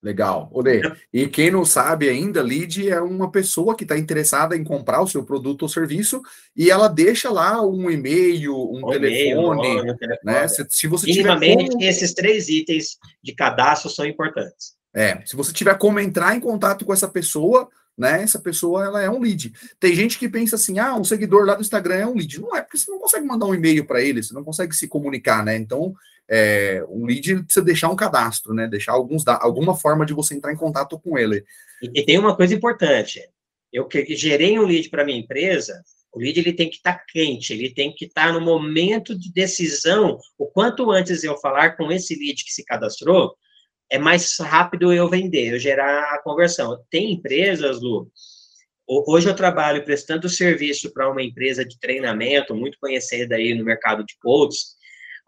Legal. 0.02 0.50
Olê, 0.54 0.82
e 1.14 1.28
quem 1.28 1.52
não 1.52 1.66
sabe 1.66 2.08
ainda, 2.08 2.42
lead 2.42 2.90
é 2.90 3.02
uma 3.02 3.30
pessoa 3.30 3.76
que 3.76 3.84
está 3.84 3.98
interessada 3.98 4.56
em 4.56 4.64
comprar 4.64 5.02
o 5.02 5.08
seu 5.08 5.26
produto 5.26 5.64
ou 5.64 5.70
serviço 5.70 6.22
e 6.56 6.72
ela 6.72 6.88
deixa 6.88 7.30
lá 7.30 7.62
um 7.62 7.92
e-mail, 7.92 8.56
um, 8.56 8.78
um 8.78 8.90
telefone, 8.92 9.68
e-mail, 9.68 9.98
telefone, 9.98 10.20
né? 10.24 10.48
Se, 10.48 10.66
se 10.70 10.88
você 10.88 11.08
Minimamente, 11.08 11.64
tiver 11.66 11.72
como... 11.72 11.84
esses 11.84 12.14
três 12.14 12.48
itens 12.48 12.98
de 13.22 13.34
cadastro 13.34 13.90
são 13.90 14.06
importantes. 14.06 14.74
É, 14.94 15.22
se 15.26 15.36
você 15.36 15.52
tiver 15.52 15.78
como 15.78 16.00
entrar 16.00 16.34
em 16.34 16.40
contato 16.40 16.86
com 16.86 16.94
essa 16.94 17.08
pessoa, 17.08 17.68
né? 17.98 18.24
Essa 18.24 18.40
pessoa 18.40 18.86
ela 18.86 19.04
é 19.04 19.10
um 19.10 19.20
lead. 19.20 19.52
Tem 19.78 19.94
gente 19.94 20.18
que 20.18 20.30
pensa 20.30 20.56
assim: 20.56 20.80
ah, 20.80 20.96
um 20.96 21.04
seguidor 21.04 21.46
lá 21.46 21.56
do 21.56 21.62
Instagram 21.62 21.96
é 21.96 22.08
um 22.08 22.16
lead. 22.16 22.40
Não 22.40 22.56
é, 22.56 22.62
porque 22.62 22.78
você 22.78 22.90
não 22.90 23.00
consegue 23.00 23.26
mandar 23.26 23.46
um 23.46 23.54
e-mail 23.54 23.86
para 23.86 24.02
ele, 24.02 24.24
você 24.24 24.34
não 24.34 24.46
consegue 24.46 24.74
se 24.74 24.88
comunicar, 24.88 25.44
né? 25.44 25.58
Então, 25.58 25.94
é, 26.30 26.84
um 26.88 27.06
lead 27.06 27.44
precisa 27.44 27.66
deixar 27.66 27.90
um 27.90 27.96
cadastro, 27.96 28.54
né? 28.54 28.68
Deixar 28.68 28.92
alguns 28.92 29.28
alguma 29.28 29.76
forma 29.76 30.06
de 30.06 30.14
você 30.14 30.36
entrar 30.36 30.54
em 30.54 30.58
contato 30.58 31.00
com 31.00 31.18
ele. 31.18 31.44
E, 31.82 32.04
tem 32.04 32.20
uma 32.20 32.36
coisa 32.36 32.54
importante. 32.54 33.20
Eu 33.74 33.88
que 33.88 34.16
gerei 34.16 34.60
um 34.60 34.66
lead 34.66 34.90
para 34.90 35.04
minha 35.04 35.18
empresa, 35.18 35.82
o 36.14 36.20
lead 36.20 36.40
ele 36.40 36.54
tem 36.54 36.70
que 36.70 36.78
estar 36.78 36.94
tá 36.94 37.04
quente, 37.08 37.54
ele 37.54 37.74
tem 37.74 37.94
que 37.94 38.06
estar 38.06 38.28
tá 38.28 38.34
no 38.34 38.42
momento 38.42 39.18
de 39.18 39.32
decisão. 39.32 40.20
O 40.38 40.46
quanto 40.48 40.92
antes 40.92 41.24
eu 41.24 41.38
falar 41.38 41.76
com 41.76 41.92
esse 41.92 42.16
lead 42.16 42.44
que 42.44 42.52
se 42.52 42.64
cadastrou, 42.64 43.36
é 43.90 43.98
mais 43.98 44.38
rápido 44.40 44.94
eu 44.94 45.10
vender, 45.10 45.54
eu 45.54 45.60
gerar 45.60 46.14
a 46.14 46.22
conversão. 46.22 46.80
Tem 46.92 47.14
empresas, 47.14 47.82
Lu, 47.82 48.12
hoje 48.88 49.28
eu 49.28 49.36
trabalho 49.36 49.84
prestando 49.84 50.30
serviço 50.30 50.92
para 50.92 51.10
uma 51.10 51.24
empresa 51.24 51.66
de 51.66 51.80
treinamento 51.80 52.56
muito 52.56 52.78
conhecida 52.80 53.36
aí 53.36 53.56
no 53.56 53.66
mercado 53.66 54.04
de 54.06 54.16
coaches. 54.20 54.79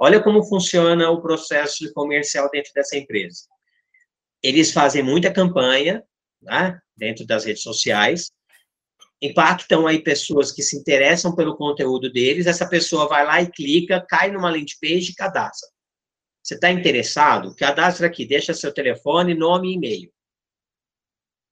Olha 0.03 0.19
como 0.19 0.43
funciona 0.43 1.11
o 1.11 1.21
processo 1.21 1.93
comercial 1.93 2.49
dentro 2.49 2.73
dessa 2.73 2.97
empresa. 2.97 3.43
Eles 4.41 4.71
fazem 4.71 5.03
muita 5.03 5.31
campanha, 5.31 6.03
né, 6.41 6.81
dentro 6.97 7.23
das 7.23 7.45
redes 7.45 7.61
sociais, 7.61 8.31
impactam 9.21 9.85
aí 9.85 10.01
pessoas 10.01 10.51
que 10.51 10.63
se 10.63 10.75
interessam 10.75 11.35
pelo 11.35 11.55
conteúdo 11.55 12.11
deles, 12.11 12.47
essa 12.47 12.67
pessoa 12.67 13.07
vai 13.07 13.23
lá 13.23 13.43
e 13.43 13.51
clica, 13.51 14.03
cai 14.09 14.31
numa 14.31 14.49
landing 14.49 14.73
page 14.81 15.11
e 15.11 15.15
cadastra. 15.15 15.69
Você 16.41 16.55
está 16.55 16.71
interessado? 16.71 17.55
Cadastra 17.55 18.07
aqui, 18.07 18.25
deixa 18.25 18.55
seu 18.55 18.73
telefone, 18.73 19.35
nome 19.35 19.69
e 19.69 19.75
e-mail. 19.75 20.11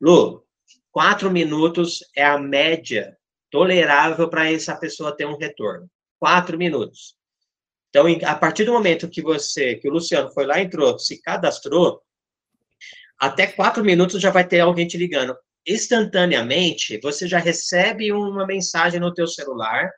Lu, 0.02 0.44
quatro 0.90 1.30
minutos 1.30 2.00
é 2.16 2.26
a 2.26 2.40
média 2.40 3.16
tolerável 3.52 4.28
para 4.28 4.52
essa 4.52 4.76
pessoa 4.76 5.16
ter 5.16 5.28
um 5.28 5.38
retorno. 5.38 5.88
Quatro 6.18 6.58
minutos. 6.58 7.19
Então, 7.90 8.06
a 8.24 8.36
partir 8.36 8.66
do 8.66 8.74
momento 8.74 9.10
que 9.10 9.22
você, 9.22 9.76
que 9.76 9.90
o 9.90 9.92
Luciano 9.92 10.32
foi 10.32 10.46
lá, 10.46 10.60
entrou, 10.62 10.98
se 11.00 11.22
cadastrou, 11.22 12.02
até 13.20 13.48
quatro 13.48 13.84
minutos 13.84 14.22
já 14.22 14.30
vai 14.32 14.48
ter 14.48 14.60
alguém 14.60 14.88
te 14.88 14.98
ligando. 14.98 15.36
Instantaneamente, 15.68 17.00
você 17.02 17.28
já 17.28 17.40
recebe 17.40 18.12
uma 18.12 18.46
mensagem 18.46 19.00
no 19.00 19.14
teu 19.14 19.28
celular, 19.28 19.92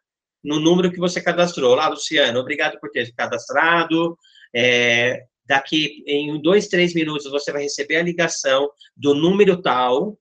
no 0.44 0.60
número 0.60 0.92
que 0.92 1.00
você 1.00 1.22
cadastrou. 1.22 1.76
Lá, 1.76 1.88
Luciano, 1.88 2.40
obrigado 2.40 2.80
por 2.80 2.90
ter 2.90 3.14
cadastrado, 3.14 4.18
é, 4.56 5.24
daqui 5.46 6.04
em 6.08 6.42
dois, 6.42 6.68
três 6.68 6.94
minutos 6.94 7.30
você 7.30 7.52
vai 7.52 7.64
receber 7.64 7.98
a 7.98 8.04
ligação 8.04 8.70
do 8.96 9.14
número 9.14 9.62
tal, 9.62 10.18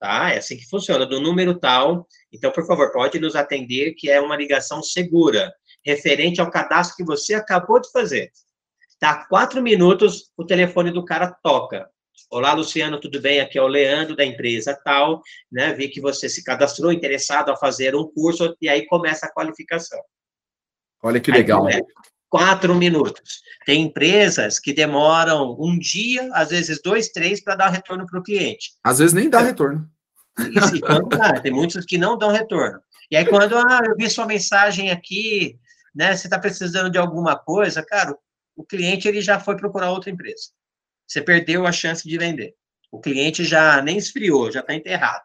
tá? 0.00 0.32
É 0.32 0.38
assim 0.38 0.56
que 0.56 0.68
funciona, 0.68 1.06
do 1.06 1.20
número 1.20 1.58
tal. 1.58 2.06
Então, 2.32 2.50
por 2.50 2.66
favor, 2.66 2.90
pode 2.90 3.20
nos 3.20 3.36
atender, 3.36 3.94
que 3.94 4.10
é 4.10 4.20
uma 4.20 4.36
ligação 4.36 4.82
segura, 4.82 5.52
referente 5.86 6.40
ao 6.40 6.50
cadastro 6.50 6.96
que 6.96 7.04
você 7.04 7.34
acabou 7.34 7.80
de 7.80 7.90
fazer. 7.92 8.32
Tá? 8.98 9.24
Quatro 9.26 9.62
minutos, 9.62 10.32
o 10.36 10.44
telefone 10.44 10.90
do 10.90 11.04
cara 11.04 11.30
toca. 11.42 11.88
Olá, 12.28 12.52
Luciano, 12.54 12.98
tudo 12.98 13.20
bem? 13.20 13.40
Aqui 13.40 13.56
é 13.56 13.62
o 13.62 13.68
Leandro 13.68 14.16
da 14.16 14.24
empresa 14.24 14.76
tal, 14.84 15.22
né? 15.52 15.72
Vi 15.74 15.88
que 15.88 16.00
você 16.00 16.28
se 16.28 16.42
cadastrou 16.42 16.92
interessado 16.92 17.50
a 17.50 17.56
fazer 17.56 17.94
um 17.94 18.10
curso 18.10 18.56
e 18.60 18.68
aí 18.68 18.84
começa 18.86 19.26
a 19.26 19.32
qualificação. 19.32 20.00
Olha 21.02 21.20
que 21.20 21.30
legal. 21.30 21.66
Aí, 21.66 21.80
quatro 22.28 22.74
minutos. 22.74 23.42
Tem 23.64 23.82
empresas 23.82 24.58
que 24.58 24.72
demoram 24.72 25.56
um 25.60 25.78
dia, 25.78 26.28
às 26.32 26.48
vezes 26.48 26.80
dois, 26.82 27.10
três, 27.10 27.40
para 27.40 27.54
dar 27.54 27.68
retorno 27.68 28.06
para 28.06 28.18
o 28.18 28.22
cliente. 28.22 28.72
Às 28.82 28.98
vezes 28.98 29.12
nem 29.12 29.30
dá 29.30 29.40
retorno. 29.40 29.88
E, 30.38 30.80
quando 30.80 31.08
dá, 31.10 31.40
tem 31.40 31.52
muitos 31.52 31.84
que 31.84 31.96
não 31.96 32.18
dão 32.18 32.32
retorno. 32.32 32.80
E 33.10 33.16
aí, 33.16 33.24
quando 33.24 33.56
ah, 33.56 33.82
eu 33.86 33.94
vi 33.94 34.10
sua 34.10 34.26
mensagem 34.26 34.90
aqui, 34.90 35.60
né? 35.96 36.14
Você 36.14 36.26
está 36.26 36.38
precisando 36.38 36.90
de 36.90 36.98
alguma 36.98 37.36
coisa, 37.36 37.82
cara, 37.82 38.14
o 38.54 38.62
cliente 38.62 39.08
ele 39.08 39.22
já 39.22 39.40
foi 39.40 39.56
procurar 39.56 39.90
outra 39.90 40.10
empresa. 40.10 40.50
Você 41.06 41.22
perdeu 41.22 41.66
a 41.66 41.72
chance 41.72 42.06
de 42.06 42.18
vender. 42.18 42.54
O 42.92 43.00
cliente 43.00 43.44
já 43.44 43.80
nem 43.80 43.96
esfriou, 43.96 44.52
já 44.52 44.60
está 44.60 44.74
enterrado. 44.74 45.24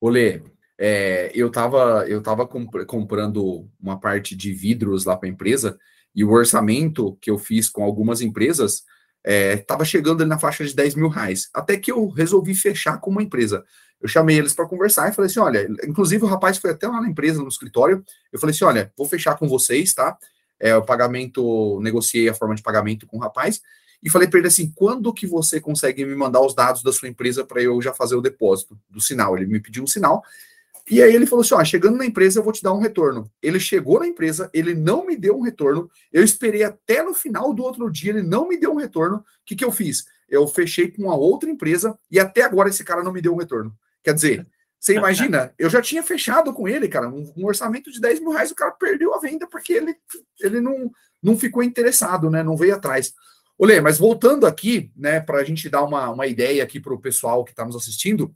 Olê, 0.00 0.42
é, 0.78 1.30
eu 1.34 1.48
estava 1.48 2.06
eu 2.08 2.22
tava 2.22 2.46
comp 2.46 2.74
comprando 2.86 3.68
uma 3.78 4.00
parte 4.00 4.34
de 4.34 4.52
vidros 4.52 5.04
lá 5.04 5.16
para 5.16 5.28
a 5.28 5.32
empresa 5.32 5.78
e 6.14 6.24
o 6.24 6.30
orçamento 6.30 7.16
que 7.20 7.30
eu 7.30 7.38
fiz 7.38 7.68
com 7.68 7.84
algumas 7.84 8.20
empresas 8.20 8.82
estava 9.24 9.82
é, 9.82 9.86
chegando 9.86 10.26
na 10.26 10.38
faixa 10.38 10.64
de 10.64 10.74
10 10.74 10.96
mil 10.96 11.08
reais. 11.08 11.48
Até 11.54 11.76
que 11.76 11.92
eu 11.92 12.08
resolvi 12.08 12.54
fechar 12.54 12.98
com 12.98 13.10
uma 13.10 13.22
empresa. 13.22 13.62
Eu 14.02 14.08
chamei 14.08 14.36
eles 14.36 14.52
para 14.52 14.66
conversar 14.66 15.08
e 15.08 15.14
falei 15.14 15.30
assim: 15.30 15.38
olha, 15.38 15.68
inclusive 15.86 16.24
o 16.24 16.26
rapaz 16.26 16.58
foi 16.58 16.70
até 16.70 16.88
lá 16.88 17.00
na 17.00 17.08
empresa, 17.08 17.40
no 17.40 17.48
escritório. 17.48 18.04
Eu 18.32 18.38
falei 18.40 18.54
assim: 18.54 18.64
olha, 18.64 18.92
vou 18.98 19.06
fechar 19.06 19.38
com 19.38 19.48
vocês, 19.48 19.94
tá? 19.94 20.18
É, 20.58 20.76
o 20.76 20.82
pagamento, 20.82 21.80
negociei 21.80 22.28
a 22.28 22.34
forma 22.34 22.54
de 22.54 22.62
pagamento 22.62 23.06
com 23.06 23.16
o 23.16 23.20
rapaz 23.20 23.60
e 24.02 24.10
falei 24.10 24.26
para 24.26 24.40
ele 24.40 24.48
assim: 24.48 24.72
quando 24.74 25.12
que 25.14 25.26
você 25.26 25.60
consegue 25.60 26.04
me 26.04 26.16
mandar 26.16 26.40
os 26.40 26.54
dados 26.54 26.82
da 26.82 26.92
sua 26.92 27.08
empresa 27.08 27.44
para 27.44 27.62
eu 27.62 27.80
já 27.80 27.94
fazer 27.94 28.16
o 28.16 28.20
depósito 28.20 28.76
do 28.90 29.00
sinal? 29.00 29.36
Ele 29.36 29.46
me 29.46 29.60
pediu 29.60 29.84
um 29.84 29.86
sinal. 29.86 30.22
E 30.90 31.00
aí 31.00 31.14
ele 31.14 31.26
falou 31.26 31.44
assim: 31.44 31.54
ó, 31.54 31.64
chegando 31.64 31.96
na 31.96 32.04
empresa, 32.04 32.40
eu 32.40 32.42
vou 32.42 32.52
te 32.52 32.62
dar 32.62 32.72
um 32.72 32.80
retorno. 32.80 33.30
Ele 33.40 33.60
chegou 33.60 34.00
na 34.00 34.08
empresa, 34.08 34.50
ele 34.52 34.74
não 34.74 35.06
me 35.06 35.16
deu 35.16 35.38
um 35.38 35.42
retorno. 35.42 35.88
Eu 36.12 36.24
esperei 36.24 36.64
até 36.64 37.04
no 37.04 37.14
final 37.14 37.54
do 37.54 37.62
outro 37.62 37.88
dia, 37.88 38.10
ele 38.10 38.22
não 38.22 38.48
me 38.48 38.58
deu 38.58 38.72
um 38.72 38.76
retorno. 38.76 39.18
O 39.18 39.24
que, 39.46 39.54
que 39.54 39.64
eu 39.64 39.70
fiz? 39.70 40.04
Eu 40.28 40.48
fechei 40.48 40.90
com 40.90 41.02
uma 41.02 41.14
outra 41.14 41.48
empresa 41.48 41.96
e 42.10 42.18
até 42.18 42.42
agora 42.42 42.68
esse 42.68 42.82
cara 42.82 43.04
não 43.04 43.12
me 43.12 43.20
deu 43.20 43.32
um 43.32 43.38
retorno. 43.38 43.72
Quer 44.02 44.14
dizer, 44.14 44.46
você 44.78 44.96
imagina, 44.96 45.54
eu 45.58 45.70
já 45.70 45.80
tinha 45.80 46.02
fechado 46.02 46.52
com 46.52 46.66
ele, 46.66 46.88
cara, 46.88 47.08
um, 47.08 47.32
um, 47.36 47.46
orçamento 47.46 47.90
de 47.92 48.00
10 48.00 48.20
mil 48.20 48.30
reais, 48.30 48.50
o 48.50 48.54
cara 48.54 48.72
perdeu 48.72 49.14
a 49.14 49.20
venda 49.20 49.46
porque 49.46 49.72
ele, 49.72 49.94
ele 50.40 50.60
não, 50.60 50.90
não 51.22 51.38
ficou 51.38 51.62
interessado, 51.62 52.28
né? 52.28 52.42
Não 52.42 52.56
veio 52.56 52.74
atrás. 52.74 53.14
Olê, 53.56 53.80
mas 53.80 53.98
voltando 53.98 54.44
aqui, 54.44 54.90
né, 54.96 55.20
para 55.20 55.38
a 55.38 55.44
gente 55.44 55.68
dar 55.68 55.84
uma, 55.84 56.10
uma 56.10 56.26
ideia 56.26 56.64
aqui 56.64 56.80
para 56.80 56.92
o 56.92 57.00
pessoal 57.00 57.44
que 57.44 57.52
está 57.52 57.64
nos 57.64 57.76
assistindo, 57.76 58.34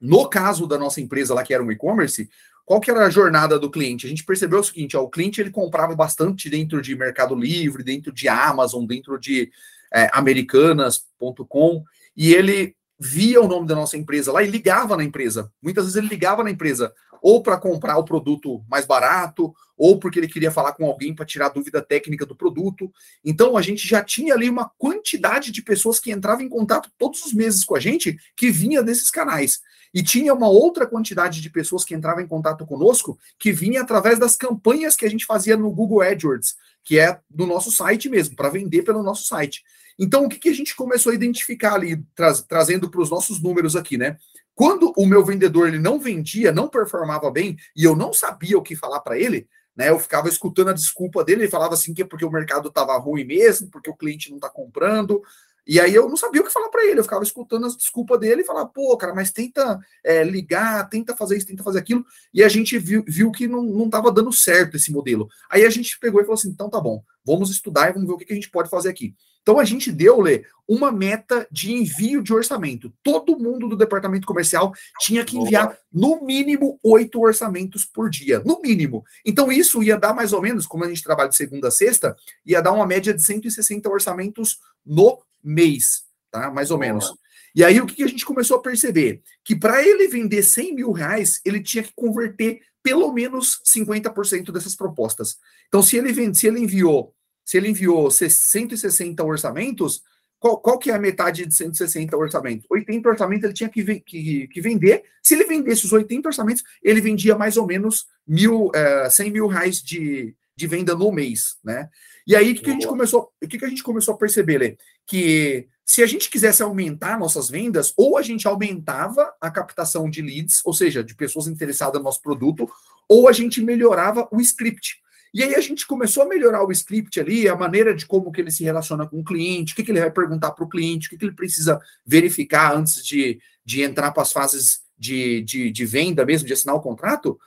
no 0.00 0.28
caso 0.28 0.68
da 0.68 0.78
nossa 0.78 1.00
empresa 1.00 1.34
lá, 1.34 1.42
que 1.42 1.52
era 1.52 1.62
um 1.62 1.72
e-commerce, 1.72 2.28
qual 2.64 2.80
que 2.80 2.90
era 2.90 3.04
a 3.04 3.10
jornada 3.10 3.58
do 3.58 3.70
cliente? 3.70 4.06
A 4.06 4.08
gente 4.08 4.24
percebeu 4.24 4.60
o 4.60 4.64
seguinte, 4.64 4.96
ó, 4.96 5.02
o 5.02 5.10
cliente 5.10 5.40
ele 5.40 5.50
comprava 5.50 5.96
bastante 5.96 6.48
dentro 6.48 6.80
de 6.80 6.94
Mercado 6.94 7.34
Livre, 7.34 7.82
dentro 7.82 8.12
de 8.12 8.28
Amazon, 8.28 8.86
dentro 8.86 9.18
de 9.18 9.50
é, 9.92 10.08
americanas.com, 10.12 11.82
e 12.16 12.32
ele 12.32 12.76
via 13.02 13.40
o 13.40 13.48
nome 13.48 13.66
da 13.66 13.74
nossa 13.74 13.96
empresa 13.96 14.30
lá 14.30 14.44
e 14.44 14.46
ligava 14.46 14.96
na 14.96 15.02
empresa. 15.02 15.50
Muitas 15.60 15.84
vezes 15.84 15.96
ele 15.96 16.06
ligava 16.06 16.44
na 16.44 16.50
empresa 16.50 16.94
ou 17.20 17.42
para 17.42 17.56
comprar 17.56 17.96
o 17.98 18.04
produto 18.04 18.64
mais 18.68 18.84
barato, 18.84 19.54
ou 19.76 19.98
porque 19.98 20.18
ele 20.18 20.28
queria 20.28 20.50
falar 20.50 20.72
com 20.72 20.84
alguém 20.84 21.14
para 21.14 21.24
tirar 21.24 21.48
dúvida 21.50 21.80
técnica 21.80 22.26
do 22.26 22.34
produto. 22.34 22.92
Então 23.24 23.56
a 23.56 23.62
gente 23.62 23.86
já 23.86 24.02
tinha 24.02 24.34
ali 24.34 24.50
uma 24.50 24.68
quantidade 24.76 25.52
de 25.52 25.62
pessoas 25.62 26.00
que 26.00 26.10
entravam 26.10 26.44
em 26.44 26.48
contato 26.48 26.90
todos 26.98 27.24
os 27.24 27.32
meses 27.32 27.64
com 27.64 27.76
a 27.76 27.80
gente 27.80 28.16
que 28.36 28.50
vinha 28.50 28.82
desses 28.82 29.10
canais. 29.10 29.60
E 29.94 30.02
tinha 30.02 30.34
uma 30.34 30.48
outra 30.48 30.86
quantidade 30.86 31.40
de 31.40 31.50
pessoas 31.50 31.84
que 31.84 31.94
entravam 31.94 32.22
em 32.22 32.28
contato 32.28 32.66
conosco 32.66 33.18
que 33.38 33.52
vinha 33.52 33.82
através 33.82 34.18
das 34.18 34.36
campanhas 34.36 34.96
que 34.96 35.04
a 35.04 35.10
gente 35.10 35.26
fazia 35.26 35.56
no 35.56 35.70
Google 35.70 36.02
AdWords, 36.02 36.54
que 36.82 36.98
é 36.98 37.20
do 37.28 37.46
nosso 37.46 37.70
site 37.70 38.08
mesmo, 38.08 38.34
para 38.34 38.48
vender 38.48 38.82
pelo 38.82 39.02
nosso 39.02 39.24
site. 39.24 39.62
Então, 39.98 40.24
o 40.24 40.28
que, 40.28 40.38
que 40.38 40.48
a 40.48 40.54
gente 40.54 40.74
começou 40.74 41.12
a 41.12 41.14
identificar 41.14 41.74
ali, 41.74 42.02
tra 42.14 42.32
trazendo 42.42 42.90
para 42.90 43.00
os 43.00 43.10
nossos 43.10 43.40
números 43.40 43.76
aqui, 43.76 43.96
né? 43.96 44.16
Quando 44.54 44.92
o 44.96 45.06
meu 45.06 45.24
vendedor 45.24 45.68
ele 45.68 45.78
não 45.78 45.98
vendia, 45.98 46.52
não 46.52 46.68
performava 46.68 47.30
bem, 47.30 47.56
e 47.76 47.84
eu 47.84 47.96
não 47.96 48.12
sabia 48.12 48.58
o 48.58 48.62
que 48.62 48.76
falar 48.76 49.00
para 49.00 49.18
ele, 49.18 49.48
né? 49.76 49.90
Eu 49.90 49.98
ficava 49.98 50.28
escutando 50.28 50.70
a 50.70 50.74
desculpa 50.74 51.24
dele, 51.24 51.42
ele 51.42 51.50
falava 51.50 51.74
assim 51.74 51.94
que 51.94 52.02
é 52.02 52.04
porque 52.04 52.24
o 52.24 52.30
mercado 52.30 52.68
estava 52.68 52.96
ruim 52.98 53.24
mesmo, 53.24 53.70
porque 53.70 53.90
o 53.90 53.96
cliente 53.96 54.30
não 54.30 54.36
está 54.36 54.50
comprando. 54.50 55.22
E 55.66 55.78
aí 55.80 55.94
eu 55.94 56.08
não 56.08 56.16
sabia 56.16 56.40
o 56.40 56.44
que 56.44 56.50
falar 56.50 56.68
para 56.70 56.84
ele, 56.84 56.98
eu 56.98 57.04
ficava 57.04 57.22
escutando 57.22 57.66
as 57.66 57.76
desculpas 57.76 58.18
dele 58.18 58.42
e 58.42 58.44
falava, 58.44 58.68
pô, 58.68 58.96
cara, 58.96 59.14
mas 59.14 59.30
tenta 59.30 59.78
é, 60.04 60.24
ligar, 60.24 60.88
tenta 60.88 61.16
fazer 61.16 61.36
isso, 61.36 61.46
tenta 61.46 61.62
fazer 61.62 61.78
aquilo. 61.78 62.04
E 62.34 62.42
a 62.42 62.48
gente 62.48 62.76
viu, 62.78 63.04
viu 63.06 63.30
que 63.30 63.46
não 63.46 63.84
estava 63.84 64.10
dando 64.10 64.32
certo 64.32 64.76
esse 64.76 64.90
modelo. 64.90 65.28
Aí 65.48 65.64
a 65.64 65.70
gente 65.70 65.98
pegou 66.00 66.20
e 66.20 66.24
falou 66.24 66.34
assim: 66.34 66.48
então 66.48 66.68
tá 66.68 66.80
bom, 66.80 67.02
vamos 67.24 67.50
estudar 67.50 67.88
e 67.88 67.92
vamos 67.92 68.08
ver 68.08 68.14
o 68.14 68.18
que, 68.18 68.24
que 68.24 68.32
a 68.32 68.36
gente 68.36 68.50
pode 68.50 68.68
fazer 68.68 68.88
aqui. 68.90 69.14
Então 69.42 69.58
a 69.58 69.64
gente 69.64 69.90
deu, 69.90 70.20
Lê, 70.20 70.44
uma 70.66 70.90
meta 70.92 71.46
de 71.50 71.72
envio 71.72 72.22
de 72.22 72.32
orçamento. 72.32 72.92
Todo 73.02 73.38
mundo 73.38 73.68
do 73.68 73.76
departamento 73.76 74.26
comercial 74.26 74.72
tinha 75.00 75.24
que 75.24 75.36
enviar 75.36 75.76
no 75.92 76.24
mínimo 76.24 76.78
oito 76.82 77.20
orçamentos 77.20 77.84
por 77.84 78.08
dia, 78.08 78.40
no 78.44 78.60
mínimo. 78.60 79.04
Então 79.24 79.50
isso 79.50 79.82
ia 79.82 79.98
dar 79.98 80.14
mais 80.14 80.32
ou 80.32 80.40
menos, 80.40 80.66
como 80.66 80.84
a 80.84 80.88
gente 80.88 81.02
trabalha 81.02 81.28
de 81.28 81.36
segunda 81.36 81.68
a 81.68 81.72
sexta, 81.72 82.16
ia 82.46 82.62
dar 82.62 82.72
uma 82.72 82.86
média 82.86 83.12
de 83.12 83.22
160 83.22 83.88
orçamentos 83.88 84.58
no 84.86 85.20
mês, 85.42 86.04
tá? 86.30 86.50
Mais 86.50 86.70
ou 86.70 86.78
menos. 86.78 87.12
E 87.54 87.62
aí 87.62 87.80
o 87.80 87.86
que 87.86 88.02
a 88.02 88.08
gente 88.08 88.24
começou 88.24 88.56
a 88.56 88.62
perceber? 88.62 89.20
Que 89.44 89.54
para 89.54 89.86
ele 89.86 90.08
vender 90.08 90.42
100 90.42 90.74
mil 90.74 90.92
reais, 90.92 91.40
ele 91.44 91.60
tinha 91.62 91.82
que 91.82 91.92
converter 91.94 92.60
pelo 92.82 93.12
menos 93.12 93.60
50% 93.66 94.50
dessas 94.50 94.74
propostas. 94.74 95.38
Então, 95.68 95.82
se 95.82 95.96
ele, 95.96 96.12
vende, 96.12 96.36
se 96.36 96.46
ele 96.46 96.60
enviou 96.60 97.14
se 97.44 97.56
ele 97.56 97.68
enviou 97.68 98.10
160 98.10 99.22
orçamentos, 99.24 100.02
qual, 100.42 100.58
qual 100.58 100.78
que 100.78 100.90
é 100.90 100.94
a 100.94 100.98
metade 100.98 101.46
de 101.46 101.54
160 101.54 102.16
orçamentos? 102.16 102.66
80 102.68 103.08
orçamentos 103.08 103.44
ele 103.44 103.52
tinha 103.52 103.68
que, 103.68 104.00
que, 104.00 104.48
que, 104.48 104.60
vender. 104.60 105.04
Se 105.22 105.34
ele 105.34 105.44
vendesse 105.44 105.84
os 105.84 105.92
80 105.92 106.28
orçamentos, 106.28 106.64
ele 106.82 107.00
vendia 107.00 107.38
mais 107.38 107.56
ou 107.56 107.64
menos 107.64 108.06
mil, 108.26 108.66
uh, 108.66 109.08
100 109.08 109.30
mil 109.30 109.46
reais 109.46 109.80
de, 109.80 110.34
de 110.56 110.66
venda 110.66 110.96
no 110.96 111.12
mês, 111.12 111.56
né? 111.62 111.88
E 112.26 112.34
aí, 112.34 112.52
o 112.52 112.54
que, 112.56 112.62
que, 112.62 112.70
a 112.70 112.72
gente 112.72 112.86
começou, 112.86 113.32
o 113.42 113.48
que, 113.48 113.58
que 113.58 113.64
a 113.64 113.68
gente 113.68 113.82
começou 113.82 114.14
a 114.14 114.18
perceber, 114.18 114.58
Lê? 114.58 114.76
Que 115.06 115.68
se 115.84 116.02
a 116.02 116.06
gente 116.06 116.30
quisesse 116.30 116.62
aumentar 116.62 117.18
nossas 117.18 117.48
vendas, 117.48 117.92
ou 117.96 118.16
a 118.16 118.22
gente 118.22 118.46
aumentava 118.46 119.32
a 119.40 119.50
captação 119.50 120.08
de 120.08 120.22
leads, 120.22 120.60
ou 120.64 120.72
seja, 120.72 121.04
de 121.04 121.14
pessoas 121.14 121.46
interessadas 121.46 121.98
no 121.98 122.04
nosso 122.04 122.22
produto, 122.22 122.68
ou 123.08 123.28
a 123.28 123.32
gente 123.32 123.60
melhorava 123.60 124.28
o 124.32 124.40
script. 124.40 125.00
E 125.32 125.42
aí 125.42 125.54
a 125.54 125.60
gente 125.60 125.86
começou 125.86 126.24
a 126.24 126.28
melhorar 126.28 126.64
o 126.64 126.70
script 126.70 127.18
ali, 127.18 127.48
a 127.48 127.56
maneira 127.56 127.94
de 127.94 128.04
como 128.04 128.30
que 128.30 128.40
ele 128.40 128.50
se 128.50 128.62
relaciona 128.62 129.06
com 129.06 129.20
o 129.20 129.24
cliente, 129.24 129.72
o 129.72 129.76
que, 129.76 129.82
que 129.82 129.90
ele 129.90 130.00
vai 130.00 130.10
perguntar 130.10 130.50
para 130.50 130.64
o 130.64 130.68
cliente, 130.68 131.06
o 131.06 131.10
que, 131.10 131.16
que 131.16 131.24
ele 131.24 131.34
precisa 131.34 131.80
verificar 132.04 132.76
antes 132.76 133.02
de, 133.04 133.40
de 133.64 133.82
entrar 133.82 134.12
para 134.12 134.22
as 134.22 134.32
fases 134.32 134.80
de, 134.98 135.42
de, 135.42 135.70
de, 135.70 135.84
venda 135.86 136.24
mesmo, 136.26 136.46
de 136.46 136.52
assinar 136.52 136.74
o 136.74 136.82
contrato. 136.82 137.38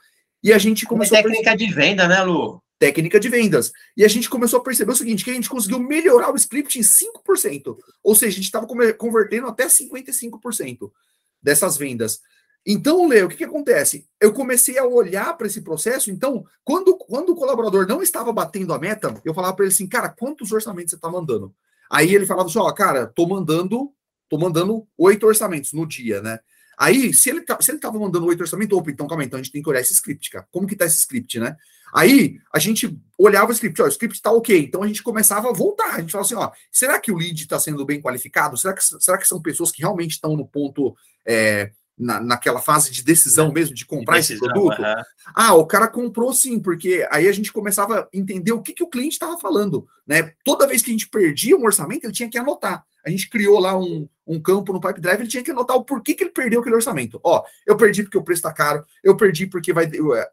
E 0.42 0.52
a 0.52 0.58
gente 0.58 0.84
começou. 0.84 1.16
É 1.16 1.22
técnica 1.22 1.52
a... 1.52 1.56
de 1.56 1.72
venda, 1.72 2.08
né, 2.08 2.22
Lu? 2.22 2.60
Técnica 2.78 3.20
de 3.20 3.28
vendas. 3.28 3.72
E 3.96 4.04
a 4.04 4.08
gente 4.08 4.28
começou 4.28 4.58
a 4.58 4.62
perceber 4.62 4.92
o 4.92 4.96
seguinte: 4.96 5.24
que 5.24 5.30
a 5.30 5.34
gente 5.34 5.48
conseguiu 5.48 5.78
melhorar 5.78 6.32
o 6.32 6.36
script 6.36 6.78
em 6.78 6.82
5%. 6.82 7.76
Ou 8.02 8.14
seja, 8.14 8.32
a 8.32 8.34
gente 8.34 8.44
estava 8.44 8.66
convertendo 8.98 9.46
até 9.46 9.66
55% 9.66 10.90
dessas 11.40 11.76
vendas. 11.76 12.20
Então, 12.68 13.06
Leo, 13.06 13.26
o 13.26 13.28
que, 13.28 13.36
que 13.36 13.44
acontece? 13.44 14.08
Eu 14.20 14.32
comecei 14.32 14.76
a 14.76 14.84
olhar 14.84 15.36
para 15.36 15.46
esse 15.46 15.60
processo. 15.60 16.10
Então, 16.10 16.44
quando, 16.64 16.96
quando 16.96 17.30
o 17.30 17.36
colaborador 17.36 17.86
não 17.86 18.02
estava 18.02 18.32
batendo 18.32 18.74
a 18.74 18.78
meta, 18.78 19.14
eu 19.24 19.32
falava 19.32 19.54
para 19.54 19.66
ele 19.66 19.72
assim, 19.72 19.86
cara, 19.86 20.08
quantos 20.08 20.50
orçamentos 20.50 20.90
você 20.90 20.96
está 20.96 21.08
mandando? 21.08 21.54
Aí 21.88 22.12
ele 22.12 22.26
falava 22.26 22.48
assim, 22.48 22.58
ó, 22.58 22.68
cara, 22.72 23.06
tô 23.06 23.24
mandando, 23.28 23.92
tô 24.28 24.36
mandando 24.36 24.84
oito 24.98 25.24
orçamentos 25.24 25.72
no 25.72 25.86
dia, 25.86 26.20
né? 26.20 26.40
Aí, 26.76 27.14
se 27.14 27.30
ele, 27.30 27.44
se 27.60 27.70
ele 27.70 27.78
tava 27.78 28.00
mandando 28.00 28.26
oito 28.26 28.40
orçamentos, 28.40 28.76
opa, 28.76 28.90
então 28.90 29.06
calma 29.06 29.22
aí, 29.22 29.28
então 29.28 29.38
a 29.38 29.42
gente 29.42 29.52
tem 29.52 29.62
que 29.62 29.68
olhar 29.68 29.80
esse 29.80 29.94
script, 29.94 30.28
cara. 30.28 30.46
Como 30.50 30.66
que 30.66 30.74
tá 30.74 30.84
esse 30.84 30.98
script, 30.98 31.38
né? 31.38 31.56
Aí, 31.94 32.38
a 32.52 32.58
gente 32.58 33.00
olhava 33.16 33.50
o 33.50 33.52
script, 33.52 33.80
ó, 33.80 33.84
o 33.84 33.88
script 33.88 34.20
tá 34.20 34.32
ok. 34.32 34.58
Então 34.58 34.82
a 34.82 34.88
gente 34.88 35.04
começava 35.04 35.48
a 35.48 35.52
voltar. 35.52 35.94
A 35.94 36.00
gente 36.00 36.10
falava 36.10 36.26
assim, 36.26 36.34
ó, 36.34 36.50
será 36.72 36.98
que 36.98 37.12
o 37.12 37.16
lead 37.16 37.40
está 37.40 37.60
sendo 37.60 37.86
bem 37.86 38.02
qualificado? 38.02 38.56
Será 38.56 38.74
que, 38.74 38.82
será 38.82 39.16
que 39.16 39.28
são 39.28 39.40
pessoas 39.40 39.70
que 39.70 39.82
realmente 39.82 40.10
estão 40.10 40.36
no 40.36 40.46
ponto 40.46 40.96
é, 41.24 41.70
na, 41.98 42.20
naquela 42.20 42.60
fase 42.60 42.90
de 42.90 43.02
decisão 43.02 43.52
mesmo, 43.52 43.74
de 43.74 43.86
comprar 43.86 44.16
decisão, 44.16 44.46
esse 44.46 44.52
produto. 44.52 44.82
Uhum. 44.82 45.02
Ah, 45.34 45.54
o 45.54 45.66
cara 45.66 45.88
comprou 45.88 46.32
sim, 46.32 46.58
porque 46.60 47.06
aí 47.10 47.26
a 47.26 47.32
gente 47.32 47.52
começava 47.52 48.00
a 48.00 48.08
entender 48.12 48.52
o 48.52 48.62
que, 48.62 48.72
que 48.72 48.82
o 48.82 48.88
cliente 48.88 49.14
estava 49.14 49.38
falando. 49.38 49.86
Né? 50.06 50.32
Toda 50.44 50.66
vez 50.66 50.82
que 50.82 50.90
a 50.90 50.92
gente 50.92 51.08
perdia 51.08 51.56
um 51.56 51.64
orçamento, 51.64 52.04
ele 52.04 52.12
tinha 52.12 52.28
que 52.28 52.38
anotar. 52.38 52.84
A 53.04 53.10
gente 53.10 53.30
criou 53.30 53.60
lá 53.60 53.78
um, 53.78 54.08
um 54.26 54.40
campo 54.40 54.72
no 54.72 54.80
Pipe 54.80 55.00
Drive, 55.00 55.20
ele 55.20 55.28
tinha 55.28 55.42
que 55.42 55.52
anotar 55.52 55.76
o 55.76 55.84
porquê 55.84 56.12
que 56.12 56.24
ele 56.24 56.32
perdeu 56.32 56.60
aquele 56.60 56.74
orçamento. 56.74 57.20
Ó, 57.22 57.44
eu 57.64 57.76
perdi 57.76 58.02
porque 58.02 58.18
o 58.18 58.22
preço 58.22 58.40
está 58.40 58.52
caro, 58.52 58.84
eu 59.02 59.16
perdi 59.16 59.46
porque 59.46 59.72
vai, 59.72 59.88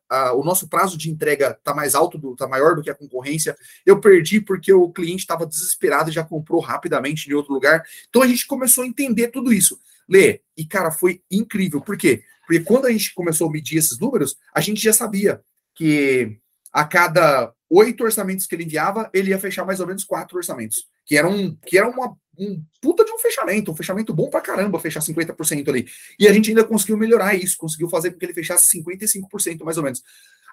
a, 0.10 0.34
o 0.34 0.44
nosso 0.44 0.68
prazo 0.68 0.98
de 0.98 1.12
entrega 1.12 1.52
está 1.52 1.76
mais 1.76 1.94
alto, 1.94 2.18
do, 2.18 2.36
tá 2.36 2.48
maior 2.48 2.76
do 2.76 2.82
que 2.82 2.90
a 2.90 2.96
concorrência, 2.96 3.56
eu 3.86 4.02
perdi 4.02 4.42
porque 4.42 4.74
o 4.74 4.90
cliente 4.90 5.22
estava 5.22 5.46
desesperado 5.46 6.10
e 6.10 6.14
já 6.14 6.24
comprou 6.24 6.60
rapidamente 6.60 7.30
em 7.30 7.34
outro 7.34 7.54
lugar. 7.54 7.84
Então 8.10 8.24
a 8.24 8.28
gente 8.28 8.48
começou 8.48 8.84
a 8.84 8.88
entender 8.88 9.28
tudo 9.28 9.54
isso. 9.54 9.80
Lê, 10.10 10.42
e 10.58 10.66
cara, 10.66 10.92
foi 10.92 11.22
incrível. 11.30 11.82
Por 11.82 11.98
quê? 11.98 12.24
Porque 12.46 12.62
quando 12.62 12.86
a 12.86 12.92
gente 12.92 13.14
começou 13.14 13.48
a 13.48 13.52
medir 13.52 13.78
esses 13.78 13.98
números, 14.00 14.36
a 14.54 14.62
gente 14.62 14.82
já 14.82 14.94
sabia 14.94 15.42
que 15.76 16.38
a 16.72 16.86
cada 16.86 17.54
oito 17.70 18.04
orçamentos 18.04 18.46
que 18.46 18.56
ele 18.56 18.64
enviava, 18.64 19.10
ele 19.14 19.30
ia 19.30 19.40
fechar 19.40 19.66
mais 19.66 19.80
ou 19.80 19.88
menos 19.88 20.04
quatro 20.04 20.38
orçamentos, 20.38 20.86
que 21.06 21.18
era, 21.18 21.28
um, 21.28 21.56
que 21.66 21.78
era 21.78 21.90
uma, 21.90 22.16
um 22.38 22.64
puta 22.82 23.04
de 23.04 23.12
um 23.12 23.18
fechamento, 23.18 23.72
um 23.72 23.76
fechamento 23.76 24.14
bom 24.14 24.30
pra 24.30 24.42
caramba, 24.42 24.80
fechar 24.80 25.00
50% 25.00 25.68
ali. 25.70 25.88
E 26.20 26.28
a 26.28 26.34
gente 26.34 26.50
ainda 26.50 26.64
conseguiu 26.64 26.98
melhorar 26.98 27.36
isso, 27.36 27.58
conseguiu 27.58 27.90
fazer 27.90 28.12
com 28.12 28.20
que 28.20 28.26
ele 28.26 28.34
fechasse 28.34 28.80
55% 28.80 29.64
mais 29.64 29.78
ou 29.78 29.84
menos. 29.84 30.04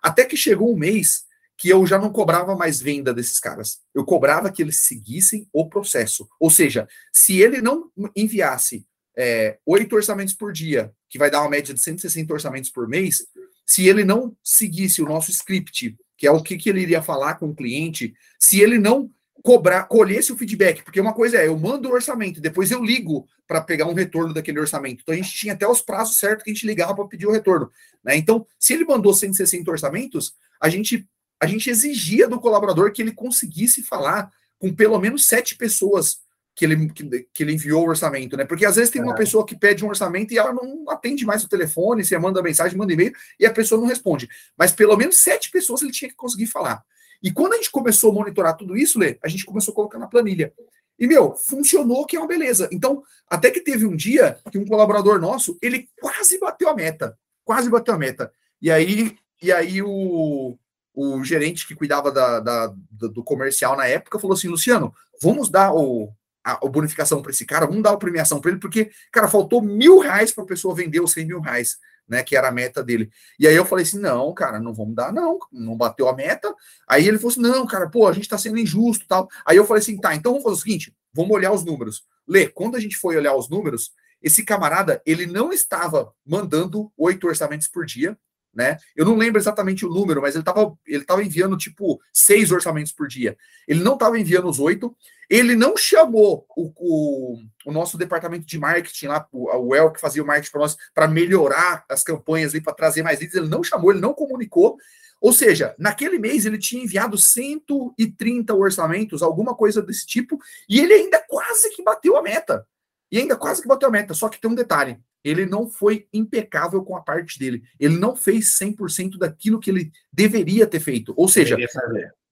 Até 0.03 0.25
que 0.25 0.37
chegou 0.37 0.73
um 0.73 0.79
mês 0.79 1.25
que 1.59 1.69
eu 1.69 1.87
já 1.87 1.99
não 1.99 2.11
cobrava 2.11 2.57
mais 2.57 2.81
venda 2.81 3.13
desses 3.13 3.39
caras. 3.39 3.81
Eu 3.95 4.03
cobrava 4.03 4.51
que 4.51 4.63
eles 4.63 4.79
seguissem 4.87 5.47
o 5.53 5.69
processo. 5.69 6.27
Ou 6.41 6.51
seja, 6.51 6.89
se 7.13 7.39
ele 7.39 7.61
não 7.61 7.91
enviasse 8.17 8.87
é, 9.17 9.59
oito 9.67 9.95
orçamentos 9.95 10.35
por 10.35 10.53
dia, 10.53 10.93
que 11.09 11.19
vai 11.19 11.31
dar 11.31 11.41
uma 11.41 11.51
média 11.51 11.75
de 11.75 11.81
160 11.81 12.33
orçamentos 12.33 12.71
por 12.71 12.89
mês, 12.89 13.27
se 13.67 13.89
ele 13.89 14.05
não 14.05 14.37
seguisse 14.43 15.03
o 15.03 15.07
nosso 15.07 15.31
script, 15.31 15.97
que 16.17 16.27
é 16.27 16.31
o 16.31 16.43
que, 16.43 16.57
que 16.57 16.69
ele 16.69 16.81
iria 16.81 17.03
falar 17.03 17.37
com 17.37 17.51
o 17.51 17.55
cliente, 17.55 18.15
se 18.39 18.61
ele 18.61 18.79
não 18.79 19.11
cobrar, 19.43 19.85
colhesse 19.85 20.33
o 20.33 20.37
feedback, 20.37 20.83
porque 20.83 21.01
uma 21.01 21.15
coisa 21.15 21.39
é, 21.39 21.47
eu 21.47 21.59
mando 21.59 21.89
o 21.89 21.93
orçamento, 21.93 22.41
depois 22.41 22.71
eu 22.71 22.85
ligo 22.85 23.27
para 23.47 23.61
pegar 23.61 23.87
um 23.87 23.95
retorno 23.95 24.35
daquele 24.35 24.61
orçamento. 24.61 25.01
Então 25.03 25.15
a 25.15 25.17
gente 25.17 25.33
tinha 25.33 25.55
até 25.55 25.67
os 25.67 25.81
prazos 25.81 26.17
certos 26.17 26.45
que 26.45 26.51
a 26.51 26.55
gente 26.55 26.67
ligava 26.67 26.95
para 26.95 27.07
pedir 27.07 27.27
o 27.27 27.33
retorno. 27.33 27.71
Né? 28.05 28.17
Então, 28.17 28.47
se 28.59 28.75
ele 28.75 28.85
mandou 28.85 29.15
160 29.15 29.71
orçamentos, 29.71 30.35
a 30.61 30.69
gente 30.69 31.09
a 31.43 31.47
gente 31.47 31.71
exigia 31.71 32.29
do 32.29 32.39
colaborador 32.39 32.93
que 32.93 33.01
ele 33.01 33.13
conseguisse 33.13 33.83
falar 33.83 34.31
com 34.59 34.75
pelo 34.75 34.99
menos 34.99 35.25
sete 35.25 35.57
pessoas 35.57 36.19
que 36.55 36.65
ele, 36.65 36.91
que, 36.91 37.29
que 37.33 37.43
ele 37.43 37.55
enviou 37.55 37.85
o 37.85 37.89
orçamento, 37.89 38.37
né? 38.37 38.45
Porque 38.45 38.67
às 38.67 38.77
vezes 38.77 38.91
tem 38.91 39.03
uma 39.03 39.15
é. 39.15 39.17
pessoa 39.17 39.47
que 39.47 39.57
pede 39.57 39.85
um 39.85 39.89
orçamento 39.89 40.33
e 40.33 40.39
ela 40.39 40.53
não 40.53 40.91
atende 40.91 41.25
mais 41.25 41.45
o 41.45 41.49
telefone, 41.49 42.05
você 42.05 42.19
manda 42.19 42.43
mensagem, 42.43 42.77
manda 42.77 42.93
e-mail 42.93 43.13
e 43.39 43.47
a 43.47 43.53
pessoa 43.53 43.81
não 43.81 43.89
responde. 43.89 44.29
Mas 44.57 44.73
pelo 44.73 44.97
menos 44.97 45.19
sete 45.19 45.51
pessoas 45.51 45.83
ele 45.83 45.93
tinha 45.93 46.09
que 46.09 46.17
conseguir 46.17 46.47
falar. 46.47 46.83
E 47.23 47.31
quando 47.33 47.55
a 47.55 47.57
gente 47.57 47.71
começou 47.71 48.11
a 48.11 48.15
monitorar 48.15 48.57
tudo 48.57 48.77
isso, 48.77 48.99
Lê, 48.99 49.19
a 49.23 49.29
gente 49.29 49.45
começou 49.45 49.73
a 49.73 49.75
colocar 49.75 49.99
na 49.99 50.07
planilha. 50.07 50.53
E, 50.99 51.07
meu, 51.07 51.35
funcionou 51.35 52.05
que 52.05 52.17
é 52.17 52.19
uma 52.19 52.29
beleza. 52.29 52.69
Então, 52.71 53.03
até 53.27 53.51
que 53.51 53.61
teve 53.61 53.87
um 53.87 53.97
dia 53.97 54.39
que 54.51 54.59
um 54.59 54.67
colaborador 54.67 55.19
nosso, 55.19 55.57
ele 55.63 55.89
quase 55.99 56.39
bateu 56.39 56.69
a 56.69 56.75
meta. 56.75 57.19
Quase 57.43 57.71
bateu 57.71 57.95
a 57.95 57.99
meta. 57.99 58.31
E 58.61 58.71
aí, 58.71 59.17
e 59.43 59.51
aí 59.51 59.81
o, 59.81 60.59
o 60.95 61.25
gerente 61.25 61.67
que 61.67 61.75
cuidava 61.75 62.13
da, 62.13 62.41
da, 62.41 62.75
do 62.91 63.25
comercial 63.25 63.77
na 63.77 63.87
época 63.87 64.19
falou 64.19 64.35
assim: 64.35 64.49
Luciano, 64.49 64.95
vamos 65.23 65.49
dar 65.49 65.73
o, 65.73 66.13
a, 66.45 66.53
a 66.65 66.69
bonificação 66.69 67.23
para 67.23 67.31
esse 67.31 67.45
cara, 67.45 67.67
vamos 67.67 67.83
dar 67.83 67.93
a 67.93 67.97
premiação 67.97 68.41
para 68.41 68.51
ele, 68.51 68.61
porque, 68.61 68.91
cara, 69.13 69.29
faltou 69.29 69.63
mil 69.63 69.99
reais 69.99 70.33
para 70.33 70.45
a 70.45 70.47
pessoa 70.47 70.75
vender 70.75 71.01
os 71.01 71.13
100 71.13 71.27
mil 71.27 71.41
reais, 71.41 71.79
né? 72.09 72.23
Que 72.23 72.37
era 72.37 72.49
a 72.49 72.53
meta 72.53 72.83
dele. 72.83 73.11
E 73.39 73.47
aí 73.47 73.55
eu 73.55 73.65
falei 73.65 73.85
assim: 73.85 73.99
não, 73.99 74.33
cara, 74.35 74.59
não 74.59 74.75
vamos 74.75 74.95
dar, 74.95 75.13
não, 75.13 75.39
não 75.53 75.77
bateu 75.77 76.09
a 76.09 76.15
meta. 76.15 76.53
Aí 76.89 77.07
ele 77.07 77.19
falou 77.19 77.31
assim: 77.31 77.41
não, 77.41 77.67
cara, 77.67 77.89
pô, 77.89 78.09
a 78.09 78.13
gente 78.13 78.25
está 78.25 78.37
sendo 78.37 78.59
injusto 78.59 79.07
tal. 79.07 79.29
Aí 79.47 79.57
eu 79.57 79.67
falei 79.67 79.83
assim: 79.83 79.97
tá, 79.99 80.15
então 80.15 80.33
vamos 80.33 80.45
fazer 80.45 80.57
o 80.57 80.61
seguinte: 80.61 80.97
vamos 81.13 81.31
olhar 81.31 81.53
os 81.53 81.65
números. 81.65 82.05
Lê, 82.27 82.49
quando 82.49 82.77
a 82.77 82.81
gente 82.81 82.97
foi 82.97 83.17
olhar 83.17 83.35
os 83.35 83.49
números, 83.49 83.93
esse 84.23 84.45
camarada, 84.45 85.01
ele 85.07 85.27
não 85.27 85.53
estava 85.53 86.13
mandando 86.27 86.93
oito 86.97 87.27
orçamentos 87.27 87.69
por 87.69 87.87
dia, 87.87 88.19
né? 88.55 88.79
Eu 88.97 89.05
não 89.05 89.17
lembro 89.17 89.41
exatamente 89.41 89.87
o 89.87 89.89
número, 89.89 90.21
mas 90.21 90.35
ele 90.35 90.43
estava 90.43 90.77
ele 90.87 91.05
tava 91.05 91.23
enviando 91.23 91.57
tipo 91.57 92.01
seis 92.13 92.51
orçamentos 92.51 92.93
por 92.93 93.07
dia. 93.07 93.37
Ele 93.67 93.83
não 93.83 93.95
estava 93.95 94.19
enviando 94.19 94.49
os 94.49 94.59
oito. 94.59 94.95
Ele 95.29 95.55
não 95.55 95.77
chamou 95.77 96.45
o, 96.57 96.73
o, 96.77 97.39
o, 97.65 97.73
nosso 97.73 97.97
departamento 97.97 98.45
de 98.45 98.59
marketing 98.59 99.07
lá, 99.07 99.25
o, 99.31 99.75
El 99.77 99.93
que 99.93 100.01
fazia 100.01 100.21
o 100.21 100.27
marketing 100.27 100.51
para 100.51 100.61
nós, 100.61 100.77
para 100.93 101.07
melhorar 101.07 101.85
as 101.89 102.03
campanhas 102.03 102.53
e 102.53 102.61
para 102.61 102.75
trazer 102.75 103.05
mais 103.05 103.21
leads. 103.21 103.37
Ele 103.37 103.49
não 103.49 103.63
chamou, 103.63 103.93
ele 103.93 104.01
não 104.01 104.13
comunicou. 104.13 104.77
Ou 105.21 105.33
seja, 105.33 105.75
naquele 105.79 106.19
mês 106.19 106.47
ele 106.47 106.59
tinha 106.59 106.83
enviado 106.83 107.17
130 107.17 108.55
orçamentos, 108.55 109.23
alguma 109.23 109.55
coisa 109.55 109.81
desse 109.81 110.07
tipo, 110.07 110.39
e 110.69 110.81
ele 110.81 110.95
ainda 110.95 111.23
quase 111.29 111.71
que 111.71 111.83
bateu 111.85 112.17
a 112.17 112.23
meta. 112.23 112.67
E 113.13 113.19
ainda 113.19 113.37
quase 113.37 113.61
que 113.61 113.69
bateu 113.69 113.89
a 113.89 113.93
meta. 113.93 114.15
Só 114.15 114.29
que 114.29 114.41
tem 114.41 114.51
um 114.51 114.55
detalhe: 114.55 114.99
ele 115.25 115.47
não 115.47 115.69
foi 115.69 116.07
impecável 116.13 116.83
com 116.83 116.97
a 116.97 117.03
parte 117.03 117.39
dele. 117.39 117.63
Ele 117.79 117.99
não 117.99 118.17
fez 118.17 118.59
100% 118.59 119.19
daquilo 119.19 119.61
que 119.61 119.71
ele 119.71 119.91
deveria 120.13 120.67
ter 120.67 120.81
feito. 120.81 121.13
Ou 121.17 121.29
seja, 121.29 121.57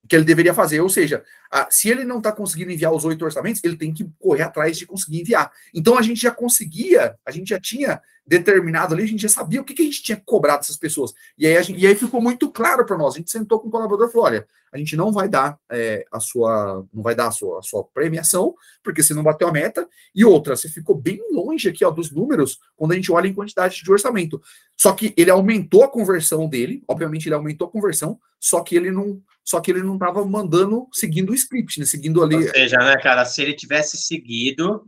que 0.07 0.15
ele 0.15 0.25
deveria 0.25 0.53
fazer. 0.53 0.81
Ou 0.81 0.89
seja, 0.89 1.23
se 1.69 1.89
ele 1.89 2.03
não 2.03 2.17
está 2.19 2.31
conseguindo 2.31 2.71
enviar 2.71 2.93
os 2.93 3.05
oito 3.05 3.23
orçamentos, 3.23 3.63
ele 3.63 3.77
tem 3.77 3.93
que 3.93 4.09
correr 4.19 4.43
atrás 4.43 4.77
de 4.77 4.85
conseguir 4.85 5.21
enviar. 5.21 5.51
Então 5.73 5.97
a 5.97 6.01
gente 6.01 6.21
já 6.21 6.31
conseguia, 6.31 7.17
a 7.25 7.31
gente 7.31 7.49
já 7.49 7.59
tinha 7.59 8.01
determinado 8.25 8.93
ali, 8.93 9.03
a 9.03 9.07
gente 9.07 9.23
já 9.23 9.29
sabia 9.29 9.59
o 9.59 9.63
que, 9.63 9.73
que 9.73 9.81
a 9.81 9.85
gente 9.85 10.03
tinha 10.03 10.21
cobrado 10.23 10.59
dessas 10.59 10.77
pessoas. 10.77 11.13
E 11.35 11.47
aí, 11.47 11.63
gente, 11.63 11.79
e 11.79 11.87
aí 11.87 11.95
ficou 11.95 12.21
muito 12.21 12.51
claro 12.51 12.85
para 12.85 12.97
nós. 12.97 13.15
A 13.15 13.17
gente 13.17 13.31
sentou 13.31 13.59
com 13.59 13.67
o 13.67 13.71
colaborador 13.71 14.07
e 14.07 14.11
falou: 14.11 14.27
olha, 14.27 14.47
a 14.71 14.77
gente 14.77 14.95
não 14.95 15.11
vai 15.11 15.27
dar 15.27 15.57
é, 15.71 16.05
a 16.11 16.19
sua, 16.19 16.85
não 16.93 17.01
vai 17.01 17.15
dar 17.15 17.27
a 17.27 17.31
sua, 17.31 17.59
a 17.59 17.61
sua 17.63 17.83
premiação, 17.83 18.53
porque 18.83 19.01
você 19.01 19.15
não 19.15 19.23
bateu 19.23 19.47
a 19.47 19.51
meta. 19.51 19.87
E 20.13 20.23
outra, 20.23 20.55
você 20.55 20.69
ficou 20.69 20.95
bem 20.95 21.19
longe 21.31 21.67
aqui 21.67 21.83
ó, 21.83 21.89
dos 21.89 22.11
números 22.11 22.59
quando 22.75 22.91
a 22.91 22.95
gente 22.95 23.11
olha 23.11 23.27
em 23.27 23.33
quantidade 23.33 23.83
de 23.83 23.91
orçamento. 23.91 24.39
Só 24.77 24.93
que 24.93 25.13
ele 25.17 25.31
aumentou 25.31 25.83
a 25.83 25.87
conversão 25.87 26.47
dele, 26.47 26.83
obviamente 26.87 27.27
ele 27.27 27.35
aumentou 27.35 27.67
a 27.67 27.71
conversão, 27.71 28.19
só 28.39 28.61
que 28.61 28.75
ele 28.75 28.91
não, 28.91 29.19
só 29.49 29.59
que 29.59 29.71
ele 29.71 29.81
não 29.81 29.95
estava 29.95 30.23
mandando 30.23 30.87
seguindo 30.93 31.31
o 31.31 31.33
script, 31.33 31.79
né? 31.79 31.85
Seguindo 31.87 32.21
ali. 32.21 32.35
Ou 32.35 32.43
seja, 32.43 32.77
né, 32.77 32.95
cara, 32.97 33.25
se 33.25 33.41
ele 33.41 33.55
tivesse 33.55 33.97
seguido, 33.97 34.87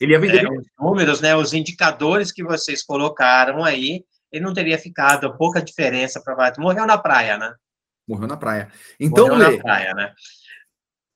ele 0.00 0.10
ia 0.10 0.18
vender. 0.18 0.44
É, 0.44 0.50
os 0.50 0.66
números, 0.76 1.20
né? 1.20 1.36
Os 1.36 1.52
indicadores 1.52 2.32
que 2.32 2.42
vocês 2.42 2.82
colocaram 2.82 3.62
aí, 3.62 4.04
ele 4.32 4.44
não 4.44 4.52
teria 4.52 4.76
ficado 4.76 5.36
pouca 5.36 5.62
diferença 5.62 6.20
para 6.20 6.52
Morreu 6.58 6.84
na 6.84 6.98
praia, 6.98 7.38
né? 7.38 7.54
Morreu 8.08 8.26
na 8.26 8.36
praia. 8.36 8.72
Então, 8.98 9.28
Morreu 9.28 9.50
Lê, 9.50 9.56
na 9.56 9.62
praia, 9.62 9.94
né? 9.94 10.12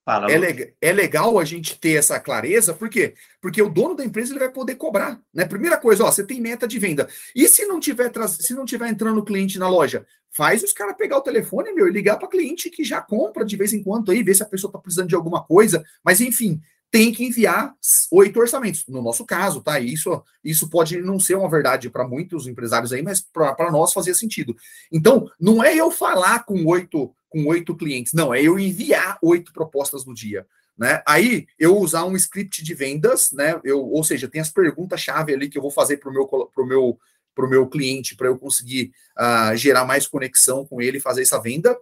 Fala, 0.05 0.31
é, 0.31 0.39
le 0.39 0.75
é, 0.81 0.93
legal 0.93 1.39
a 1.39 1.45
gente 1.45 1.79
ter 1.79 1.93
essa 1.93 2.19
clareza, 2.19 2.73
por 2.73 2.89
quê? 2.89 3.15
Porque 3.41 3.61
o 3.61 3.69
dono 3.69 3.95
da 3.95 4.05
empresa 4.05 4.33
ele 4.33 4.39
vai 4.41 4.51
poder 4.51 4.77
cobrar, 4.77 5.21
né? 5.33 5.45
Primeira 5.45 5.77
coisa, 5.77 6.05
ó, 6.05 6.11
você 6.11 6.25
tem 6.25 6.41
meta 6.41 6.67
de 6.67 6.79
venda. 6.79 7.07
E 7.35 7.47
se 7.47 7.67
não 7.67 7.79
tiver 7.79 8.11
se 8.29 8.55
não 8.55 8.65
tiver 8.65 8.89
entrando 8.89 9.23
cliente 9.23 9.59
na 9.59 9.69
loja, 9.69 10.07
faz 10.31 10.63
os 10.63 10.73
caras 10.73 10.97
pegar 10.97 11.19
o 11.19 11.23
telefone, 11.23 11.73
meu, 11.73 11.87
e 11.87 11.93
ligar 11.93 12.17
para 12.17 12.29
cliente 12.29 12.71
que 12.71 12.83
já 12.83 13.01
compra 13.01 13.45
de 13.45 13.57
vez 13.57 13.73
em 13.73 13.83
quando 13.83 14.11
aí, 14.11 14.23
ver 14.23 14.35
se 14.35 14.43
a 14.43 14.47
pessoa 14.47 14.71
está 14.71 14.79
precisando 14.79 15.09
de 15.09 15.15
alguma 15.15 15.45
coisa. 15.45 15.85
Mas 16.03 16.21
enfim, 16.21 16.61
tem 16.91 17.13
que 17.13 17.25
enviar 17.25 17.75
oito 18.11 18.41
orçamentos. 18.41 18.85
No 18.89 19.03
nosso 19.03 19.25
caso, 19.25 19.61
tá? 19.61 19.79
Isso, 19.79 20.23
isso 20.43 20.69
pode 20.69 21.01
não 21.01 21.21
ser 21.21 21.37
uma 21.37 21.49
verdade 21.49 21.89
para 21.89 22.07
muitos 22.07 22.47
empresários 22.47 22.93
aí, 22.93 23.03
mas 23.03 23.21
para 23.21 23.71
nós 23.71 23.93
fazia 23.93 24.15
sentido. 24.15 24.57
Então, 24.91 25.31
não 25.39 25.63
é 25.63 25.75
eu 25.75 25.91
falar 25.91 26.45
com 26.45 26.65
oito 26.67 27.15
com 27.31 27.47
oito 27.47 27.75
clientes, 27.75 28.13
não, 28.13 28.35
é 28.35 28.43
eu 28.43 28.59
enviar 28.59 29.19
oito 29.23 29.53
propostas 29.53 30.05
no 30.05 30.13
dia. 30.13 30.47
Né? 30.77 31.03
Aí 31.07 31.47
eu 31.59 31.77
usar 31.79 32.05
um 32.05 32.17
script 32.17 32.63
de 32.63 32.75
vendas, 32.75 33.33
né? 33.33 33.61
Eu, 33.63 33.81
ou 33.81 34.03
seja, 34.03 34.29
tem 34.29 34.41
as 34.41 34.49
perguntas-chave 34.49 35.35
ali 35.35 35.49
que 35.49 35.59
eu 35.59 35.63
vou 35.63 35.71
fazer 35.71 35.99
para 35.99 36.09
o 36.09 36.13
meu, 36.13 36.27
pro 36.27 36.67
meu, 36.67 36.99
pro 37.35 37.49
meu 37.49 37.67
cliente 37.67 38.17
para 38.17 38.29
eu 38.29 38.39
conseguir 38.39 38.91
uh, 39.19 39.55
gerar 39.57 39.85
mais 39.85 40.07
conexão 40.07 40.65
com 40.65 40.81
ele 40.81 40.97
e 40.97 41.01
fazer 41.01 41.23
essa 41.23 41.41
venda 41.41 41.77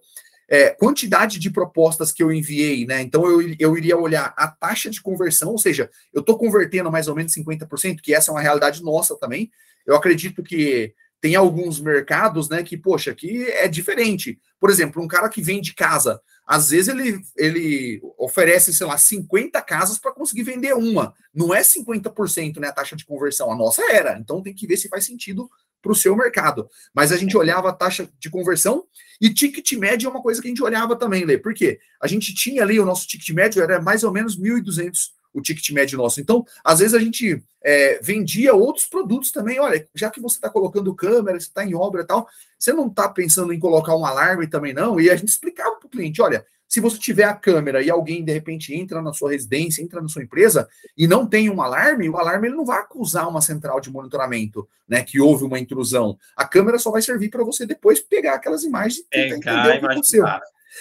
é, 0.49 0.71
quantidade 0.71 1.39
de 1.39 1.51
propostas 1.51 2.11
que 2.11 2.23
eu 2.23 2.33
enviei, 2.33 2.87
né? 2.87 3.03
Então 3.03 3.27
eu, 3.27 3.55
eu 3.59 3.77
iria 3.77 3.97
olhar 3.97 4.33
a 4.37 4.49
taxa 4.49 4.89
de 4.89 5.03
conversão, 5.03 5.51
ou 5.51 5.59
seja, 5.59 5.91
eu 6.13 6.21
estou 6.21 6.39
convertendo 6.39 6.91
mais 6.91 7.07
ou 7.07 7.15
menos 7.15 7.35
50%, 7.35 8.01
que 8.01 8.15
essa 8.15 8.31
é 8.31 8.35
uma 8.35 8.41
realidade 8.41 8.83
nossa 8.83 9.15
também. 9.17 9.51
Eu 9.87 9.95
acredito 9.95 10.43
que 10.43 10.95
tem 11.21 11.35
alguns 11.35 11.81
mercados, 11.81 12.49
né, 12.49 12.63
que, 12.63 12.77
poxa, 12.77 13.15
que 13.15 13.45
é 13.45 13.67
diferente. 13.67 14.39
Por 14.61 14.71
exemplo, 14.71 15.03
um 15.03 15.09
cara 15.09 15.29
que 15.29 15.43
vende 15.43 15.75
casa, 15.75 16.21
às 16.47 16.71
vezes 16.71 16.89
ele, 16.89 17.21
ele 17.37 18.01
oferece, 18.17 18.73
sei 18.73 18.87
lá, 18.87 18.97
50 18.97 19.61
casas 19.63 19.99
para 19.99 20.13
conseguir 20.13 20.45
vender 20.45 20.75
uma. 20.75 21.15
Não 21.35 21.55
é 21.55 21.61
50%, 21.61 22.59
né, 22.59 22.69
a 22.69 22.73
taxa 22.73 22.97
de 22.97 23.05
conversão. 23.05 23.53
A 23.53 23.57
nossa 23.57 23.83
era. 23.93 24.19
Então 24.19 24.43
tem 24.43 24.55
que 24.55 24.67
ver 24.67 24.77
se 24.77 24.89
faz 24.89 25.05
sentido 25.05 25.51
para 25.83 25.93
o 25.93 25.95
seu 25.95 26.17
mercado. 26.17 26.69
Mas 26.95 27.13
a 27.13 27.17
gente 27.17 27.37
olhava 27.37 27.69
a 27.69 27.73
taxa 27.73 28.09
de 28.19 28.31
conversão 28.31 28.85
e 29.21 29.33
ticket 29.33 29.73
médio 29.73 30.09
é 30.09 30.11
uma 30.11 30.23
coisa 30.23 30.41
que 30.41 30.49
a 30.49 30.51
gente 30.51 30.63
olhava 30.63 30.97
também, 30.97 31.25
Lê. 31.25 31.39
Por 31.39 31.55
quê? 31.55 31.79
A 32.01 32.07
gente 32.07 32.35
tinha 32.35 32.63
ali, 32.63 32.79
o 32.81 32.85
nosso 32.85 33.07
ticket 33.07 33.31
médio 33.31 33.63
era 33.63 33.81
mais 33.81 34.05
ou 34.05 34.13
menos 34.13 34.39
1.200 34.39 35.18
o 35.33 35.41
ticket 35.41 35.71
médio 35.71 35.99
nosso. 35.99 36.21
Então, 36.21 36.45
às 36.65 36.79
vezes 36.79 36.95
a 36.95 36.99
gente 36.99 37.43
é, 37.63 38.01
vendia 38.03 38.55
outros 38.55 38.87
produtos 38.87 39.31
também. 39.31 39.59
Olha, 39.61 39.87
já 39.95 40.11
que 40.11 40.21
você 40.21 40.37
está 40.37 40.51
colocando 40.51 40.95
câmera, 40.95 41.39
você 41.39 41.47
está 41.47 41.65
em 41.65 41.75
obra 41.75 42.03
e 42.03 42.07
tal, 42.07 42.29
você 42.59 42.73
não 42.73 42.89
está 42.89 43.09
pensando 43.09 43.53
em 43.53 43.59
colocar 43.59 43.97
um 43.97 44.05
alarme 44.05 44.47
também, 44.47 44.73
não? 44.73 45.01
E 45.01 45.11
a 45.11 45.17
gente 45.17 45.29
explicava 45.29 45.77
para 45.77 45.87
o 45.87 45.91
cliente: 45.91 46.21
olha, 46.23 46.45
se 46.69 46.81
você 46.81 46.99
tiver 46.99 47.25
a 47.25 47.35
câmera 47.35 47.83
e 47.83 47.91
alguém 47.91 48.23
de 48.23 48.33
repente 48.33 48.75
entra 48.75 49.01
na 49.01 49.13
sua 49.13 49.31
residência, 49.31 49.83
entra 49.83 50.03
na 50.03 50.09
sua 50.09 50.23
empresa 50.23 50.69
e 50.97 51.07
não 51.07 51.27
tem 51.27 51.49
um 51.49 51.63
alarme, 51.63 52.11
o 52.11 52.17
alarme 52.19 52.49
ele 52.49 52.57
não 52.57 52.65
vai 52.65 52.81
acusar 52.81 53.27
uma 53.27 53.41
central 53.41 53.81
de 53.81 53.91
monitoramento, 53.91 54.69
né, 54.87 55.03
que 55.03 55.19
houve 55.19 55.45
uma 55.45 55.59
intrusão. 55.59 56.19
A 56.37 56.47
câmera 56.47 56.79
só 56.79 56.91
vai 56.91 57.01
servir 57.01 57.31
para 57.31 57.43
você 57.43 57.65
depois 57.65 58.01
pegar 58.01 58.35
aquelas 58.35 58.65
imagens 58.65 58.99
e 58.99 59.05
é, 59.19 59.29
entender 59.29 59.77
o 59.77 59.81
que 59.81 59.87
aconteceu. 59.87 60.27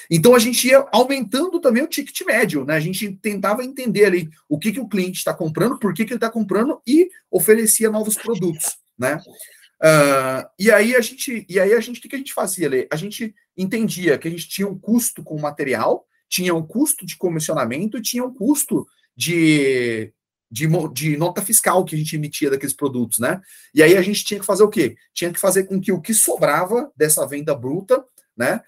Então 0.10 0.36
a 0.36 0.40
gente 0.40 0.68
ia 0.68 0.86
aumentando 0.92 1.60
também 1.60 1.84
o 1.84 1.88
ticket 1.88 2.22
médio, 2.26 2.66
né? 2.66 2.76
A 2.76 2.80
gente 2.80 3.12
tentava 3.22 3.64
entender 3.64 4.06
ali 4.06 4.30
o 4.48 4.58
que, 4.58 4.72
que 4.72 4.80
o 4.80 4.88
cliente 4.88 5.18
está 5.18 5.34
comprando, 5.34 5.80
por 5.80 5.94
que, 5.94 6.06
que 6.06 6.12
ele 6.12 6.18
está 6.18 6.30
comprando 6.30 6.82
e 6.86 7.10
oferecia 7.32 7.90
novos 7.90 8.16
produtos, 8.16 8.78
né? 8.98 9.20
Uh, 9.80 10.48
e 10.58 10.72
aí 10.72 10.96
a 10.96 11.02
gente, 11.02 11.46
e 11.48 11.60
aí 11.60 11.74
a 11.74 11.80
gente, 11.80 12.00
o 12.00 12.02
que, 12.02 12.10
que 12.10 12.16
a 12.16 12.20
gente 12.20 12.34
fazia, 12.34 12.68
Lê? 12.68 12.88
A 12.92 12.96
gente 12.96 13.34
entendia 13.56 14.18
que 14.18 14.28
a 14.28 14.32
gente 14.32 14.50
tinha 14.50 14.68
um 14.68 14.78
custo 14.78 15.24
com 15.24 15.36
o 15.36 15.42
material, 15.42 16.08
tinha 16.30 16.54
um 16.54 16.66
custo 16.66 17.06
de 17.06 17.16
comissionamento 17.16 18.02
tinha 18.02 18.24
um 18.24 18.34
custo 18.34 18.86
de, 19.16 20.12
de, 20.52 20.68
de, 20.94 21.18
nota 21.18 21.42
fiscal 21.42 21.84
que 21.86 21.96
a 21.96 21.98
gente 21.98 22.16
emitia 22.16 22.50
daqueles 22.50 22.76
produtos, 22.76 23.20
né? 23.20 23.42
E 23.74 23.82
aí 23.82 23.96
a 23.96 24.02
gente 24.02 24.24
tinha 24.24 24.40
que 24.40 24.46
fazer 24.46 24.64
o 24.64 24.70
quê? 24.70 24.96
Tinha 25.14 25.32
que 25.32 25.40
fazer 25.40 25.64
com 25.64 25.80
que 25.80 25.92
o 25.92 26.02
que 26.02 26.14
sobrava 26.14 26.92
dessa 26.96 27.26
venda 27.26 27.56
bruta, 27.56 28.04
né, 28.36 28.62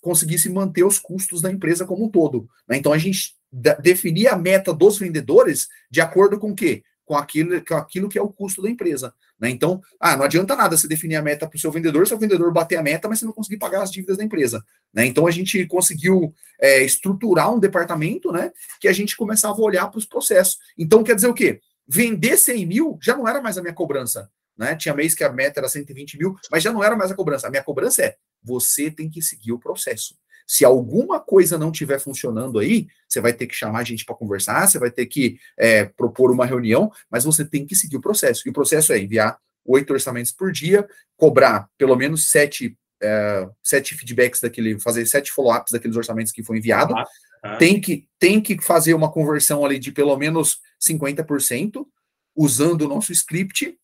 conseguisse 0.00 0.48
manter 0.48 0.84
os 0.84 0.98
custos 0.98 1.40
da 1.40 1.50
empresa 1.50 1.84
como 1.84 2.04
um 2.04 2.08
todo. 2.08 2.48
Né? 2.68 2.76
Então 2.76 2.92
a 2.92 2.98
gente 2.98 3.34
definia 3.80 4.32
a 4.32 4.38
meta 4.38 4.72
dos 4.72 4.98
vendedores 4.98 5.68
de 5.90 6.00
acordo 6.00 6.38
com 6.38 6.50
o 6.50 6.54
quê? 6.54 6.82
Com 7.04 7.16
aquilo, 7.16 7.64
com 7.64 7.74
aquilo 7.74 8.08
que 8.08 8.18
é 8.18 8.22
o 8.22 8.28
custo 8.28 8.62
da 8.62 8.70
empresa. 8.70 9.12
Né? 9.40 9.50
Então, 9.50 9.80
ah, 9.98 10.16
não 10.16 10.24
adianta 10.24 10.54
nada 10.54 10.76
você 10.76 10.86
definir 10.86 11.16
a 11.16 11.22
meta 11.22 11.48
para 11.48 11.56
o 11.56 11.60
seu 11.60 11.72
vendedor 11.72 12.06
se 12.06 12.14
o 12.14 12.18
vendedor 12.18 12.52
bater 12.52 12.76
a 12.76 12.82
meta, 12.82 13.08
mas 13.08 13.18
você 13.18 13.24
não 13.24 13.32
conseguir 13.32 13.56
pagar 13.56 13.82
as 13.82 13.90
dívidas 13.90 14.18
da 14.18 14.24
empresa. 14.24 14.64
Né? 14.94 15.06
Então 15.06 15.26
a 15.26 15.30
gente 15.30 15.66
conseguiu 15.66 16.32
é, 16.60 16.82
estruturar 16.82 17.52
um 17.52 17.58
departamento 17.58 18.30
né, 18.30 18.52
que 18.80 18.86
a 18.86 18.92
gente 18.92 19.16
começava 19.16 19.54
a 19.54 19.64
olhar 19.64 19.88
para 19.88 19.98
os 19.98 20.06
processos. 20.06 20.58
Então 20.78 21.02
quer 21.02 21.14
dizer 21.14 21.28
o 21.28 21.34
quê? 21.34 21.60
Vender 21.88 22.36
100 22.36 22.66
mil 22.66 22.98
já 23.02 23.16
não 23.16 23.26
era 23.26 23.40
mais 23.40 23.58
a 23.58 23.62
minha 23.62 23.74
cobrança. 23.74 24.30
Né? 24.56 24.76
Tinha 24.76 24.94
mês 24.94 25.14
que 25.14 25.24
a 25.24 25.32
meta 25.32 25.58
era 25.58 25.68
120 25.70 26.18
mil, 26.18 26.36
mas 26.50 26.62
já 26.62 26.70
não 26.70 26.84
era 26.84 26.94
mais 26.94 27.10
a 27.10 27.14
cobrança. 27.14 27.46
A 27.46 27.50
minha 27.50 27.64
cobrança 27.64 28.02
é: 28.04 28.16
você 28.42 28.90
tem 28.90 29.08
que 29.08 29.22
seguir 29.22 29.52
o 29.52 29.58
processo. 29.58 30.14
Se 30.46 30.64
alguma 30.64 31.20
coisa 31.20 31.56
não 31.56 31.70
estiver 31.70 32.00
funcionando 32.00 32.58
aí, 32.58 32.88
você 33.08 33.20
vai 33.20 33.32
ter 33.32 33.46
que 33.46 33.54
chamar 33.54 33.80
a 33.80 33.84
gente 33.84 34.04
para 34.04 34.16
conversar, 34.16 34.66
você 34.66 34.80
vai 34.80 34.90
ter 34.90 35.06
que 35.06 35.38
é, 35.56 35.84
propor 35.84 36.32
uma 36.32 36.44
reunião, 36.44 36.90
mas 37.08 37.22
você 37.22 37.44
tem 37.44 37.64
que 37.64 37.76
seguir 37.76 37.96
o 37.96 38.00
processo. 38.00 38.42
E 38.46 38.50
o 38.50 38.52
processo 38.52 38.92
é 38.92 38.98
enviar 38.98 39.38
oito 39.64 39.92
orçamentos 39.92 40.32
por 40.32 40.50
dia, 40.50 40.88
cobrar 41.16 41.68
pelo 41.78 41.94
menos 41.94 42.30
sete, 42.30 42.76
é, 43.00 43.48
sete 43.62 43.94
feedbacks 43.94 44.40
daquele, 44.40 44.80
fazer 44.80 45.06
sete 45.06 45.30
follow-ups 45.30 45.70
daqueles 45.70 45.96
orçamentos 45.96 46.32
que 46.32 46.42
foi 46.42 46.58
enviado. 46.58 46.96
Ah, 46.96 47.06
ah. 47.44 47.56
Tem, 47.56 47.80
que, 47.80 48.08
tem 48.18 48.40
que 48.40 48.60
fazer 48.60 48.94
uma 48.94 49.10
conversão 49.10 49.64
ali 49.64 49.78
de 49.78 49.92
pelo 49.92 50.16
menos 50.16 50.58
50%, 50.82 51.86
usando 52.34 52.82
o 52.82 52.88
nosso 52.88 53.12
script, 53.12 53.78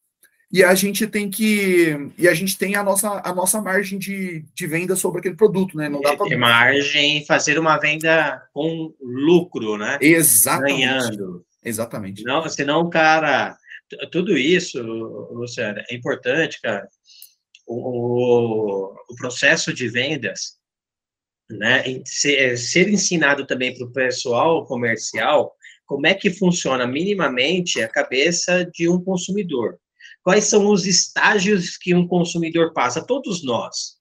e 0.51 0.63
a 0.63 0.75
gente 0.75 1.07
tem 1.07 1.29
que 1.29 2.11
e 2.17 2.29
a 2.29 2.35
gente 2.35 2.57
tem 2.57 2.77
a 2.77 2.83
nossa 2.83 3.21
a 3.25 3.35
nossa 3.35 3.61
margem 3.61 3.99
de, 3.99 4.45
de 4.55 4.67
venda 4.67 4.95
sobre 4.95 5.19
aquele 5.19 5.35
produto, 5.35 5.77
né? 5.77 5.89
Não 5.89 6.01
dá 6.01 6.17
para 6.17 6.39
margem 6.39 7.25
fazer 7.27 7.59
uma 7.59 7.77
venda 7.79 8.41
com 8.53 8.95
lucro, 9.01 9.77
né? 9.77 9.99
Exatamente. 10.01 10.79
Ganhando. 10.79 11.45
Exatamente. 11.65 12.23
Não, 12.23 12.49
senão, 12.49 12.89
cara, 12.89 13.57
tudo 14.13 14.39
isso, 14.39 14.81
Luciano, 14.81 15.81
é 15.91 15.95
importante, 15.95 16.61
cara. 16.63 16.89
O, 17.67 18.95
o 19.11 19.17
processo 19.17 19.75
de 19.75 19.89
vendas, 19.89 20.59
né? 21.51 21.83
Ser, 22.05 22.57
ser 22.57 22.89
ensinado 22.89 23.47
também 23.47 23.77
para 23.77 23.85
o 23.85 23.93
pessoal 23.93 24.65
comercial 24.65 25.53
como 25.85 26.07
é 26.07 26.15
que 26.15 26.31
funciona 26.31 26.87
minimamente 26.87 27.83
a 27.83 27.89
cabeça 27.89 28.65
de 28.73 28.89
um 28.89 29.03
consumidor 29.03 29.79
quais 30.27 30.47
são 30.47 30.67
os 30.67 30.87
estágios 30.87 31.77
que 31.77 31.95
um 31.95 32.05
consumidor 32.05 32.73
passa? 32.73 33.07
Todos 33.07 33.45
nós, 33.45 33.95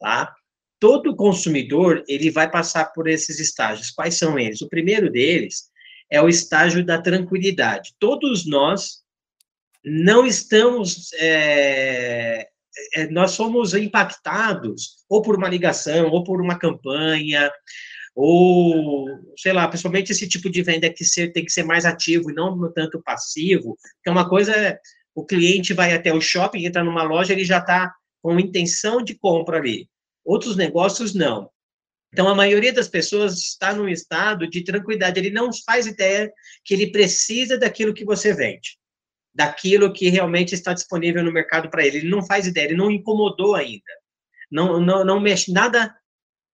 tá? 0.00 0.34
Todo 0.80 1.14
consumidor, 1.14 2.02
ele 2.08 2.30
vai 2.30 2.50
passar 2.50 2.86
por 2.86 3.06
esses 3.06 3.38
estágios. 3.38 3.90
Quais 3.90 4.16
são 4.16 4.38
eles? 4.38 4.62
O 4.62 4.68
primeiro 4.70 5.12
deles 5.12 5.64
é 6.10 6.22
o 6.22 6.28
estágio 6.28 6.82
da 6.82 7.02
tranquilidade. 7.02 7.92
Todos 7.98 8.46
nós 8.46 9.02
não 9.84 10.24
estamos 10.24 11.12
é, 11.20 12.48
é, 12.94 13.10
nós 13.10 13.32
somos 13.32 13.74
impactados 13.74 15.04
ou 15.06 15.20
por 15.20 15.36
uma 15.36 15.50
ligação, 15.50 16.08
ou 16.08 16.24
por 16.24 16.40
uma 16.40 16.58
campanha, 16.58 17.52
ou, 18.14 19.06
sei 19.36 19.52
lá, 19.52 19.68
principalmente 19.68 20.12
esse 20.12 20.26
tipo 20.26 20.48
de 20.48 20.62
venda 20.62 20.88
que 20.88 21.04
ser, 21.04 21.30
tem 21.30 21.44
que 21.44 21.52
ser 21.52 21.62
mais 21.62 21.84
ativo 21.84 22.30
e 22.30 22.34
não 22.34 22.72
tanto 22.72 23.02
passivo, 23.02 23.76
que 24.02 24.08
é 24.08 24.12
uma 24.12 24.26
coisa, 24.26 24.80
o 25.14 25.24
cliente 25.24 25.74
vai 25.74 25.92
até 25.92 26.12
o 26.12 26.20
shopping, 26.20 26.64
entra 26.64 26.82
numa 26.82 27.02
loja, 27.02 27.32
ele 27.32 27.44
já 27.44 27.58
está 27.58 27.92
com 28.20 28.38
intenção 28.38 29.02
de 29.02 29.14
compra 29.14 29.58
ali. 29.58 29.88
Outros 30.24 30.56
negócios, 30.56 31.14
não. 31.14 31.50
Então, 32.12 32.28
a 32.28 32.34
maioria 32.34 32.72
das 32.72 32.88
pessoas 32.88 33.38
está 33.38 33.72
num 33.72 33.88
estado 33.88 34.48
de 34.48 34.62
tranquilidade. 34.62 35.18
Ele 35.18 35.30
não 35.30 35.50
faz 35.64 35.86
ideia 35.86 36.30
que 36.64 36.74
ele 36.74 36.92
precisa 36.92 37.58
daquilo 37.58 37.94
que 37.94 38.04
você 38.04 38.34
vende, 38.34 38.78
daquilo 39.34 39.92
que 39.92 40.08
realmente 40.08 40.54
está 40.54 40.72
disponível 40.72 41.24
no 41.24 41.32
mercado 41.32 41.70
para 41.70 41.86
ele. 41.86 41.98
Ele 41.98 42.10
não 42.10 42.24
faz 42.24 42.46
ideia, 42.46 42.66
ele 42.66 42.76
não 42.76 42.90
incomodou 42.90 43.54
ainda. 43.54 43.82
Não, 44.50 44.78
não, 44.78 45.04
não 45.04 45.20
mexe, 45.20 45.50
nada 45.50 45.94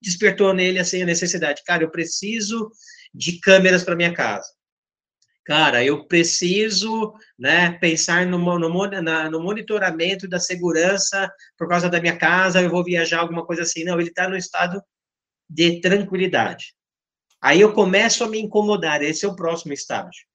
despertou 0.00 0.54
nele 0.54 0.78
assim 0.78 1.02
a 1.02 1.06
necessidade. 1.06 1.62
Cara, 1.64 1.82
eu 1.82 1.90
preciso 1.90 2.70
de 3.12 3.40
câmeras 3.40 3.82
para 3.82 3.96
minha 3.96 4.14
casa 4.14 4.48
cara, 5.48 5.82
eu 5.82 6.04
preciso 6.04 7.14
né, 7.38 7.70
pensar 7.78 8.26
no, 8.26 8.36
no, 8.36 8.68
no, 8.68 9.40
monitoramento 9.40 10.28
da 10.28 10.38
segurança 10.38 11.32
por 11.56 11.66
causa 11.66 11.88
da 11.88 11.98
minha 11.98 12.18
casa, 12.18 12.60
eu 12.60 12.68
vou 12.68 12.84
viajar, 12.84 13.20
alguma 13.20 13.46
coisa 13.46 13.62
assim. 13.62 13.82
Não, 13.82 13.98
ele 13.98 14.10
está 14.10 14.28
no 14.28 14.36
estado 14.36 14.82
de 15.48 15.80
tranquilidade. 15.80 16.74
Aí 17.40 17.62
eu 17.62 17.72
começo 17.72 18.22
a 18.22 18.28
me 18.28 18.38
incomodar, 18.38 19.00
esse 19.00 19.24
é 19.24 19.28
o 19.28 19.34
próximo 19.34 19.72
estágio. 19.72 20.26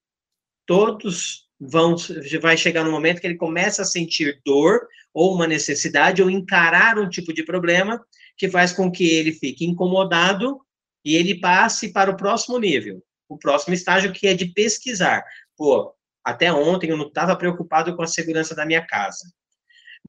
Todos 0.66 1.48
vão, 1.60 1.94
vai 2.42 2.56
chegar 2.56 2.82
no 2.82 2.90
momento 2.90 3.20
que 3.20 3.26
ele 3.28 3.36
começa 3.36 3.82
a 3.82 3.84
sentir 3.84 4.40
dor 4.44 4.80
ou 5.12 5.32
uma 5.32 5.46
necessidade 5.46 6.24
ou 6.24 6.28
encarar 6.28 6.98
um 6.98 7.08
tipo 7.08 7.32
de 7.32 7.44
problema 7.44 8.04
que 8.36 8.48
faz 8.48 8.72
com 8.72 8.90
que 8.90 9.08
ele 9.10 9.30
fique 9.30 9.64
incomodado 9.64 10.60
e 11.04 11.14
ele 11.14 11.38
passe 11.38 11.92
para 11.92 12.10
o 12.10 12.16
próximo 12.16 12.58
nível, 12.58 13.00
o 13.34 13.38
próximo 13.38 13.74
estágio, 13.74 14.12
que 14.12 14.26
é 14.26 14.34
de 14.34 14.46
pesquisar. 14.46 15.24
Pô, 15.56 15.94
até 16.24 16.52
ontem 16.52 16.90
eu 16.90 16.96
não 16.96 17.08
estava 17.08 17.36
preocupado 17.36 17.94
com 17.94 18.02
a 18.02 18.06
segurança 18.06 18.54
da 18.54 18.64
minha 18.64 18.84
casa. 18.86 19.26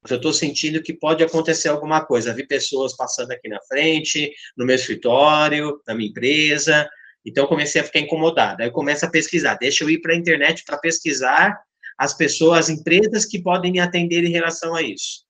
Mas 0.01 0.11
eu 0.11 0.17
estou 0.17 0.33
sentindo 0.33 0.81
que 0.81 0.93
pode 0.93 1.23
acontecer 1.23 1.69
alguma 1.69 2.05
coisa. 2.05 2.33
Vi 2.33 2.45
pessoas 2.45 2.95
passando 2.95 3.31
aqui 3.31 3.47
na 3.49 3.61
frente, 3.67 4.31
no 4.55 4.65
meu 4.65 4.75
escritório, 4.75 5.81
na 5.87 5.95
minha 5.95 6.09
empresa. 6.09 6.87
Então, 7.25 7.47
comecei 7.47 7.81
a 7.81 7.83
ficar 7.83 7.99
incomodado. 7.99 8.61
Aí 8.61 8.67
eu 8.67 8.73
começo 8.73 9.05
a 9.05 9.09
pesquisar. 9.09 9.55
Deixa 9.55 9.83
eu 9.83 9.89
ir 9.89 9.99
para 9.99 10.13
a 10.13 10.17
internet 10.17 10.63
para 10.63 10.77
pesquisar 10.77 11.59
as 11.97 12.13
pessoas, 12.13 12.59
as 12.59 12.69
empresas 12.69 13.25
que 13.25 13.41
podem 13.41 13.71
me 13.71 13.79
atender 13.79 14.23
em 14.23 14.31
relação 14.31 14.75
a 14.75 14.81
isso. 14.81 15.25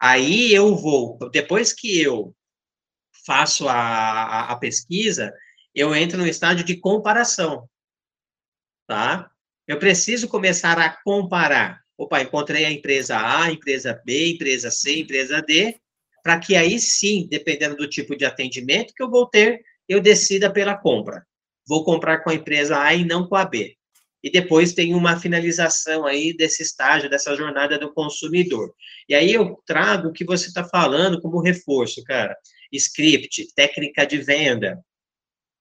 Aí 0.00 0.52
eu 0.52 0.74
vou, 0.76 1.18
depois 1.30 1.72
que 1.72 2.00
eu 2.00 2.34
faço 3.26 3.68
a, 3.68 3.74
a, 3.74 4.52
a 4.52 4.56
pesquisa, 4.56 5.32
eu 5.74 5.94
entro 5.94 6.18
no 6.18 6.26
estágio 6.26 6.64
de 6.64 6.76
comparação, 6.76 7.68
tá? 8.86 9.30
Eu 9.66 9.78
preciso 9.78 10.28
começar 10.28 10.78
a 10.78 10.90
comparar. 11.02 11.82
Opa, 11.96 12.20
encontrei 12.20 12.64
a 12.64 12.70
empresa 12.70 13.16
A, 13.18 13.50
empresa 13.50 14.00
B, 14.04 14.32
empresa 14.32 14.70
C, 14.70 15.00
empresa 15.00 15.40
D, 15.40 15.80
para 16.22 16.38
que 16.38 16.56
aí 16.56 16.78
sim, 16.78 17.26
dependendo 17.30 17.76
do 17.76 17.88
tipo 17.88 18.16
de 18.16 18.24
atendimento 18.24 18.94
que 18.94 19.02
eu 19.02 19.10
vou 19.10 19.26
ter, 19.26 19.62
eu 19.88 20.00
decida 20.00 20.52
pela 20.52 20.76
compra. 20.76 21.26
Vou 21.66 21.84
comprar 21.84 22.18
com 22.18 22.30
a 22.30 22.34
empresa 22.34 22.80
A 22.80 22.94
e 22.94 23.04
não 23.04 23.26
com 23.26 23.36
a 23.36 23.44
B. 23.44 23.76
E 24.22 24.30
depois 24.30 24.72
tem 24.72 24.94
uma 24.94 25.20
finalização 25.20 26.06
aí 26.06 26.34
desse 26.34 26.62
estágio, 26.62 27.10
dessa 27.10 27.36
jornada 27.36 27.78
do 27.78 27.92
consumidor. 27.92 28.74
E 29.06 29.14
aí 29.14 29.32
eu 29.32 29.62
trago 29.66 30.08
o 30.08 30.12
que 30.12 30.24
você 30.24 30.48
está 30.48 30.64
falando 30.64 31.20
como 31.20 31.42
reforço, 31.42 32.02
cara. 32.04 32.34
Script, 32.72 33.52
técnica 33.54 34.06
de 34.06 34.18
venda, 34.18 34.82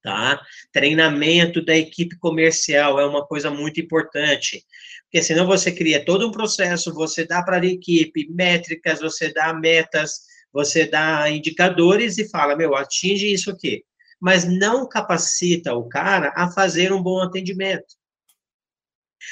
tá? 0.03 0.39
Treinamento 0.71 1.63
da 1.63 1.75
equipe 1.75 2.17
comercial 2.17 2.99
é 2.99 3.05
uma 3.05 3.25
coisa 3.25 3.49
muito 3.49 3.79
importante, 3.79 4.63
porque 5.03 5.23
senão 5.23 5.47
você 5.47 5.71
cria 5.71 6.03
todo 6.03 6.27
um 6.27 6.31
processo, 6.31 6.93
você 6.93 7.25
dá 7.25 7.41
para 7.41 7.59
a 7.59 7.65
equipe 7.65 8.27
métricas, 8.29 8.99
você 8.99 9.31
dá 9.33 9.53
metas, 9.53 10.21
você 10.51 10.85
dá 10.85 11.29
indicadores 11.29 12.17
e 12.17 12.29
fala, 12.29 12.55
meu, 12.55 12.75
atinge 12.75 13.31
isso 13.31 13.49
aqui, 13.49 13.83
mas 14.19 14.43
não 14.45 14.87
capacita 14.87 15.73
o 15.73 15.87
cara 15.87 16.31
a 16.35 16.51
fazer 16.51 16.91
um 16.91 17.01
bom 17.01 17.21
atendimento. 17.21 17.95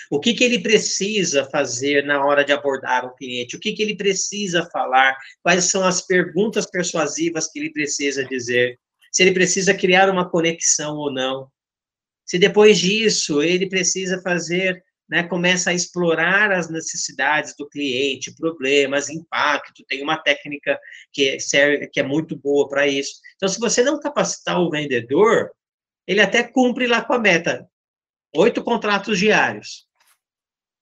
O 0.10 0.22
que, 0.22 0.34
que 0.34 0.44
ele 0.44 0.60
precisa 0.60 1.44
fazer 1.46 2.06
na 2.06 2.26
hora 2.26 2.46
de 2.46 2.54
abordar 2.54 3.06
um 3.06 3.14
cliente? 3.14 3.58
O 3.58 3.60
que, 3.60 3.74
que 3.74 3.82
ele 3.82 3.96
precisa 3.96 4.66
falar? 4.72 5.18
Quais 5.44 5.66
são 5.66 5.84
as 5.84 6.02
perguntas 6.02 6.66
persuasivas 6.66 7.52
que 7.52 7.60
ele 7.60 7.74
precisa 7.74 8.24
dizer? 8.24 8.80
Se 9.12 9.24
ele 9.24 9.34
precisa 9.34 9.74
criar 9.74 10.10
uma 10.10 10.30
conexão 10.30 10.96
ou 10.96 11.12
não. 11.12 11.52
Se 12.26 12.40
depois 12.40 12.80
disso 12.80 13.42
ele 13.44 13.68
precisa 13.68 14.22
fazer, 14.22 14.82
né, 15.10 15.24
começa 15.24 15.70
a 15.70 15.74
explorar 15.74 16.52
as 16.52 16.70
necessidades 16.70 17.54
do 17.58 17.68
cliente, 17.68 18.34
problemas, 18.36 19.10
impacto, 19.10 19.84
tem 19.86 20.02
uma 20.02 20.18
técnica 20.18 20.80
que, 21.12 21.38
serve, 21.42 21.88
que 21.88 22.00
é 22.00 22.04
muito 22.04 22.38
boa 22.38 22.70
para 22.70 22.88
isso. 22.88 23.20
Então, 23.36 23.50
se 23.50 23.60
você 23.60 23.84
não 23.84 24.00
capacitar 24.00 24.62
o 24.62 24.70
vendedor, 24.70 25.52
ele 26.08 26.22
até 26.22 26.42
cumpre 26.44 26.88
lá 26.88 27.04
com 27.04 27.14
a 27.14 27.20
meta, 27.20 27.68
oito 28.34 28.64
contratos 28.64 29.20
diários. 29.20 29.86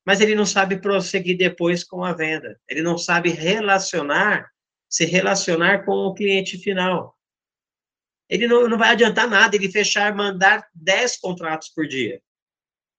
mas 0.10 0.22
ele 0.22 0.34
não 0.34 0.46
sabe 0.46 0.82
prosseguir 0.82 1.38
depois 1.38 1.84
com 1.84 2.04
a 2.04 2.14
venda. 2.14 2.60
Ele 2.68 2.82
não 2.82 2.98
sabe 2.98 3.30
relacionar, 3.30 4.50
se 4.90 5.06
relacionar 5.06 5.86
com 5.86 5.92
o 5.92 6.16
cliente 6.16 6.58
final. 6.58 7.16
Ele 8.30 8.48
não, 8.48 8.70
não 8.70 8.78
vai 8.78 8.90
adiantar 8.90 9.28
nada 9.28 9.56
ele 9.56 9.72
fechar, 9.72 10.16
mandar 10.16 10.68
10 10.74 11.18
contratos 11.18 11.70
por 11.70 11.88
dia. 11.88 12.22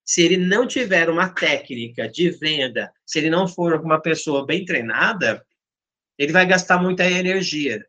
Se 0.04 0.22
ele 0.22 0.36
não 0.36 0.66
tiver 0.66 1.08
uma 1.08 1.28
técnica 1.28 2.08
de 2.08 2.30
venda, 2.30 2.92
se 3.06 3.18
ele 3.18 3.30
não 3.30 3.46
for 3.46 3.74
uma 3.80 4.00
pessoa 4.00 4.44
bem 4.44 4.64
treinada, 4.64 5.44
ele 6.18 6.32
vai 6.32 6.44
gastar 6.44 6.82
muita 6.82 7.08
energia 7.08 7.86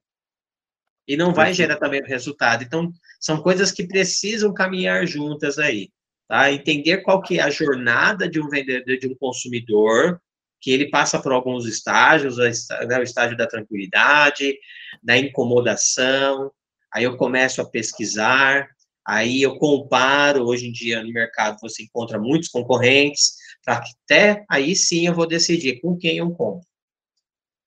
e 1.08 1.18
não 1.18 1.34
vai 1.34 1.54
gerar 1.54 1.78
também 1.78 2.04
resultado. 2.04 2.64
Então, 2.64 2.94
são 3.20 3.42
coisas 3.42 3.72
que 3.72 3.88
precisam 3.88 4.54
caminhar 4.54 5.06
juntas 5.08 5.58
aí. 5.58 5.90
Tá? 6.28 6.52
Entender 6.52 7.00
qual 7.00 7.22
que 7.22 7.40
é 7.40 7.42
a 7.42 7.50
jornada 7.50 8.30
de 8.30 8.40
um 8.40 8.48
vendedor, 8.48 8.98
de 8.98 9.08
um 9.08 9.16
consumidor, 9.16 10.22
que 10.62 10.72
ele 10.72 10.90
passa 10.90 11.20
por 11.20 11.32
alguns 11.32 11.66
estágios, 11.66 12.38
né, 12.38 13.00
o 13.00 13.04
estágio 13.04 13.36
da 13.36 13.48
tranquilidade, 13.48 14.56
da 15.02 15.18
incomodação, 15.18 16.52
aí 16.94 17.04
eu 17.04 17.18
começo 17.18 17.62
a 17.62 17.66
pesquisar, 17.66 18.68
aí 19.06 19.42
eu 19.42 19.58
comparo, 19.58 20.46
hoje 20.46 20.68
em 20.68 20.72
dia 20.72 21.04
no 21.04 21.12
mercado 21.12 21.60
você 21.62 21.84
encontra 21.84 22.20
muitos 22.20 22.50
concorrentes, 22.50 23.36
para 23.64 23.82
que 23.82 23.92
até 24.04 24.46
aí 24.50 24.76
sim 24.76 25.08
eu 25.08 25.14
vou 25.14 25.28
decidir 25.28 25.80
com 25.82 25.98
quem 25.98 26.18
eu 26.18 26.32
compro. 26.32 26.68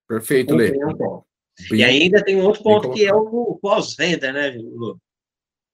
Perfeito, 0.08 0.54
Lê. 0.54 0.72
E 1.72 1.84
ainda 1.84 2.22
tem 2.22 2.36
um 2.36 2.44
outro 2.44 2.62
ponto 2.62 2.92
que 2.92 3.06
é 3.06 3.14
o 3.14 3.58
pós-venda, 3.60 4.32
né, 4.32 4.50
Lu? 4.50 5.00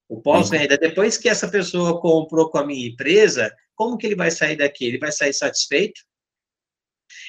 O 0.09 0.21
pós-venda, 0.21 0.77
depois 0.77 1.17
que 1.17 1.29
essa 1.29 1.49
pessoa 1.49 2.01
comprou 2.01 2.51
com 2.51 2.59
a 2.59 2.67
minha 2.67 2.89
empresa, 2.89 3.55
como 3.75 3.97
que 3.97 4.07
ele 4.07 4.17
vai 4.17 4.31
sair 4.31 4.57
daqui? 4.57 4.85
Ele 4.85 4.99
vai 4.99 5.11
sair 5.11 5.33
satisfeito? 5.33 6.01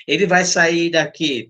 Ele 0.07 0.26
vai 0.26 0.43
sair 0.43 0.89
daqui, 0.89 1.49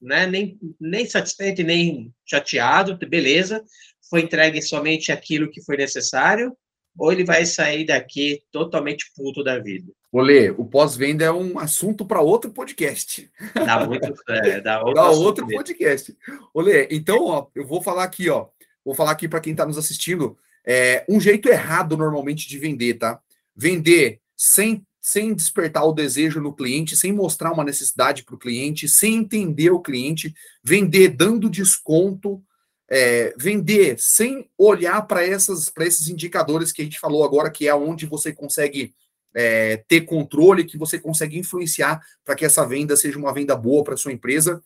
né, 0.00 0.26
nem, 0.26 0.58
nem 0.80 1.04
satisfeito 1.04 1.60
e 1.60 1.64
nem 1.64 2.14
chateado, 2.24 2.96
beleza, 2.96 3.64
foi 4.08 4.22
entregue 4.22 4.62
somente 4.62 5.12
aquilo 5.12 5.50
que 5.50 5.62
foi 5.62 5.76
necessário, 5.76 6.56
ou 6.98 7.12
ele 7.12 7.24
vai 7.24 7.46
sair 7.46 7.86
daqui 7.86 8.42
totalmente 8.50 9.10
puto 9.14 9.44
da 9.44 9.58
vida? 9.58 9.92
Olê, 10.10 10.50
o 10.50 10.64
pós-venda 10.64 11.24
é 11.24 11.30
um 11.30 11.58
assunto 11.58 12.04
para 12.04 12.20
outro 12.20 12.50
podcast. 12.50 13.30
Dá 13.54 13.86
muito, 13.86 14.12
é, 14.28 14.60
dá 14.62 14.80
outro, 14.80 14.94
dá 14.94 15.10
outro 15.10 15.46
podcast. 15.46 16.16
Olê, 16.52 16.88
então, 16.90 17.26
ó, 17.26 17.46
eu 17.54 17.66
vou 17.66 17.82
falar 17.82 18.04
aqui, 18.04 18.28
ó, 18.30 18.46
vou 18.84 18.94
falar 18.94 19.12
aqui 19.12 19.28
para 19.28 19.40
quem 19.40 19.52
está 19.52 19.66
nos 19.66 19.78
assistindo, 19.78 20.36
é, 20.66 21.04
um 21.08 21.20
jeito 21.20 21.48
errado 21.48 21.96
normalmente 21.96 22.48
de 22.48 22.58
vender, 22.58 22.94
tá? 22.94 23.20
Vender 23.54 24.20
sem, 24.34 24.82
sem 25.00 25.34
despertar 25.34 25.84
o 25.84 25.92
desejo 25.92 26.40
no 26.40 26.54
cliente, 26.54 26.96
sem 26.96 27.12
mostrar 27.12 27.52
uma 27.52 27.64
necessidade 27.64 28.24
para 28.24 28.34
o 28.34 28.38
cliente, 28.38 28.88
sem 28.88 29.16
entender 29.16 29.70
o 29.70 29.80
cliente, 29.80 30.34
vender 30.64 31.08
dando 31.08 31.50
desconto, 31.50 32.42
é, 32.90 33.34
vender 33.36 33.96
sem 33.98 34.48
olhar 34.56 35.02
para 35.02 35.26
esses 35.26 36.08
indicadores 36.08 36.72
que 36.72 36.80
a 36.80 36.84
gente 36.84 36.98
falou 36.98 37.24
agora, 37.24 37.50
que 37.50 37.68
é 37.68 37.74
onde 37.74 38.06
você 38.06 38.32
consegue 38.32 38.94
é, 39.34 39.76
ter 39.88 40.02
controle, 40.02 40.64
que 40.64 40.78
você 40.78 40.98
consegue 40.98 41.38
influenciar 41.38 42.00
para 42.24 42.34
que 42.34 42.44
essa 42.44 42.66
venda 42.66 42.96
seja 42.96 43.18
uma 43.18 43.32
venda 43.32 43.54
boa 43.54 43.84
para 43.84 43.96
sua 43.96 44.12
empresa. 44.12 44.62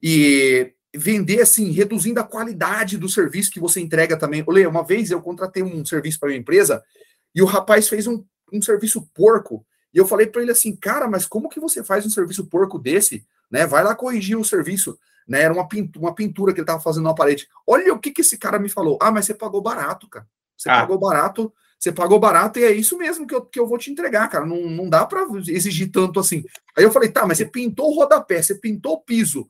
E 0.00 0.72
vender 0.94 1.40
assim, 1.40 1.70
reduzindo 1.70 2.20
a 2.20 2.24
qualidade 2.24 2.98
do 2.98 3.08
serviço 3.08 3.50
que 3.50 3.60
você 3.60 3.80
entrega 3.80 4.16
também. 4.16 4.44
Olha, 4.46 4.68
uma 4.68 4.84
vez 4.84 5.10
eu 5.10 5.20
contratei 5.20 5.62
um 5.62 5.84
serviço 5.84 6.20
para 6.20 6.28
minha 6.28 6.40
empresa 6.40 6.82
e 7.34 7.42
o 7.42 7.46
rapaz 7.46 7.88
fez 7.88 8.06
um, 8.06 8.24
um 8.52 8.60
serviço 8.60 9.02
porco. 9.14 9.64
E 9.92 9.98
eu 9.98 10.06
falei 10.06 10.26
para 10.26 10.42
ele 10.42 10.52
assim, 10.52 10.74
cara, 10.76 11.08
mas 11.08 11.26
como 11.26 11.48
que 11.48 11.60
você 11.60 11.82
faz 11.82 12.04
um 12.06 12.10
serviço 12.10 12.46
porco 12.46 12.78
desse? 12.78 13.26
Né? 13.50 13.66
Vai 13.66 13.82
lá 13.82 13.94
corrigir 13.94 14.38
o 14.38 14.44
serviço. 14.44 14.98
Né? 15.26 15.42
Era 15.42 15.54
uma 15.54 15.66
pintura, 15.68 16.04
uma 16.06 16.14
pintura 16.14 16.52
que 16.52 16.60
ele 16.60 16.64
estava 16.64 16.80
fazendo 16.80 17.04
na 17.04 17.14
parede. 17.14 17.48
Olha 17.66 17.92
o 17.92 17.98
que, 17.98 18.10
que 18.10 18.20
esse 18.20 18.38
cara 18.38 18.58
me 18.58 18.68
falou. 18.68 18.98
Ah, 19.00 19.10
mas 19.10 19.26
você 19.26 19.34
pagou 19.34 19.60
barato, 19.60 20.08
cara. 20.08 20.26
Você 20.56 20.70
ah. 20.70 20.80
pagou 20.80 20.98
barato, 20.98 21.52
você 21.78 21.90
pagou 21.90 22.20
barato 22.20 22.58
e 22.58 22.64
é 22.64 22.70
isso 22.70 22.96
mesmo 22.96 23.26
que 23.26 23.34
eu, 23.34 23.44
que 23.44 23.58
eu 23.58 23.66
vou 23.66 23.78
te 23.78 23.90
entregar, 23.90 24.28
cara. 24.28 24.46
Não, 24.46 24.68
não 24.68 24.88
dá 24.88 25.04
para 25.04 25.26
exigir 25.48 25.90
tanto 25.90 26.20
assim. 26.20 26.44
Aí 26.76 26.84
eu 26.84 26.92
falei, 26.92 27.08
tá, 27.08 27.26
mas 27.26 27.38
você 27.38 27.46
pintou 27.46 27.90
o 27.90 27.94
rodapé, 27.94 28.40
você 28.40 28.54
pintou 28.54 28.94
o 28.94 29.00
piso, 29.00 29.48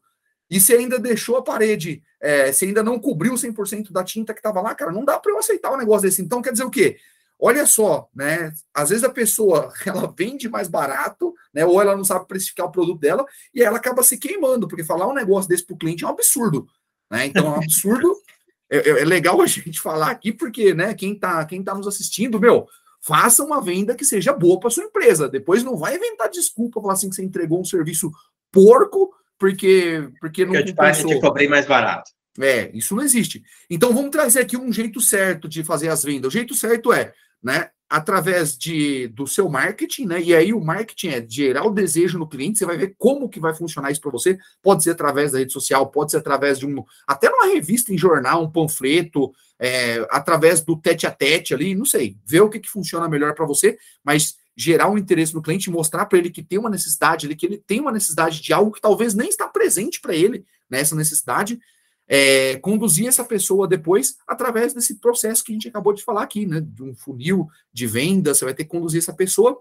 e 0.53 0.61
se 0.61 0.75
ainda 0.75 0.99
deixou 0.99 1.39
a 1.39 1.43
parede, 1.43 2.03
é, 2.21 2.53
se 2.53 2.67
ainda 2.67 2.83
não 2.83 2.99
cobriu 2.99 3.33
100% 3.33 3.91
da 3.91 4.05
tinta 4.05 4.35
que 4.35 4.39
estava 4.39 4.61
lá, 4.61 4.75
cara, 4.75 4.93
não 4.93 5.03
dá 5.03 5.19
para 5.19 5.33
eu 5.33 5.39
aceitar 5.39 5.73
um 5.73 5.79
negócio 5.79 6.03
desse. 6.03 6.21
Então, 6.21 6.43
quer 6.43 6.53
dizer 6.53 6.65
o 6.65 6.71
quê? 6.71 6.99
Olha 7.45 7.67
só, 7.67 8.09
né? 8.15 8.53
Às 8.73 8.91
vezes 8.91 9.03
a 9.03 9.11
pessoa 9.11 9.73
ela 9.85 10.15
vende 10.17 10.49
mais 10.49 10.69
barato, 10.69 11.35
né? 11.53 11.67
Ou 11.67 11.83
ela 11.83 11.97
não 11.97 12.05
sabe 12.05 12.29
precificar 12.29 12.67
o 12.67 12.71
produto 12.71 13.01
dela 13.01 13.27
e 13.53 13.61
ela 13.61 13.79
acaba 13.79 14.05
se 14.05 14.17
queimando, 14.17 14.69
porque 14.69 14.85
falar 14.85 15.09
um 15.09 15.15
negócio 15.15 15.49
desse 15.49 15.67
para 15.67 15.75
o 15.75 15.79
cliente 15.79 16.05
é 16.05 16.07
um 16.07 16.11
absurdo, 16.11 16.69
né? 17.11 17.27
Então 17.27 17.45
é 17.47 17.51
um 17.51 17.57
absurdo. 17.57 18.15
é, 18.71 18.77
é, 18.77 19.01
é, 19.01 19.05
legal 19.05 19.41
a 19.41 19.47
gente 19.47 19.81
falar 19.81 20.13
aqui, 20.13 20.33
porque, 20.33 20.73
né? 20.73 20.95
Quem 20.95 21.19
tá, 21.19 21.45
quem 21.45 21.65
tá 21.65 21.75
nos 21.75 21.89
assistindo, 21.89 22.39
meu, 22.39 22.69
faça 23.01 23.43
uma 23.43 23.61
venda 23.61 23.97
que 23.97 24.05
seja 24.05 24.33
boa 24.33 24.61
para 24.61 24.71
sua 24.71 24.85
empresa. 24.85 25.29
Depois 25.29 25.65
não 25.65 25.77
vai 25.77 25.97
inventar 25.97 26.31
desculpa, 26.31 26.81
falar 26.81 26.93
assim 26.93 27.11
que 27.11 27.17
você 27.17 27.25
entregou 27.25 27.61
um 27.61 27.65
serviço 27.65 28.09
porco 28.53 29.13
porque, 29.37 30.09
porque 30.21 30.45
não 30.47 30.55
compensou. 30.55 31.11
Eu 31.11 31.19
te 31.19 31.21
cobrei 31.21 31.49
mais 31.49 31.67
barato. 31.67 32.09
É, 32.41 32.71
isso 32.73 32.95
não 32.95 33.03
existe. 33.03 33.43
Então 33.69 33.93
vamos 33.93 34.13
trazer 34.13 34.39
aqui 34.39 34.57
um 34.57 34.73
jeito 34.73 35.01
certo 35.01 35.49
de 35.49 35.65
fazer 35.65 35.89
as 35.89 36.05
vendas. 36.05 36.29
O 36.29 36.33
jeito 36.33 36.55
certo 36.55 36.93
é, 36.93 37.13
né, 37.43 37.71
através 37.93 38.57
de 38.57 39.09
do 39.09 39.27
seu 39.27 39.51
marketing, 39.51 40.07
né? 40.07 40.23
E 40.23 40.35
aí 40.35 40.55
o 40.55 40.61
marketing 40.61 41.09
é 41.09 41.27
gerar 41.29 41.67
o 41.67 41.71
desejo 41.71 42.19
no 42.19 42.27
cliente, 42.27 42.59
você 42.59 42.65
vai 42.65 42.79
ver 42.79 42.95
como 42.97 43.29
que 43.29 43.39
vai 43.39 43.55
funcionar 43.55 43.91
isso 43.91 44.01
para 44.01 44.11
você. 44.11 44.39
Pode 44.63 44.83
ser 44.83 44.93
através 44.93 45.33
da 45.33 45.39
rede 45.39 45.53
social, 45.53 45.87
pode 45.91 46.11
ser 46.11 46.17
através 46.17 46.59
de 46.59 46.67
um 46.67 46.83
até 47.07 47.29
numa 47.29 47.53
revista 47.53 47.93
em 47.93 47.99
jornal, 47.99 48.43
um 48.43 48.51
panfleto, 48.51 49.31
é, 49.59 50.07
através 50.11 50.63
do 50.63 50.75
tete 50.75 51.07
a 51.07 51.11
tete 51.11 51.53
ali, 51.53 51.75
não 51.75 51.85
sei, 51.85 52.17
ver 52.27 52.41
o 52.41 52.49
que, 52.49 52.61
que 52.61 52.71
funciona 52.71 53.09
melhor 53.09 53.35
para 53.35 53.45
você, 53.45 53.77
mas 54.03 54.37
gerar 54.57 54.89
um 54.89 54.97
interesse 54.97 55.35
no 55.35 55.43
cliente, 55.43 55.71
mostrar 55.71 56.07
para 56.07 56.19
ele 56.19 56.31
que 56.31 56.43
tem 56.43 56.59
uma 56.59 56.71
necessidade, 56.71 57.29
que 57.35 57.47
ele 57.47 57.59
tem 57.59 57.81
uma 57.81 57.93
necessidade 57.93 58.41
de 58.41 58.53
algo 58.53 58.73
que 58.73 58.81
talvez 58.81 59.15
nem 59.15 59.29
está 59.29 59.49
presente 59.49 60.01
para 60.01 60.15
ele, 60.15 60.45
nessa 60.69 60.95
né, 60.95 61.01
necessidade, 61.01 61.61
é, 62.15 62.59
conduzir 62.59 63.07
essa 63.07 63.25
pessoa 63.25 63.67
depois 63.67 64.19
através 64.29 64.75
desse 64.75 64.97
processo 64.97 65.43
que 65.43 65.51
a 65.51 65.55
gente 65.55 65.69
acabou 65.69 65.95
de 65.95 66.05
falar 66.05 66.23
aqui, 66.23 66.45
né? 66.45 66.61
De 66.61 66.83
um 66.83 66.95
funil 66.95 67.49
de 67.73 67.87
venda, 67.87 68.35
você 68.35 68.45
vai 68.45 68.53
ter 68.53 68.65
que 68.65 68.71
conduzir 68.71 68.99
essa 69.01 69.15
pessoa 69.15 69.59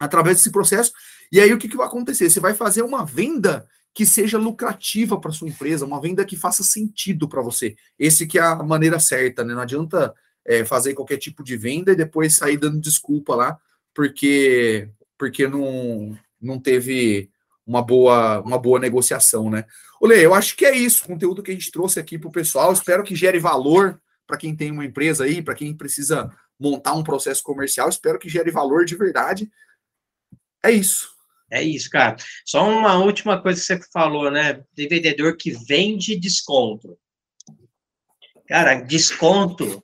através 0.00 0.38
desse 0.38 0.50
processo. 0.50 0.92
E 1.30 1.38
aí 1.38 1.52
o 1.52 1.58
que, 1.58 1.68
que 1.68 1.76
vai 1.76 1.86
acontecer? 1.86 2.30
Você 2.30 2.40
vai 2.40 2.54
fazer 2.54 2.80
uma 2.80 3.04
venda 3.04 3.68
que 3.92 4.06
seja 4.06 4.38
lucrativa 4.38 5.20
para 5.20 5.30
sua 5.30 5.46
empresa, 5.46 5.84
uma 5.84 6.00
venda 6.00 6.24
que 6.24 6.36
faça 6.36 6.62
sentido 6.62 7.28
para 7.28 7.42
você. 7.42 7.76
Esse 7.98 8.26
que 8.26 8.38
é 8.38 8.42
a 8.42 8.62
maneira 8.62 8.98
certa, 8.98 9.44
né? 9.44 9.52
Não 9.52 9.60
adianta 9.60 10.14
é, 10.42 10.64
fazer 10.64 10.94
qualquer 10.94 11.18
tipo 11.18 11.44
de 11.44 11.54
venda 11.54 11.92
e 11.92 11.96
depois 11.96 12.34
sair 12.34 12.56
dando 12.56 12.80
desculpa 12.80 13.34
lá 13.34 13.58
porque 13.92 14.88
porque 15.18 15.46
não, 15.46 16.18
não 16.40 16.58
teve 16.58 17.28
uma 17.66 17.82
boa, 17.82 18.40
uma 18.40 18.58
boa 18.58 18.78
negociação, 18.78 19.50
né? 19.50 19.64
Olê, 20.00 20.24
eu 20.24 20.34
acho 20.34 20.56
que 20.56 20.66
é 20.66 20.76
isso, 20.76 21.04
o 21.04 21.08
conteúdo 21.08 21.42
que 21.42 21.50
a 21.50 21.54
gente 21.54 21.70
trouxe 21.70 21.98
aqui 21.98 22.18
para 22.18 22.28
o 22.28 22.32
pessoal. 22.32 22.72
Espero 22.72 23.02
que 23.02 23.16
gere 23.16 23.38
valor 23.38 24.00
para 24.26 24.36
quem 24.36 24.54
tem 24.54 24.70
uma 24.70 24.84
empresa 24.84 25.24
aí, 25.24 25.42
para 25.42 25.54
quem 25.54 25.74
precisa 25.74 26.30
montar 26.58 26.94
um 26.94 27.02
processo 27.02 27.42
comercial. 27.42 27.88
Espero 27.88 28.18
que 28.18 28.28
gere 28.28 28.50
valor 28.50 28.84
de 28.84 28.96
verdade. 28.96 29.50
É 30.62 30.70
isso. 30.70 31.14
É 31.50 31.62
isso, 31.62 31.88
cara. 31.90 32.16
Só 32.44 32.68
uma 32.68 32.98
última 32.98 33.40
coisa 33.40 33.60
que 33.60 33.66
você 33.66 33.80
falou, 33.92 34.30
né? 34.30 34.64
De 34.72 34.88
vendedor 34.88 35.36
que 35.36 35.52
vende 35.52 36.18
desconto. 36.18 36.98
Cara, 38.46 38.80
desconto 38.80 39.82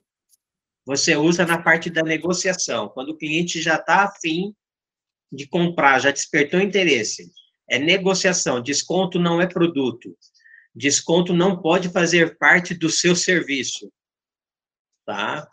você 0.85 1.15
usa 1.15 1.45
na 1.45 1.61
parte 1.61 1.89
da 1.89 2.03
negociação, 2.03 2.89
quando 2.89 3.09
o 3.09 3.17
cliente 3.17 3.61
já 3.61 3.75
está 3.75 4.03
afim 4.03 4.53
de 5.31 5.47
comprar, 5.47 5.99
já 5.99 6.11
despertou 6.11 6.59
interesse. 6.59 7.31
É 7.71 7.79
negociação, 7.79 8.61
desconto 8.61 9.17
não 9.17 9.41
é 9.41 9.47
produto. 9.47 10.17
Desconto 10.75 11.33
não 11.33 11.61
pode 11.61 11.89
fazer 11.89 12.37
parte 12.37 12.73
do 12.73 12.89
seu 12.89 13.15
serviço. 13.15 13.91
Tá? 15.05 15.47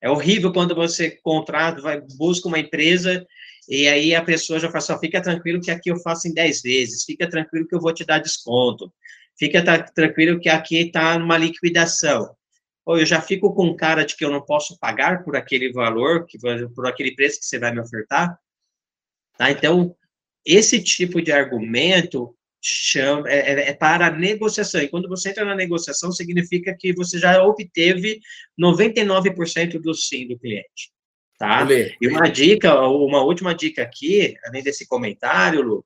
É 0.00 0.10
horrível 0.10 0.52
quando 0.52 0.74
você 0.74 1.10
contrata, 1.22 1.80
vai, 1.80 2.00
busca 2.16 2.48
uma 2.48 2.58
empresa 2.58 3.26
e 3.68 3.88
aí 3.88 4.14
a 4.14 4.22
pessoa 4.22 4.60
já 4.60 4.68
fala 4.68 4.78
assim, 4.78 4.98
fica 4.98 5.20
tranquilo 5.20 5.60
que 5.60 5.70
aqui 5.70 5.90
eu 5.90 5.98
faço 5.98 6.28
em 6.28 6.34
10 6.34 6.62
vezes, 6.62 7.04
fica 7.04 7.28
tranquilo 7.28 7.66
que 7.66 7.74
eu 7.74 7.80
vou 7.80 7.92
te 7.92 8.04
dar 8.04 8.20
desconto, 8.20 8.92
fica 9.38 9.62
tranquilo 9.94 10.38
que 10.38 10.48
aqui 10.48 10.76
está 10.76 11.18
numa 11.18 11.38
liquidação 11.38 12.36
ou 12.86 12.96
eu 12.96 13.04
já 13.04 13.20
fico 13.20 13.52
com 13.52 13.74
cara 13.74 14.04
de 14.04 14.16
que 14.16 14.24
eu 14.24 14.30
não 14.30 14.40
posso 14.40 14.78
pagar 14.78 15.24
por 15.24 15.34
aquele 15.34 15.72
valor, 15.72 16.24
que 16.24 16.38
por 16.72 16.86
aquele 16.86 17.16
preço 17.16 17.40
que 17.40 17.46
você 17.46 17.58
vai 17.58 17.72
me 17.72 17.80
ofertar. 17.80 18.38
Tá? 19.36 19.50
Então, 19.50 19.94
esse 20.46 20.80
tipo 20.80 21.20
de 21.20 21.32
argumento 21.32 22.34
chama, 22.62 23.28
é, 23.28 23.52
é, 23.52 23.68
é 23.70 23.74
para 23.74 24.10
negociação. 24.10 24.80
E 24.80 24.88
quando 24.88 25.08
você 25.08 25.30
entra 25.30 25.44
na 25.44 25.54
negociação, 25.54 26.12
significa 26.12 26.74
que 26.78 26.92
você 26.92 27.18
já 27.18 27.42
obteve 27.42 28.20
99% 28.58 29.80
do 29.80 29.94
sim 29.94 30.26
do 30.28 30.38
cliente. 30.38 30.92
Tá? 31.38 31.66
E 32.00 32.08
uma 32.08 32.28
dica, 32.28 32.80
uma 32.88 33.22
última 33.22 33.54
dica 33.54 33.82
aqui, 33.82 34.36
além 34.46 34.62
desse 34.62 34.86
comentário, 34.86 35.60
Lu, 35.60 35.84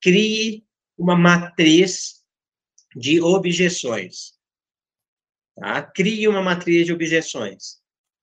crie 0.00 0.64
uma 0.96 1.16
matriz 1.16 2.20
de 2.94 3.20
objeções. 3.20 4.38
Tá? 5.56 5.82
Crie 5.82 6.28
uma 6.28 6.42
matriz 6.42 6.86
de 6.86 6.92
objeções. 6.92 7.80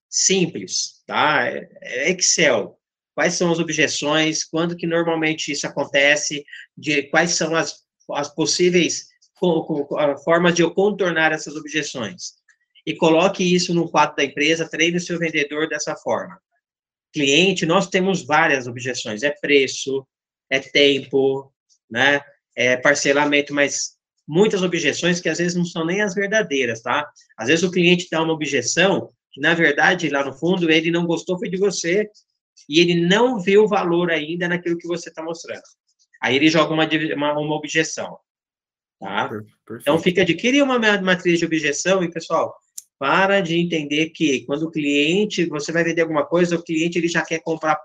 Simples, 0.09 1.03
tá? 1.05 1.47
É 1.47 2.09
Excel. 2.11 2.79
Quais 3.17 3.33
são 3.33 3.51
as 3.51 3.57
objeções? 3.57 4.43
Quando 4.43 4.75
que 4.75 4.85
normalmente 4.85 5.51
isso 5.51 5.65
acontece? 5.65 6.45
De 6.77 7.01
quais 7.09 7.31
são 7.31 7.55
as, 7.55 7.79
as 8.11 8.31
possíveis 8.31 9.07
formas 10.23 10.53
de 10.53 10.61
eu 10.61 10.69
contornar 10.69 11.31
essas 11.31 11.55
objeções? 11.55 12.33
E 12.85 12.95
coloque 12.95 13.43
isso 13.43 13.73
no 13.73 13.89
quadro 13.89 14.17
da 14.17 14.23
empresa, 14.23 14.69
treine 14.69 14.97
o 14.97 15.01
seu 15.01 15.17
vendedor 15.17 15.67
dessa 15.67 15.95
forma. 15.95 16.39
Cliente, 17.11 17.65
nós 17.65 17.87
temos 17.87 18.23
várias 18.23 18.67
objeções. 18.67 19.23
É 19.23 19.31
preço, 19.31 20.07
é 20.47 20.59
tempo, 20.59 21.51
né? 21.89 22.21
É 22.55 22.77
parcelamento, 22.77 23.51
mas 23.51 23.95
muitas 24.27 24.61
objeções 24.61 25.19
que 25.19 25.27
às 25.27 25.39
vezes 25.39 25.55
não 25.55 25.65
são 25.65 25.83
nem 25.83 26.03
as 26.03 26.13
verdadeiras, 26.13 26.83
tá? 26.83 27.09
Às 27.35 27.47
vezes 27.47 27.63
o 27.63 27.71
cliente 27.71 28.09
dá 28.11 28.21
uma 28.21 28.33
objeção 28.33 29.09
que, 29.31 29.41
na 29.41 29.55
verdade, 29.55 30.07
lá 30.07 30.23
no 30.23 30.37
fundo, 30.37 30.69
ele 30.69 30.91
não 30.91 31.07
gostou 31.07 31.39
foi 31.39 31.49
de 31.49 31.57
você 31.57 32.07
e 32.69 32.79
ele 32.79 33.05
não 33.07 33.39
viu 33.39 33.63
o 33.63 33.67
valor 33.67 34.11
ainda 34.11 34.47
naquilo 34.47 34.77
que 34.77 34.87
você 34.87 35.09
está 35.09 35.23
mostrando. 35.23 35.61
Aí 36.21 36.35
ele 36.35 36.49
joga 36.49 36.73
uma, 36.73 36.87
uma, 37.15 37.39
uma 37.39 37.55
objeção, 37.55 38.17
tá? 38.99 39.27
Perfeito. 39.29 39.81
Então, 39.81 39.99
fica 39.99 40.21
adquirir 40.21 40.63
uma 40.63 40.79
matriz 40.99 41.39
de 41.39 41.45
objeção 41.45 42.03
e, 42.03 42.11
pessoal, 42.11 42.55
para 42.99 43.41
de 43.41 43.57
entender 43.59 44.09
que 44.09 44.41
quando 44.45 44.63
o 44.63 44.71
cliente, 44.71 45.45
você 45.45 45.71
vai 45.71 45.83
vender 45.83 46.01
alguma 46.01 46.25
coisa, 46.25 46.55
o 46.55 46.63
cliente 46.63 46.97
ele 46.97 47.07
já 47.07 47.23
quer 47.23 47.39
comprar 47.39 47.79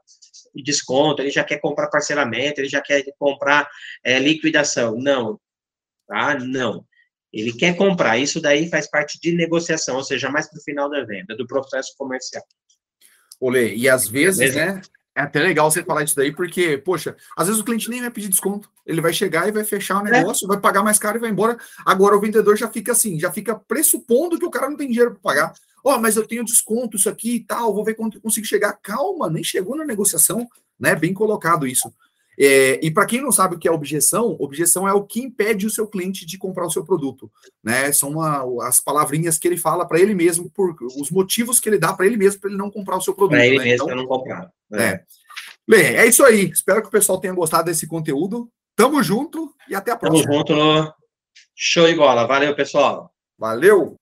desconto, 0.55 1.23
ele 1.23 1.31
já 1.31 1.45
quer 1.45 1.59
comprar 1.59 1.89
parcelamento, 1.89 2.61
ele 2.61 2.69
já 2.69 2.81
quer 2.81 3.05
comprar 3.19 3.69
é, 4.05 4.19
liquidação. 4.19 4.97
Não, 4.99 5.39
tá? 6.07 6.39
Não. 6.39 6.85
Ele 7.33 7.53
quer 7.53 7.77
comprar. 7.77 8.19
Isso 8.19 8.41
daí 8.41 8.69
faz 8.69 8.89
parte 8.89 9.19
de 9.21 9.33
negociação, 9.33 9.97
ou 9.97 10.05
seja, 10.05 10.31
mais 10.31 10.49
para 10.49 10.59
o 10.59 10.63
final 10.63 10.91
da 10.91 11.05
venda, 11.05 11.37
do 11.37 11.47
processo 11.47 11.95
comercial. 11.97 12.45
Olê, 13.43 13.75
e 13.75 13.89
às 13.89 14.07
vezes, 14.07 14.55
né? 14.55 14.81
É 15.17 15.23
até 15.23 15.41
legal 15.41 15.69
você 15.69 15.83
falar 15.83 16.05
isso 16.05 16.15
daí, 16.15 16.31
porque, 16.31 16.79
poxa, 16.79 17.17
às 17.37 17.49
vezes 17.49 17.61
o 17.61 17.65
cliente 17.65 17.91
nem 17.91 18.01
vai 18.01 18.09
pedir 18.09 18.29
desconto. 18.29 18.71
Ele 18.87 19.01
vai 19.01 19.13
chegar 19.13 19.49
e 19.49 19.51
vai 19.51 19.65
fechar 19.65 20.01
o 20.01 20.07
é. 20.07 20.13
negócio, 20.13 20.47
é. 20.47 20.49
vai 20.49 20.61
pagar 20.61 20.85
mais 20.85 20.97
caro 20.97 21.19
e 21.19 21.21
vai 21.21 21.29
embora. 21.29 21.59
Agora 21.85 22.17
o 22.17 22.21
vendedor 22.21 22.57
já 22.57 22.69
fica 22.69 22.93
assim, 22.93 23.19
já 23.19 23.33
fica 23.33 23.57
pressupondo 23.57 24.39
que 24.39 24.47
o 24.47 24.51
cara 24.51 24.71
não 24.71 24.77
tem 24.77 24.87
dinheiro 24.87 25.11
para 25.11 25.21
pagar. 25.21 25.53
Ó, 25.85 25.97
oh, 25.97 25.99
mas 25.99 26.17
eu 26.17 26.25
tenho 26.25 26.45
desconto, 26.45 26.97
isso 26.97 27.09
aqui 27.09 27.35
e 27.35 27.41
tal, 27.41 27.75
vou 27.75 27.85
ver 27.85 27.95
quanto 27.95 28.19
eu 28.19 28.23
consigo 28.23 28.47
chegar. 28.47 28.79
Calma, 28.81 29.29
nem 29.29 29.43
chegou 29.43 29.77
na 29.77 29.85
negociação, 29.85 30.47
né? 30.79 30.95
Bem 30.95 31.13
colocado 31.13 31.67
isso. 31.67 31.93
É, 32.39 32.81
e 32.83 32.91
para 32.91 33.07
quem 33.07 33.21
não 33.21 33.31
sabe 33.31 33.57
o 33.57 33.59
que 33.59 33.69
é 33.69 33.71
objeção, 33.71 34.37
objeção 34.39 34.89
é 34.89 34.93
o 34.93 35.05
que 35.05 35.21
impede 35.21 35.67
o 35.67 35.71
seu 35.71 35.87
cliente 35.87 36.25
de 36.25 36.39
comprar 36.39 36.67
o 36.67 36.71
seu 36.71 36.85
produto, 36.85 37.31
né? 37.63 37.93
São 37.93 38.11
uma, 38.11 38.67
as 38.67 38.81
palavrinhas 38.81 39.39
que 39.39 39.47
ele 39.47 39.57
fala 39.57 39.87
para 39.87 40.01
ele 40.01 40.15
mesmo, 40.15 40.51
por 40.51 40.75
os 40.99 41.11
motivos 41.11 41.61
que 41.61 41.69
ele 41.69 41.79
dá 41.79 41.93
para 41.93 42.07
ele 42.07 42.17
mesmo 42.17 42.41
para 42.41 42.51
ele 42.51 42.59
não 42.59 42.71
comprar 42.71 42.97
o 42.97 43.03
seu 43.03 43.15
produto. 43.15 43.37
Para 43.37 43.47
ele 43.47 43.59
né? 43.59 43.65
mesmo 43.65 43.85
então, 43.85 43.97
não 43.97 44.07
comprar. 44.07 44.51
Né? 44.71 44.85
É. 44.85 45.05
Bem, 45.69 45.97
é 45.97 46.07
isso 46.07 46.25
aí. 46.25 46.51
Espero 46.51 46.83
que 46.83 46.89
o 46.89 46.93
pessoal 46.93 47.21
tenha 47.21 47.35
gostado 47.35 47.67
desse 47.67 47.87
conteúdo. 47.87 48.49
Tamo 48.75 49.03
junto 49.03 49.55
e 49.69 49.75
até 49.75 49.93
a 49.93 49.97
próxima. 49.97 50.45
Tamo 50.45 50.57
junto. 50.57 50.95
Show 51.55 51.87
de 51.87 51.95
bola. 51.95 52.27
Valeu, 52.27 52.57
pessoal. 52.57 53.13
Valeu. 53.39 53.97